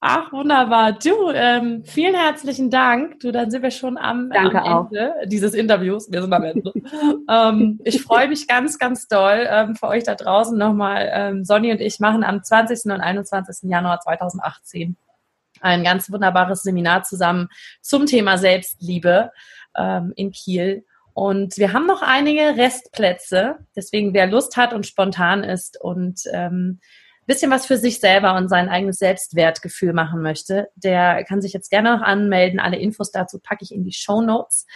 Ach, 0.00 0.30
wunderbar. 0.32 0.92
Du, 0.92 1.30
ähm, 1.32 1.82
vielen 1.84 2.14
herzlichen 2.14 2.70
Dank. 2.70 3.20
Du, 3.20 3.32
dann 3.32 3.50
sind 3.50 3.62
wir 3.62 3.70
schon 3.70 3.96
am, 3.96 4.30
Danke 4.30 4.62
am 4.62 4.88
Ende 4.90 5.14
auch. 5.14 5.26
dieses 5.26 5.54
Interviews. 5.54 6.10
Wir 6.12 6.22
sind 6.22 6.32
am 6.32 6.44
Ende. 6.44 6.72
ähm, 7.30 7.80
ich 7.84 8.02
freue 8.02 8.28
mich 8.28 8.46
ganz, 8.46 8.78
ganz 8.78 9.08
doll 9.08 9.46
ähm, 9.50 9.74
für 9.74 9.88
euch 9.88 10.04
da 10.04 10.14
draußen 10.14 10.56
nochmal. 10.56 11.08
Ähm, 11.12 11.44
Sonny 11.44 11.72
und 11.72 11.80
ich 11.80 11.98
machen 12.00 12.22
am 12.24 12.44
20. 12.44 12.84
und 12.92 13.00
21. 13.00 13.70
Januar 13.70 14.00
2018 14.00 14.96
ein 15.60 15.84
ganz 15.84 16.10
wunderbares 16.10 16.62
Seminar 16.62 17.02
zusammen 17.02 17.48
zum 17.80 18.06
Thema 18.06 18.38
Selbstliebe 18.38 19.30
ähm, 19.76 20.12
in 20.16 20.32
Kiel. 20.32 20.84
Und 21.14 21.56
wir 21.58 21.72
haben 21.72 21.86
noch 21.86 22.02
einige 22.02 22.56
Restplätze. 22.56 23.56
Deswegen, 23.74 24.14
wer 24.14 24.26
Lust 24.26 24.56
hat 24.56 24.72
und 24.72 24.86
spontan 24.86 25.42
ist 25.42 25.80
und 25.80 26.20
ähm, 26.32 26.80
bisschen 27.28 27.50
was 27.50 27.66
für 27.66 27.76
sich 27.76 28.00
selber 28.00 28.34
und 28.36 28.48
sein 28.48 28.68
eigenes 28.68 28.96
Selbstwertgefühl 28.96 29.92
machen 29.92 30.22
möchte, 30.22 30.70
der 30.74 31.22
kann 31.24 31.42
sich 31.42 31.52
jetzt 31.52 31.70
gerne 31.70 31.96
noch 31.96 32.02
anmelden. 32.02 32.58
Alle 32.58 32.78
Infos 32.78 33.12
dazu 33.12 33.38
packe 33.38 33.62
ich 33.62 33.72
in 33.72 33.84
die 33.84 33.92
Show 33.92 34.22
Notes. 34.22 34.66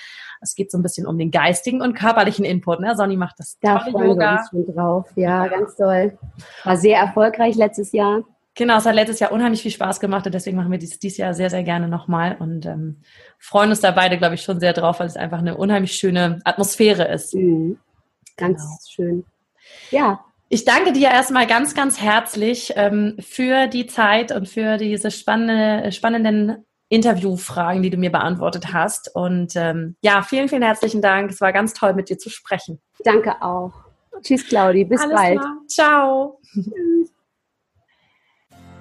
Es 0.42 0.54
geht 0.54 0.70
so 0.70 0.78
ein 0.78 0.82
bisschen 0.82 1.06
um 1.06 1.18
den 1.18 1.30
geistigen 1.30 1.80
und 1.80 1.94
körperlichen 1.94 2.44
Input. 2.44 2.80
Ne? 2.80 2.94
Sonny 2.94 3.16
macht 3.16 3.38
das 3.38 3.58
da 3.60 3.78
tolle 3.78 4.06
Yoga. 4.06 4.32
Wir 4.32 4.38
uns 4.38 4.50
schon 4.50 4.74
drauf. 4.74 5.10
Ja, 5.16 5.46
ganz 5.48 5.76
toll. 5.76 6.18
War 6.64 6.76
sehr 6.76 6.98
erfolgreich 6.98 7.56
letztes 7.56 7.92
Jahr. 7.92 8.22
Genau, 8.54 8.76
es 8.76 8.84
hat 8.84 8.94
letztes 8.94 9.18
Jahr 9.20 9.32
unheimlich 9.32 9.62
viel 9.62 9.70
Spaß 9.70 9.98
gemacht 9.98 10.26
und 10.26 10.34
deswegen 10.34 10.58
machen 10.58 10.70
wir 10.70 10.78
dies 10.78 10.98
dieses 10.98 11.16
Jahr 11.16 11.32
sehr, 11.32 11.48
sehr 11.48 11.62
gerne 11.62 11.88
nochmal 11.88 12.36
und 12.38 12.66
ähm, 12.66 13.00
freuen 13.38 13.70
uns 13.70 13.80
da 13.80 13.90
beide, 13.92 14.18
glaube 14.18 14.34
ich, 14.34 14.42
schon 14.42 14.60
sehr 14.60 14.74
drauf, 14.74 15.00
weil 15.00 15.06
es 15.06 15.16
einfach 15.16 15.38
eine 15.38 15.56
unheimlich 15.56 15.92
schöne 15.92 16.38
Atmosphäre 16.44 17.08
ist. 17.08 17.34
Mhm. 17.34 17.78
Ganz 18.36 18.60
genau. 18.62 18.78
schön. 18.88 19.24
Ja. 19.90 20.24
Ich 20.50 20.66
danke 20.66 20.92
dir 20.92 21.08
erstmal 21.08 21.46
ganz, 21.46 21.74
ganz 21.74 21.98
herzlich 21.98 22.74
ähm, 22.76 23.16
für 23.20 23.68
die 23.68 23.86
Zeit 23.86 24.32
und 24.32 24.46
für 24.46 24.76
diese 24.76 25.10
spannende, 25.10 25.90
spannenden 25.92 26.66
Interviewfragen, 26.90 27.82
die 27.82 27.88
du 27.88 27.96
mir 27.96 28.12
beantwortet 28.12 28.74
hast. 28.74 29.14
Und 29.14 29.56
ähm, 29.56 29.96
ja, 30.02 30.20
vielen, 30.20 30.50
vielen 30.50 30.60
herzlichen 30.60 31.00
Dank. 31.00 31.30
Es 31.30 31.40
war 31.40 31.54
ganz 31.54 31.72
toll, 31.72 31.94
mit 31.94 32.10
dir 32.10 32.18
zu 32.18 32.28
sprechen. 32.28 32.82
Danke 33.02 33.40
auch. 33.40 33.72
Tschüss, 34.20 34.46
Claudi. 34.46 34.84
Bis 34.84 35.00
Alles 35.00 35.14
bald. 35.14 35.38
Klar. 35.38 35.56
Ciao. 35.68 36.40
Tschüss. 36.52 37.12